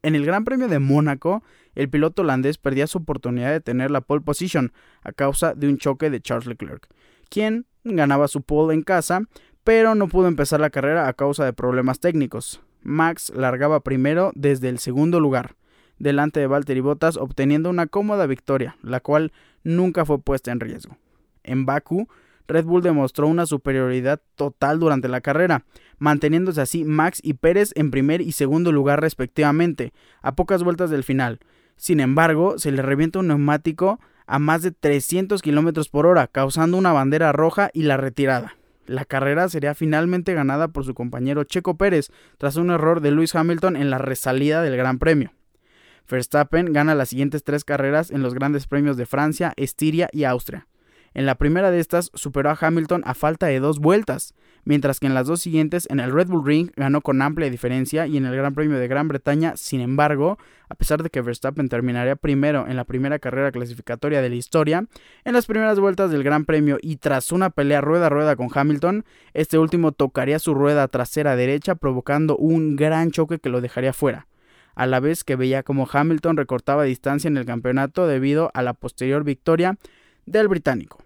En 0.04 0.16
el 0.16 0.26
Gran 0.26 0.46
Premio 0.46 0.68
de 0.68 0.80
Mónaco, 0.80 1.44
el 1.76 1.90
piloto 1.90 2.22
holandés 2.22 2.58
perdía 2.58 2.88
su 2.88 3.00
oportunidad 3.00 3.52
de 3.52 3.62
tener 3.62 3.92
la 3.92 4.02
pole 4.02 4.22
position 4.22 4.72
a 5.02 5.12
causa 5.12 5.54
de 5.54 5.68
un 5.68 5.78
choque 5.78 6.10
de 6.10 6.22
Charles 6.22 6.48
Leclerc, 6.48 6.88
quien 7.30 7.66
ganaba 7.84 8.28
su 8.28 8.42
pole 8.42 8.74
en 8.74 8.84
casa, 8.84 9.22
pero 9.64 9.96
no 9.96 10.08
pudo 10.08 10.28
empezar 10.28 10.60
la 10.60 10.70
carrera 10.70 11.08
a 11.08 11.14
causa 11.14 11.46
de 11.46 11.54
problemas 11.54 12.00
técnicos. 12.00 12.62
Max 12.84 13.32
largaba 13.36 13.82
primero 13.82 14.32
desde 14.36 14.70
el 14.70 14.80
segundo 14.80 15.20
lugar, 15.20 15.56
delante 16.00 16.40
de 16.40 16.48
Valtteri 16.48 16.80
Bottas, 16.80 17.18
obteniendo 17.18 17.70
una 17.70 17.88
cómoda 17.88 18.28
victoria, 18.28 18.78
la 18.82 19.00
cual 19.00 19.34
nunca 19.64 20.06
fue 20.06 20.20
puesta 20.20 20.52
en 20.52 20.60
riesgo. 20.60 20.98
En 21.44 21.66
Baku, 21.66 22.08
Red 22.48 22.66
Bull 22.66 22.82
demostró 22.82 23.28
una 23.28 23.46
superioridad 23.46 24.22
total 24.36 24.80
durante 24.80 25.10
la 25.10 25.22
carrera, 25.22 25.66
manteniéndose 25.98 26.62
así 26.62 26.84
Max 26.84 27.20
y 27.24 27.34
Pérez 27.34 27.72
en 27.76 27.92
primer 27.92 28.22
y 28.22 28.32
segundo 28.32 28.72
lugar 28.72 29.02
respectivamente, 29.02 29.94
a 30.22 30.36
pocas 30.36 30.64
vueltas 30.64 30.90
del 30.90 31.04
final. 31.04 31.40
Sin 31.76 32.00
embargo, 32.00 32.58
se 32.58 32.72
le 32.72 32.82
revienta 32.82 33.20
un 33.20 33.28
neumático 33.28 34.00
a 34.26 34.40
más 34.40 34.62
de 34.62 34.72
300 34.72 35.42
km 35.42 35.90
por 35.90 36.06
hora, 36.06 36.28
causando 36.28 36.78
una 36.78 36.92
bandera 36.92 37.32
roja 37.32 37.70
y 37.74 37.84
la 37.84 37.98
retirada. 37.98 38.56
La 38.86 39.06
carrera 39.06 39.50
sería 39.50 39.76
finalmente 39.76 40.34
ganada 40.34 40.70
por 40.70 40.86
su 40.86 40.94
compañero 40.94 41.44
Checo 41.44 41.78
Pérez, 41.78 42.10
tras 42.38 42.56
un 42.56 42.70
error 42.72 43.02
de 43.02 43.12
Lewis 43.12 43.36
Hamilton 43.36 43.76
en 43.76 43.90
la 43.90 43.98
resalida 43.98 44.62
del 44.62 44.78
Gran 44.78 44.98
Premio. 44.98 45.32
Verstappen 46.10 46.72
gana 46.72 46.96
las 46.96 47.10
siguientes 47.10 47.44
tres 47.44 47.66
carreras 47.66 48.12
en 48.12 48.22
los 48.22 48.34
grandes 48.34 48.66
premios 48.66 48.96
de 48.96 49.06
Francia, 49.06 49.54
Estiria 49.58 50.10
y 50.14 50.24
Austria. 50.24 50.68
En 51.14 51.26
la 51.26 51.36
primera 51.36 51.72
de 51.72 51.80
estas 51.80 52.12
superó 52.14 52.50
a 52.50 52.58
Hamilton 52.60 53.02
a 53.06 53.14
falta 53.14 53.48
de 53.48 53.60
dos 53.60 53.80
vueltas, 53.80 54.34
mientras 54.66 55.00
que 55.00 55.08
en 55.08 55.14
las 55.14 55.28
dos 55.28 55.42
siguientes 55.42 55.88
en 55.90 56.00
el 56.00 56.12
Red 56.12 56.28
Bull 56.28 56.46
Ring 56.46 56.72
ganó 56.76 57.02
con 57.02 57.22
amplia 57.22 57.50
diferencia 57.50 58.06
y 58.06 58.18
en 58.18 58.26
el 58.26 58.36
Gran 58.36 58.54
Premio 58.54 58.78
de 58.78 58.88
Gran 58.88 59.08
Bretaña, 59.08 59.56
sin 59.56 59.82
embargo, 59.82 60.38
a 60.70 60.76
pesar 60.76 61.02
de 61.04 61.10
que 61.10 61.22
Verstappen 61.22 61.70
terminaría 61.70 62.16
primero 62.16 62.68
en 62.68 62.76
la 62.76 62.84
primera 62.84 63.18
carrera 63.20 63.52
clasificatoria 63.52 64.22
de 64.22 64.30
la 64.30 64.36
historia, 64.36 64.86
en 65.24 65.34
las 65.34 65.46
primeras 65.46 65.80
vueltas 65.80 66.12
del 66.12 66.24
Gran 66.24 66.46
Premio 66.46 66.78
y 66.82 66.98
tras 66.98 67.32
una 67.32 67.50
pelea 67.50 67.82
rueda 67.82 68.08
a 68.08 68.10
rueda 68.10 68.36
con 68.36 68.50
Hamilton, 68.54 69.06
este 69.34 69.58
último 69.58 69.94
tocaría 69.94 70.40
su 70.40 70.54
rueda 70.54 70.88
trasera 70.88 71.36
derecha 71.36 71.76
provocando 71.76 72.36
un 72.38 72.76
gran 72.76 73.12
choque 73.12 73.40
que 73.40 73.50
lo 73.50 73.62
dejaría 73.62 73.94
fuera. 73.94 74.28
A 74.76 74.86
la 74.86 75.00
vez 75.00 75.24
que 75.24 75.36
veía 75.36 75.64
como 75.64 75.90
Hamilton 75.92 76.38
recortaba 76.38 76.84
distancia 76.84 77.28
en 77.28 77.38
el 77.38 77.46
campeonato 77.46 78.06
debido 78.06 78.52
a 78.54 78.62
la 78.62 78.76
posterior 78.76 79.24
victoria 79.24 79.76
del 80.28 80.48
británico. 80.48 81.00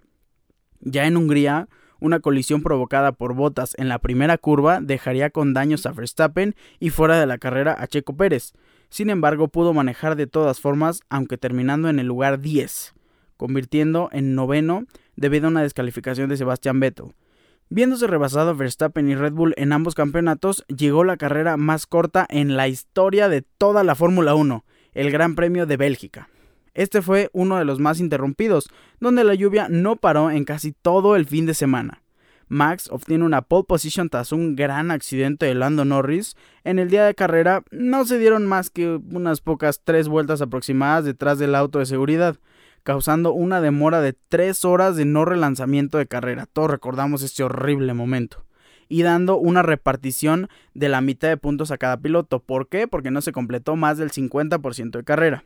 Ya 0.81 1.05
en 1.05 1.15
Hungría, 1.15 1.69
una 2.01 2.19
colisión 2.19 2.63
provocada 2.63 3.11
por 3.11 3.35
botas 3.35 3.75
en 3.77 3.87
la 3.87 3.99
primera 3.99 4.37
curva 4.37 4.81
dejaría 4.81 5.29
con 5.29 5.53
daños 5.53 5.85
a 5.85 5.91
Verstappen 5.91 6.55
y 6.79 6.89
fuera 6.89 7.19
de 7.19 7.27
la 7.27 7.37
carrera 7.37 7.77
a 7.79 7.87
Checo 7.87 8.17
Pérez. 8.17 8.53
Sin 8.89 9.09
embargo, 9.09 9.47
pudo 9.47 9.73
manejar 9.73 10.15
de 10.15 10.27
todas 10.27 10.59
formas, 10.59 11.01
aunque 11.09 11.37
terminando 11.37 11.89
en 11.89 11.99
el 11.99 12.07
lugar 12.07 12.41
10, 12.41 12.95
convirtiendo 13.37 14.09
en 14.11 14.35
noveno 14.35 14.85
debido 15.15 15.45
a 15.45 15.51
una 15.51 15.61
descalificación 15.61 16.27
de 16.27 16.37
Sebastian 16.37 16.79
Vettel. 16.79 17.13
Viéndose 17.69 18.07
rebasado 18.07 18.55
Verstappen 18.55 19.07
y 19.07 19.15
Red 19.15 19.33
Bull 19.33 19.53
en 19.55 19.71
ambos 19.71 19.95
campeonatos, 19.95 20.65
llegó 20.67 21.03
la 21.03 21.15
carrera 21.15 21.55
más 21.55 21.85
corta 21.85 22.25
en 22.29 22.57
la 22.57 22.67
historia 22.67 23.29
de 23.29 23.43
toda 23.43 23.83
la 23.83 23.95
Fórmula 23.95 24.35
1, 24.35 24.65
el 24.93 25.11
Gran 25.11 25.35
Premio 25.35 25.65
de 25.65 25.77
Bélgica. 25.77 26.27
Este 26.73 27.01
fue 27.01 27.29
uno 27.33 27.57
de 27.57 27.65
los 27.65 27.79
más 27.79 27.99
interrumpidos, 27.99 28.69
donde 28.99 29.23
la 29.23 29.35
lluvia 29.35 29.67
no 29.69 29.97
paró 29.97 30.31
en 30.31 30.45
casi 30.45 30.71
todo 30.71 31.15
el 31.15 31.25
fin 31.25 31.45
de 31.45 31.53
semana. 31.53 32.01
Max 32.51 32.89
obtiene 32.91 33.23
una 33.23 33.43
pole 33.43 33.63
position 33.65 34.09
tras 34.09 34.33
un 34.33 34.57
gran 34.57 34.91
accidente 34.91 35.45
de 35.45 35.55
Lando 35.55 35.85
Norris. 35.85 36.35
En 36.65 36.79
el 36.79 36.89
día 36.89 37.05
de 37.05 37.15
carrera 37.15 37.63
no 37.71 38.03
se 38.03 38.17
dieron 38.19 38.45
más 38.45 38.69
que 38.69 38.99
unas 39.09 39.39
pocas 39.39 39.79
tres 39.81 40.09
vueltas 40.09 40.41
aproximadas 40.41 41.05
detrás 41.05 41.39
del 41.39 41.55
auto 41.55 41.79
de 41.79 41.85
seguridad, 41.85 42.35
causando 42.83 43.31
una 43.31 43.61
demora 43.61 44.01
de 44.01 44.11
tres 44.27 44.65
horas 44.65 44.97
de 44.97 45.05
no 45.05 45.23
relanzamiento 45.23 45.97
de 45.97 46.07
carrera. 46.07 46.45
Todos 46.45 46.69
recordamos 46.69 47.23
este 47.23 47.41
horrible 47.41 47.93
momento. 47.93 48.43
Y 48.89 49.03
dando 49.03 49.37
una 49.37 49.61
repartición 49.61 50.49
de 50.73 50.89
la 50.89 50.99
mitad 50.99 51.29
de 51.29 51.37
puntos 51.37 51.71
a 51.71 51.77
cada 51.77 52.01
piloto. 52.01 52.41
¿Por 52.41 52.67
qué? 52.67 52.85
Porque 52.85 53.11
no 53.11 53.21
se 53.21 53.31
completó 53.31 53.77
más 53.77 53.97
del 53.97 54.11
50% 54.11 54.97
de 54.97 55.03
carrera. 55.05 55.45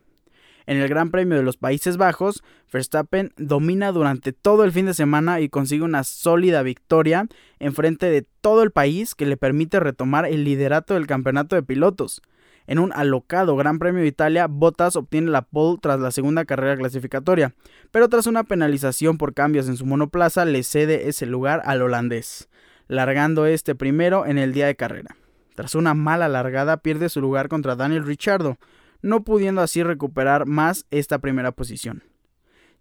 En 0.67 0.77
el 0.77 0.87
Gran 0.87 1.11
Premio 1.11 1.37
de 1.37 1.43
los 1.43 1.57
Países 1.57 1.97
Bajos, 1.97 2.43
Verstappen 2.71 3.33
domina 3.37 3.91
durante 3.91 4.33
todo 4.33 4.63
el 4.63 4.71
fin 4.71 4.87
de 4.87 4.93
semana 4.93 5.39
y 5.39 5.49
consigue 5.49 5.83
una 5.83 6.03
sólida 6.03 6.63
victoria 6.63 7.27
en 7.59 7.73
frente 7.73 8.09
de 8.09 8.25
todo 8.41 8.63
el 8.63 8.71
país 8.71 9.13
que 9.13 9.25
le 9.25 9.37
permite 9.37 9.79
retomar 9.79 10.25
el 10.25 10.43
liderato 10.43 10.95
del 10.95 11.07
campeonato 11.07 11.55
de 11.55 11.63
pilotos. 11.63 12.21
En 12.67 12.79
un 12.79 12.91
alocado 12.93 13.55
Gran 13.55 13.77
Premio 13.77 14.01
de 14.01 14.07
Italia, 14.07 14.47
Bottas 14.47 14.95
obtiene 14.95 15.29
la 15.29 15.43
pole 15.43 15.77
tras 15.79 15.99
la 15.99 16.09
segunda 16.09 16.45
carrera 16.45 16.75
clasificatoria, 16.75 17.53
pero 17.91 18.09
tras 18.09 18.25
una 18.25 18.43
penalización 18.43 19.19
por 19.19 19.35
cambios 19.35 19.67
en 19.67 19.77
su 19.77 19.85
monoplaza 19.85 20.45
le 20.45 20.63
cede 20.63 21.07
ese 21.07 21.27
lugar 21.27 21.61
al 21.65 21.83
holandés, 21.83 22.49
largando 22.87 23.45
este 23.45 23.75
primero 23.75 24.25
en 24.25 24.39
el 24.39 24.51
día 24.51 24.65
de 24.65 24.75
carrera. 24.75 25.15
Tras 25.53 25.75
una 25.75 25.93
mala 25.93 26.27
largada 26.27 26.77
pierde 26.77 27.07
su 27.07 27.21
lugar 27.21 27.49
contra 27.49 27.75
Daniel 27.75 28.03
Ricciardo, 28.03 28.57
no 29.05 29.23
pudiendo 29.23 29.61
así 29.61 29.83
recuperar 29.83 30.47
más 30.47 30.87
esta 30.89 31.19
primera 31.19 31.51
posición. 31.51 32.01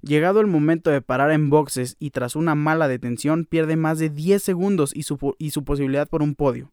Llegado 0.01 0.41
el 0.41 0.47
momento 0.47 0.91
de 0.91 1.03
parar 1.03 1.31
en 1.31 1.51
boxes 1.51 1.97
y 1.99 2.11
tras 2.11 2.35
una 2.35 2.55
mala 2.55 2.89
detención 2.89 3.45
pierde 3.45 3.77
más 3.77 3.99
de 3.99 4.09
10 4.09 4.43
segundos 4.43 4.93
y 4.95 5.03
su, 5.03 5.19
posibilidad 5.65 6.09
por 6.09 6.23
un 6.23 6.35
podio. 6.35 6.71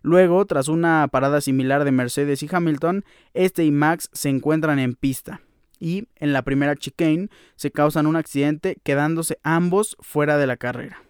Luego, 0.00 0.46
tras 0.46 0.68
una 0.68 1.06
parada 1.12 1.42
similar 1.42 1.84
de 1.84 1.92
Mercedes 1.92 2.42
y 2.42 2.48
Hamilton, 2.50 3.04
este 3.34 3.66
y 3.66 3.70
Max 3.70 4.08
se 4.12 4.30
encuentran 4.30 4.78
en 4.78 4.94
pista 4.94 5.42
y 5.78 6.08
en 6.16 6.32
la 6.32 6.40
primera 6.40 6.74
chicane 6.74 7.28
se 7.54 7.70
causan 7.70 8.06
un 8.06 8.16
accidente 8.16 8.78
quedándose 8.82 9.38
ambos 9.42 9.96
fuera 10.00 10.38
de 10.38 10.46
la 10.46 10.56
carrera. 10.56 11.02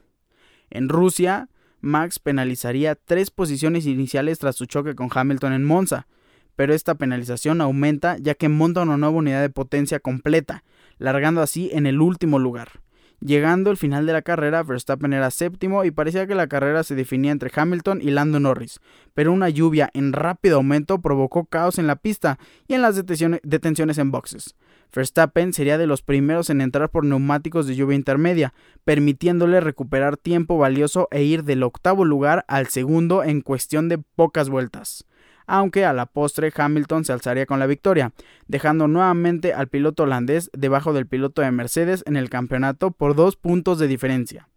En 0.71 0.89
Rusia, 0.89 1.51
Max 1.81 2.19
penalizaría 2.19 2.97
tres 2.97 3.31
posiciones 3.31 3.87
iniciales 3.87 4.41
tras 4.41 4.57
su 4.57 4.67
choque 4.67 4.97
con 4.97 5.09
Hamilton 5.13 5.53
en 5.53 5.63
Monza, 5.63 6.09
pero 6.57 6.75
esta 6.75 6.97
penalización 6.97 7.61
aumenta 7.61 8.17
ya 8.19 8.35
que 8.35 8.49
monta 8.49 8.83
una 8.83 8.97
nueva 8.97 9.17
unidad 9.17 9.43
de 9.43 9.51
potencia 9.51 10.01
completa, 10.01 10.65
largando 10.99 11.43
así 11.43 11.71
en 11.73 11.87
el 11.87 12.01
último 12.01 12.39
lugar. 12.39 12.81
Llegando 13.21 13.71
al 13.71 13.79
final 13.79 14.05
de 14.05 14.13
la 14.13 14.21
carrera, 14.21 14.63
Verstappen 14.63 15.15
era 15.15 15.31
séptimo 15.31 15.85
y 15.85 15.91
parecía 15.91 16.27
que 16.27 16.35
la 16.35 16.49
carrera 16.49 16.83
se 16.83 16.95
definía 16.95 17.33
entre 17.33 17.51
Hamilton 17.55 18.01
y 18.03 18.11
Lando 18.11 18.41
Norris, 18.41 18.81
pero 19.15 19.33
una 19.33 19.49
lluvia 19.49 19.89
en 19.95 20.13
rápido 20.13 20.57
aumento 20.57 21.01
provocó 21.01 21.47
caos 21.47 21.79
en 21.79 21.87
la 21.87 21.97
pista 21.97 22.39
y 22.69 22.75
en 22.75 22.83
las 22.83 22.95
detenciones 22.95 23.99
en 23.99 24.11
boxes. 24.11 24.55
Verstappen 24.95 25.55
sería 25.55 25.79
de 25.79 25.87
los 25.87 26.03
primeros 26.03 26.51
en 26.51 26.61
entrar 26.61 26.91
por 26.91 27.05
neumáticos 27.05 27.67
de 27.67 27.75
lluvia 27.75 27.97
intermedia, 27.97 28.53
permitiéndole 28.85 29.61
recuperar 29.61 30.19
tiempo 30.19 30.59
valioso 30.59 31.09
e 31.11 31.23
ir 31.23 31.43
del 31.43 31.63
octavo 31.63 32.05
lugar 32.05 32.45
al 32.49 32.67
segundo 32.67 33.25
en 33.25 33.41
cuestión 33.41 33.89
de 33.89 33.99
pocas 33.99 34.51
vueltas 34.51 35.07
aunque 35.47 35.85
a 35.85 35.93
la 35.93 36.07
postre 36.07 36.53
Hamilton 36.55 37.05
se 37.05 37.13
alzaría 37.13 37.47
con 37.47 37.59
la 37.59 37.67
victoria, 37.67 38.13
dejando 38.47 38.89
nuevamente 38.89 39.55
al 39.55 39.69
piloto 39.69 40.05
holandés 40.05 40.51
debajo 40.53 40.93
del 40.93 41.07
piloto 41.07 41.43
de 41.43 41.51
Mercedes 41.51 42.03
en 42.07 42.17
el 42.17 42.31
campeonato 42.31 42.91
por 42.91 43.15
dos 43.15 43.37
puntos 43.37 43.79
de 43.79 43.89
diferencia. 43.89 44.49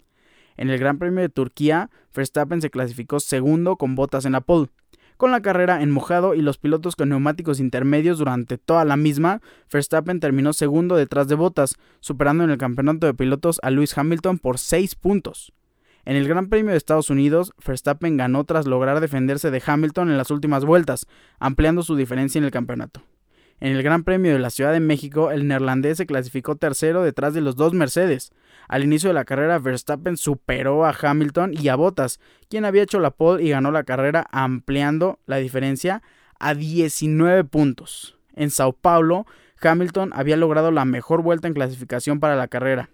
En 0.57 0.69
el 0.69 0.77
Gran 0.77 0.99
Premio 0.99 1.21
de 1.21 1.29
Turquía, 1.29 1.89
Verstappen 2.13 2.61
se 2.61 2.69
clasificó 2.69 3.19
segundo 3.19 3.77
con 3.77 3.95
botas 3.95 4.25
en 4.25 4.33
la 4.33 4.41
pole. 4.41 4.69
Con 5.15 5.31
la 5.31 5.41
carrera 5.41 5.81
en 5.81 5.91
mojado 5.91 6.33
y 6.33 6.41
los 6.41 6.57
pilotos 6.57 6.95
con 6.95 7.09
neumáticos 7.09 7.59
intermedios 7.59 8.19
durante 8.19 8.57
toda 8.57 8.85
la 8.85 8.95
misma, 8.95 9.41
Verstappen 9.71 10.19
terminó 10.19 10.53
segundo 10.53 10.95
detrás 10.95 11.27
de 11.27 11.35
botas, 11.35 11.75
superando 11.99 12.45
en 12.45 12.51
el 12.51 12.57
campeonato 12.57 13.05
de 13.05 13.13
pilotos 13.13 13.59
a 13.63 13.69
Lewis 13.69 13.97
Hamilton 13.97 14.39
por 14.39 14.57
6 14.57 14.95
puntos. 14.95 15.51
En 16.09 16.15
el 16.15 16.27
Gran 16.27 16.49
Premio 16.49 16.71
de 16.71 16.77
Estados 16.77 17.11
Unidos, 17.11 17.53
Verstappen 17.63 18.17
ganó 18.17 18.43
tras 18.43 18.65
lograr 18.65 18.99
defenderse 18.99 19.51
de 19.51 19.61
Hamilton 19.63 20.09
en 20.09 20.17
las 20.17 20.31
últimas 20.31 20.65
vueltas, 20.65 21.05
ampliando 21.37 21.83
su 21.83 21.95
diferencia 21.95 22.39
en 22.39 22.45
el 22.45 22.49
campeonato. 22.49 23.03
En 23.59 23.75
el 23.75 23.83
Gran 23.83 24.03
Premio 24.03 24.33
de 24.33 24.39
la 24.39 24.49
Ciudad 24.49 24.73
de 24.73 24.79
México, 24.79 25.29
el 25.29 25.47
neerlandés 25.47 25.97
se 25.97 26.07
clasificó 26.07 26.55
tercero 26.55 27.03
detrás 27.03 27.35
de 27.35 27.41
los 27.41 27.55
dos 27.55 27.73
Mercedes. 27.73 28.31
Al 28.67 28.83
inicio 28.83 29.11
de 29.11 29.13
la 29.13 29.23
carrera, 29.23 29.59
Verstappen 29.59 30.17
superó 30.17 30.83
a 30.83 30.95
Hamilton 30.99 31.53
y 31.53 31.67
a 31.67 31.75
Bottas, 31.75 32.19
quien 32.49 32.65
había 32.65 32.81
hecho 32.81 32.99
la 32.99 33.11
pole 33.11 33.43
y 33.43 33.49
ganó 33.51 33.69
la 33.69 33.83
carrera 33.83 34.25
ampliando 34.31 35.19
la 35.27 35.37
diferencia 35.37 36.01
a 36.39 36.55
19 36.55 37.43
puntos. 37.43 38.17
En 38.33 38.49
Sao 38.49 38.73
Paulo, 38.73 39.27
Hamilton 39.61 40.09
había 40.15 40.37
logrado 40.37 40.71
la 40.71 40.85
mejor 40.85 41.21
vuelta 41.21 41.47
en 41.47 41.53
clasificación 41.53 42.19
para 42.19 42.35
la 42.35 42.47
carrera, 42.47 42.89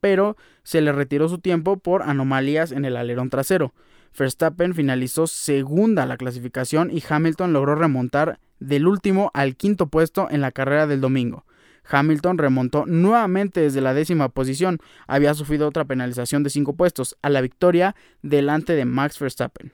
pero 0.00 0.36
se 0.62 0.80
le 0.80 0.92
retiró 0.92 1.28
su 1.28 1.38
tiempo 1.38 1.76
por 1.76 2.02
anomalías 2.02 2.72
en 2.72 2.84
el 2.84 2.96
alerón 2.96 3.30
trasero. 3.30 3.72
Verstappen 4.18 4.74
finalizó 4.74 5.26
segunda 5.26 6.06
la 6.06 6.16
clasificación 6.16 6.90
y 6.90 7.02
Hamilton 7.08 7.52
logró 7.52 7.74
remontar 7.74 8.40
del 8.58 8.86
último 8.86 9.30
al 9.34 9.56
quinto 9.56 9.86
puesto 9.86 10.28
en 10.30 10.40
la 10.40 10.52
carrera 10.52 10.86
del 10.86 11.00
domingo. 11.00 11.44
Hamilton 11.88 12.38
remontó 12.38 12.86
nuevamente 12.86 13.60
desde 13.60 13.80
la 13.80 13.94
décima 13.94 14.28
posición, 14.28 14.78
había 15.06 15.34
sufrido 15.34 15.66
otra 15.66 15.84
penalización 15.84 16.42
de 16.42 16.50
cinco 16.50 16.74
puestos, 16.74 17.16
a 17.22 17.30
la 17.30 17.40
victoria 17.40 17.96
delante 18.22 18.74
de 18.74 18.84
Max 18.84 19.18
Verstappen. 19.18 19.72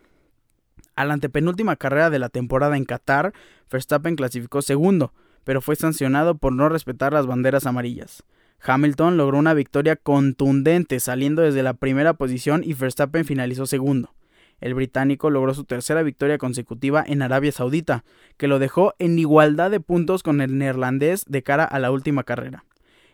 A 0.95 1.05
la 1.05 1.15
antepenúltima 1.15 1.77
carrera 1.77 2.09
de 2.09 2.19
la 2.19 2.31
temporada 2.31 2.77
en 2.77 2.87
Qatar, 2.87 3.35
Verstappen 3.71 4.17
clasificó 4.17 4.63
segundo, 4.63 5.13
pero 5.45 5.61
fue 5.61 5.77
sancionado 5.77 6.39
por 6.39 6.53
no 6.53 6.69
respetar 6.69 7.13
las 7.13 7.27
banderas 7.27 7.67
amarillas. 7.67 8.25
Hamilton 8.63 9.17
logró 9.17 9.39
una 9.39 9.55
victoria 9.55 9.97
contundente 9.97 11.01
saliendo 11.01 11.43
desde 11.43 11.63
la 11.63 11.75
primera 11.75 12.15
posición 12.15 12.63
y 12.65 12.75
Verstappen 12.75 13.25
finalizó 13.25 13.67
segundo. 13.67 14.15
El 14.61 14.75
británico 14.75 15.31
logró 15.31 15.53
su 15.55 15.65
tercera 15.65 16.03
victoria 16.03 16.39
consecutiva 16.39 17.05
en 17.07 17.23
Arabia 17.23 17.53
Saudita, 17.53 18.05
que 18.37 18.49
lo 18.49 18.59
dejó 18.59 18.95
en 18.99 19.19
igualdad 19.19 19.71
de 19.71 19.81
puntos 19.81 20.23
con 20.23 20.41
el 20.41 20.57
neerlandés 20.57 21.25
de 21.27 21.43
cara 21.43 21.65
a 21.65 21.79
la 21.79 21.91
última 21.91 22.25
carrera. 22.25 22.65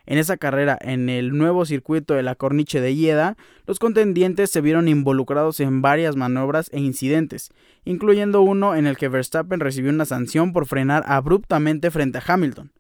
En 0.05 0.19
esa 0.19 0.37
carrera, 0.37 0.77
en 0.81 1.09
el 1.09 1.37
nuevo 1.37 1.65
circuito 1.65 2.15
de 2.15 2.25
la 2.25 2.35
Corniche 2.35 2.81
de 2.81 2.93
Ieda, 2.93 3.37
los 3.67 3.79
contendientes 3.79 4.51
se 4.51 4.61
vieron 4.61 4.89
involucrados 4.89 5.61
en 5.61 5.81
varias 5.81 6.17
maniobras 6.17 6.71
e 6.73 6.81
incidentes, 6.81 7.51
incluyendo 7.85 8.43
uno 8.43 8.75
en 8.75 8.87
el 8.87 8.97
que 8.97 9.09
Verstappen 9.09 9.61
recibió 9.61 9.91
una 9.91 10.05
sanción 10.05 10.53
por 10.53 10.67
frenar 10.67 11.05
abruptamente 11.07 11.91
frente 11.93 12.19
a 12.19 12.25
Hamilton. 12.27 12.73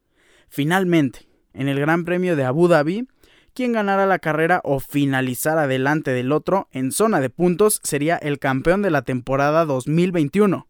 Finalmente, 0.48 1.28
en 1.54 1.68
el 1.68 1.80
Gran 1.80 2.04
Premio 2.04 2.36
de 2.36 2.44
Abu 2.44 2.68
Dhabi, 2.68 3.06
quien 3.54 3.72
ganara 3.72 4.06
la 4.06 4.18
carrera 4.18 4.60
o 4.64 4.80
finalizara 4.80 5.66
delante 5.66 6.12
del 6.12 6.32
otro 6.32 6.68
en 6.72 6.92
zona 6.92 7.20
de 7.20 7.30
puntos 7.30 7.80
sería 7.82 8.16
el 8.16 8.38
campeón 8.38 8.82
de 8.82 8.90
la 8.90 9.02
temporada 9.02 9.64
2021. 9.64 10.66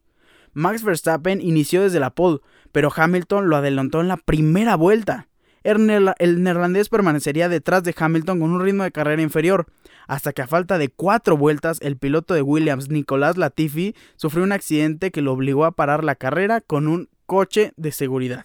Max 0.55 0.85
Verstappen 0.85 1.41
inició 1.41 1.83
desde 1.83 2.01
la 2.01 2.11
pole, 2.11 2.41
pero 2.73 2.93
Hamilton 2.95 3.49
lo 3.49 3.57
adelantó 3.57 4.01
en 4.01 4.09
la 4.09 4.17
primera 4.17 4.77
vuelta. 4.77 5.29
El, 5.63 5.87
neerlandés 5.87 6.89
permanecería 6.89 7.49
detrás 7.49 7.85
de 7.85 7.95
Hamilton 7.97 8.41
con 8.41 8.51
un 8.51 8.61
ritmo 8.61 8.83
de 8.83 8.91
carrera 8.91 9.23
inferior, 9.23 9.67
hasta 10.09 10.33
que 10.33 10.43
a 10.43 10.49
falta 10.49 10.77
de 10.77 10.89
cuatro 10.89 11.37
vueltas 11.37 11.79
el 11.83 11.97
piloto 11.97 12.35
de 12.35 12.43
Williams, 12.43 12.89
Nicolás 12.89 13.37
Latifi, 13.37 13.95
sufrió 14.17 14.43
un 14.43 14.53
accidente 14.53 15.13
que 15.13 15.23
lo 15.23 15.33
obligó 15.33 15.65
a 15.65 15.73
parar 15.73 16.03
la 16.03 16.17
carrera 16.17 16.61
con 16.61 16.89
un 16.89 17.09
coche 17.27 17.73
de 17.77 17.93
seguridad. 17.93 18.45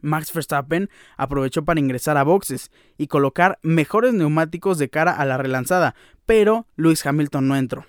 Max 0.00 0.32
Verstappen 0.32 0.90
aprovechó 1.16 1.64
para 1.64 1.80
ingresar 1.80 2.16
a 2.16 2.22
boxes 2.22 2.70
y 2.98 3.06
colocar 3.06 3.58
mejores 3.62 4.14
neumáticos 4.14 4.78
de 4.78 4.88
cara 4.88 5.12
a 5.12 5.24
la 5.24 5.36
relanzada, 5.36 5.94
pero 6.24 6.66
Lewis 6.76 7.04
Hamilton 7.04 7.48
no 7.48 7.56
entró. 7.56 7.86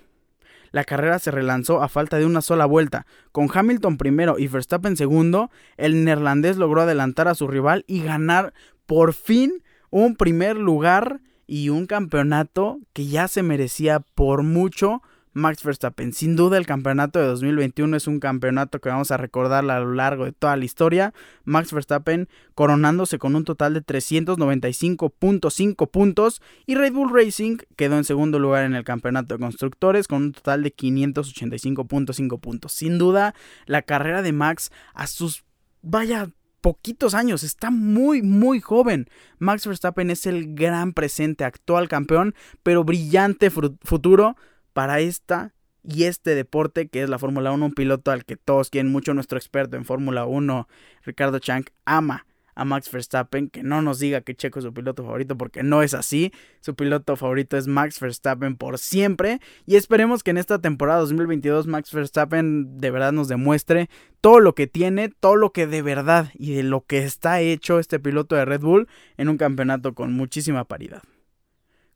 La 0.70 0.84
carrera 0.84 1.18
se 1.18 1.30
relanzó 1.30 1.82
a 1.82 1.88
falta 1.88 2.18
de 2.18 2.26
una 2.26 2.42
sola 2.42 2.66
vuelta. 2.66 3.06
Con 3.32 3.48
Hamilton 3.52 3.96
primero 3.96 4.38
y 4.38 4.48
Verstappen 4.48 4.96
segundo, 4.96 5.50
el 5.76 6.04
neerlandés 6.04 6.56
logró 6.56 6.82
adelantar 6.82 7.28
a 7.28 7.34
su 7.34 7.48
rival 7.48 7.84
y 7.86 8.02
ganar 8.02 8.52
por 8.86 9.14
fin 9.14 9.62
un 9.90 10.16
primer 10.16 10.56
lugar 10.56 11.20
y 11.46 11.70
un 11.70 11.86
campeonato 11.86 12.78
que 12.92 13.06
ya 13.06 13.26
se 13.26 13.42
merecía 13.42 14.00
por 14.00 14.42
mucho 14.42 15.02
Max 15.32 15.62
Verstappen. 15.62 16.12
Sin 16.12 16.36
duda 16.36 16.58
el 16.58 16.66
campeonato 16.66 17.18
de 17.18 17.26
2021 17.26 17.96
es 17.96 18.06
un 18.06 18.20
campeonato 18.20 18.80
que 18.80 18.88
vamos 18.88 19.10
a 19.10 19.16
recordar 19.16 19.68
a 19.70 19.80
lo 19.80 19.94
largo 19.94 20.24
de 20.24 20.32
toda 20.32 20.56
la 20.56 20.64
historia. 20.64 21.14
Max 21.44 21.72
Verstappen 21.72 22.28
coronándose 22.54 23.18
con 23.18 23.36
un 23.36 23.44
total 23.44 23.74
de 23.74 23.84
395.5 23.84 25.90
puntos 25.90 26.42
y 26.66 26.74
Red 26.74 26.92
Bull 26.92 27.12
Racing 27.12 27.58
quedó 27.76 27.96
en 27.96 28.04
segundo 28.04 28.38
lugar 28.38 28.64
en 28.64 28.74
el 28.74 28.84
campeonato 28.84 29.34
de 29.34 29.40
constructores 29.40 30.08
con 30.08 30.22
un 30.22 30.32
total 30.32 30.62
de 30.62 30.74
585.5 30.74 32.40
puntos. 32.40 32.72
Sin 32.72 32.98
duda 32.98 33.34
la 33.66 33.82
carrera 33.82 34.22
de 34.22 34.32
Max 34.32 34.70
a 34.94 35.06
sus 35.06 35.44
vaya 35.82 36.30
poquitos 36.60 37.14
años, 37.14 37.44
está 37.44 37.70
muy, 37.70 38.22
muy 38.22 38.60
joven. 38.60 39.08
Max 39.38 39.66
Verstappen 39.66 40.10
es 40.10 40.26
el 40.26 40.54
gran 40.54 40.92
presente, 40.92 41.44
actual 41.44 41.88
campeón, 41.88 42.34
pero 42.62 42.84
brillante 42.84 43.50
futuro 43.50 44.36
para 44.78 45.00
esta 45.00 45.52
y 45.82 46.04
este 46.04 46.36
deporte 46.36 46.86
que 46.86 47.02
es 47.02 47.08
la 47.08 47.18
Fórmula 47.18 47.50
1, 47.50 47.66
un 47.66 47.72
piloto 47.72 48.12
al 48.12 48.24
que 48.24 48.36
todos 48.36 48.70
quieren 48.70 48.92
mucho, 48.92 49.12
nuestro 49.12 49.36
experto 49.36 49.76
en 49.76 49.84
Fórmula 49.84 50.24
1, 50.24 50.68
Ricardo 51.02 51.40
Chang, 51.40 51.64
ama 51.84 52.26
a 52.54 52.64
Max 52.64 52.88
Verstappen, 52.88 53.50
que 53.50 53.64
no 53.64 53.82
nos 53.82 53.98
diga 53.98 54.20
que 54.20 54.36
Checo 54.36 54.60
es 54.60 54.64
su 54.64 54.72
piloto 54.72 55.02
favorito 55.02 55.36
porque 55.36 55.64
no 55.64 55.82
es 55.82 55.94
así, 55.94 56.30
su 56.60 56.76
piloto 56.76 57.16
favorito 57.16 57.56
es 57.56 57.66
Max 57.66 57.98
Verstappen 57.98 58.56
por 58.56 58.78
siempre 58.78 59.40
y 59.66 59.74
esperemos 59.74 60.22
que 60.22 60.30
en 60.30 60.38
esta 60.38 60.60
temporada 60.60 61.00
2022 61.00 61.66
Max 61.66 61.92
Verstappen 61.92 62.78
de 62.78 62.92
verdad 62.92 63.10
nos 63.10 63.26
demuestre 63.26 63.90
todo 64.20 64.38
lo 64.38 64.54
que 64.54 64.68
tiene, 64.68 65.08
todo 65.08 65.34
lo 65.34 65.50
que 65.50 65.66
de 65.66 65.82
verdad 65.82 66.30
y 66.34 66.54
de 66.54 66.62
lo 66.62 66.86
que 66.86 66.98
está 66.98 67.40
hecho 67.40 67.80
este 67.80 67.98
piloto 67.98 68.36
de 68.36 68.44
Red 68.44 68.60
Bull 68.60 68.86
en 69.16 69.28
un 69.28 69.38
campeonato 69.38 69.92
con 69.92 70.12
muchísima 70.12 70.62
paridad. 70.62 71.02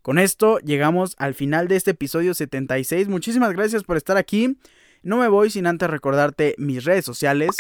Con 0.03 0.19
esto 0.19 0.59
llegamos 0.59 1.15
al 1.19 1.35
final 1.35 1.69
de 1.69 1.77
este 1.77 1.93
episodio 1.93 2.35
76. 2.35 3.09
Muchísimas 3.09 3.53
gracias 3.53 3.85
por 3.85 3.97
estar 3.97 4.17
aquí. 4.17 4.59
No 5.03 5.17
me 5.17 5.29
voy 5.29 5.51
sin 5.51 5.67
antes 5.67 5.89
recordarte 5.89 6.55
mis 6.59 6.85
redes 6.85 7.05
sociales. 7.05 7.51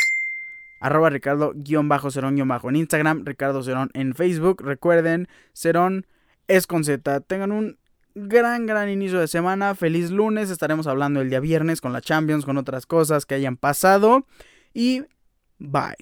Arroba 0.80 1.10
Ricardo-Cerón- 1.10 2.68
en 2.68 2.76
Instagram, 2.76 3.24
Ricardo 3.24 3.62
Cerón 3.62 3.90
en 3.94 4.14
Facebook. 4.14 4.60
Recuerden, 4.62 5.28
Cerón 5.52 6.06
es 6.48 6.66
con 6.66 6.82
Z. 6.82 7.20
Tengan 7.20 7.52
un 7.52 7.78
gran, 8.16 8.66
gran 8.66 8.88
inicio 8.88 9.20
de 9.20 9.28
semana. 9.28 9.76
Feliz 9.76 10.10
lunes. 10.10 10.50
Estaremos 10.50 10.88
hablando 10.88 11.20
el 11.20 11.30
día 11.30 11.38
viernes 11.38 11.80
con 11.80 11.92
la 11.92 12.00
Champions, 12.00 12.44
con 12.44 12.58
otras 12.58 12.86
cosas 12.86 13.24
que 13.24 13.36
hayan 13.36 13.56
pasado. 13.56 14.26
Y 14.74 15.02
bye. 15.58 15.94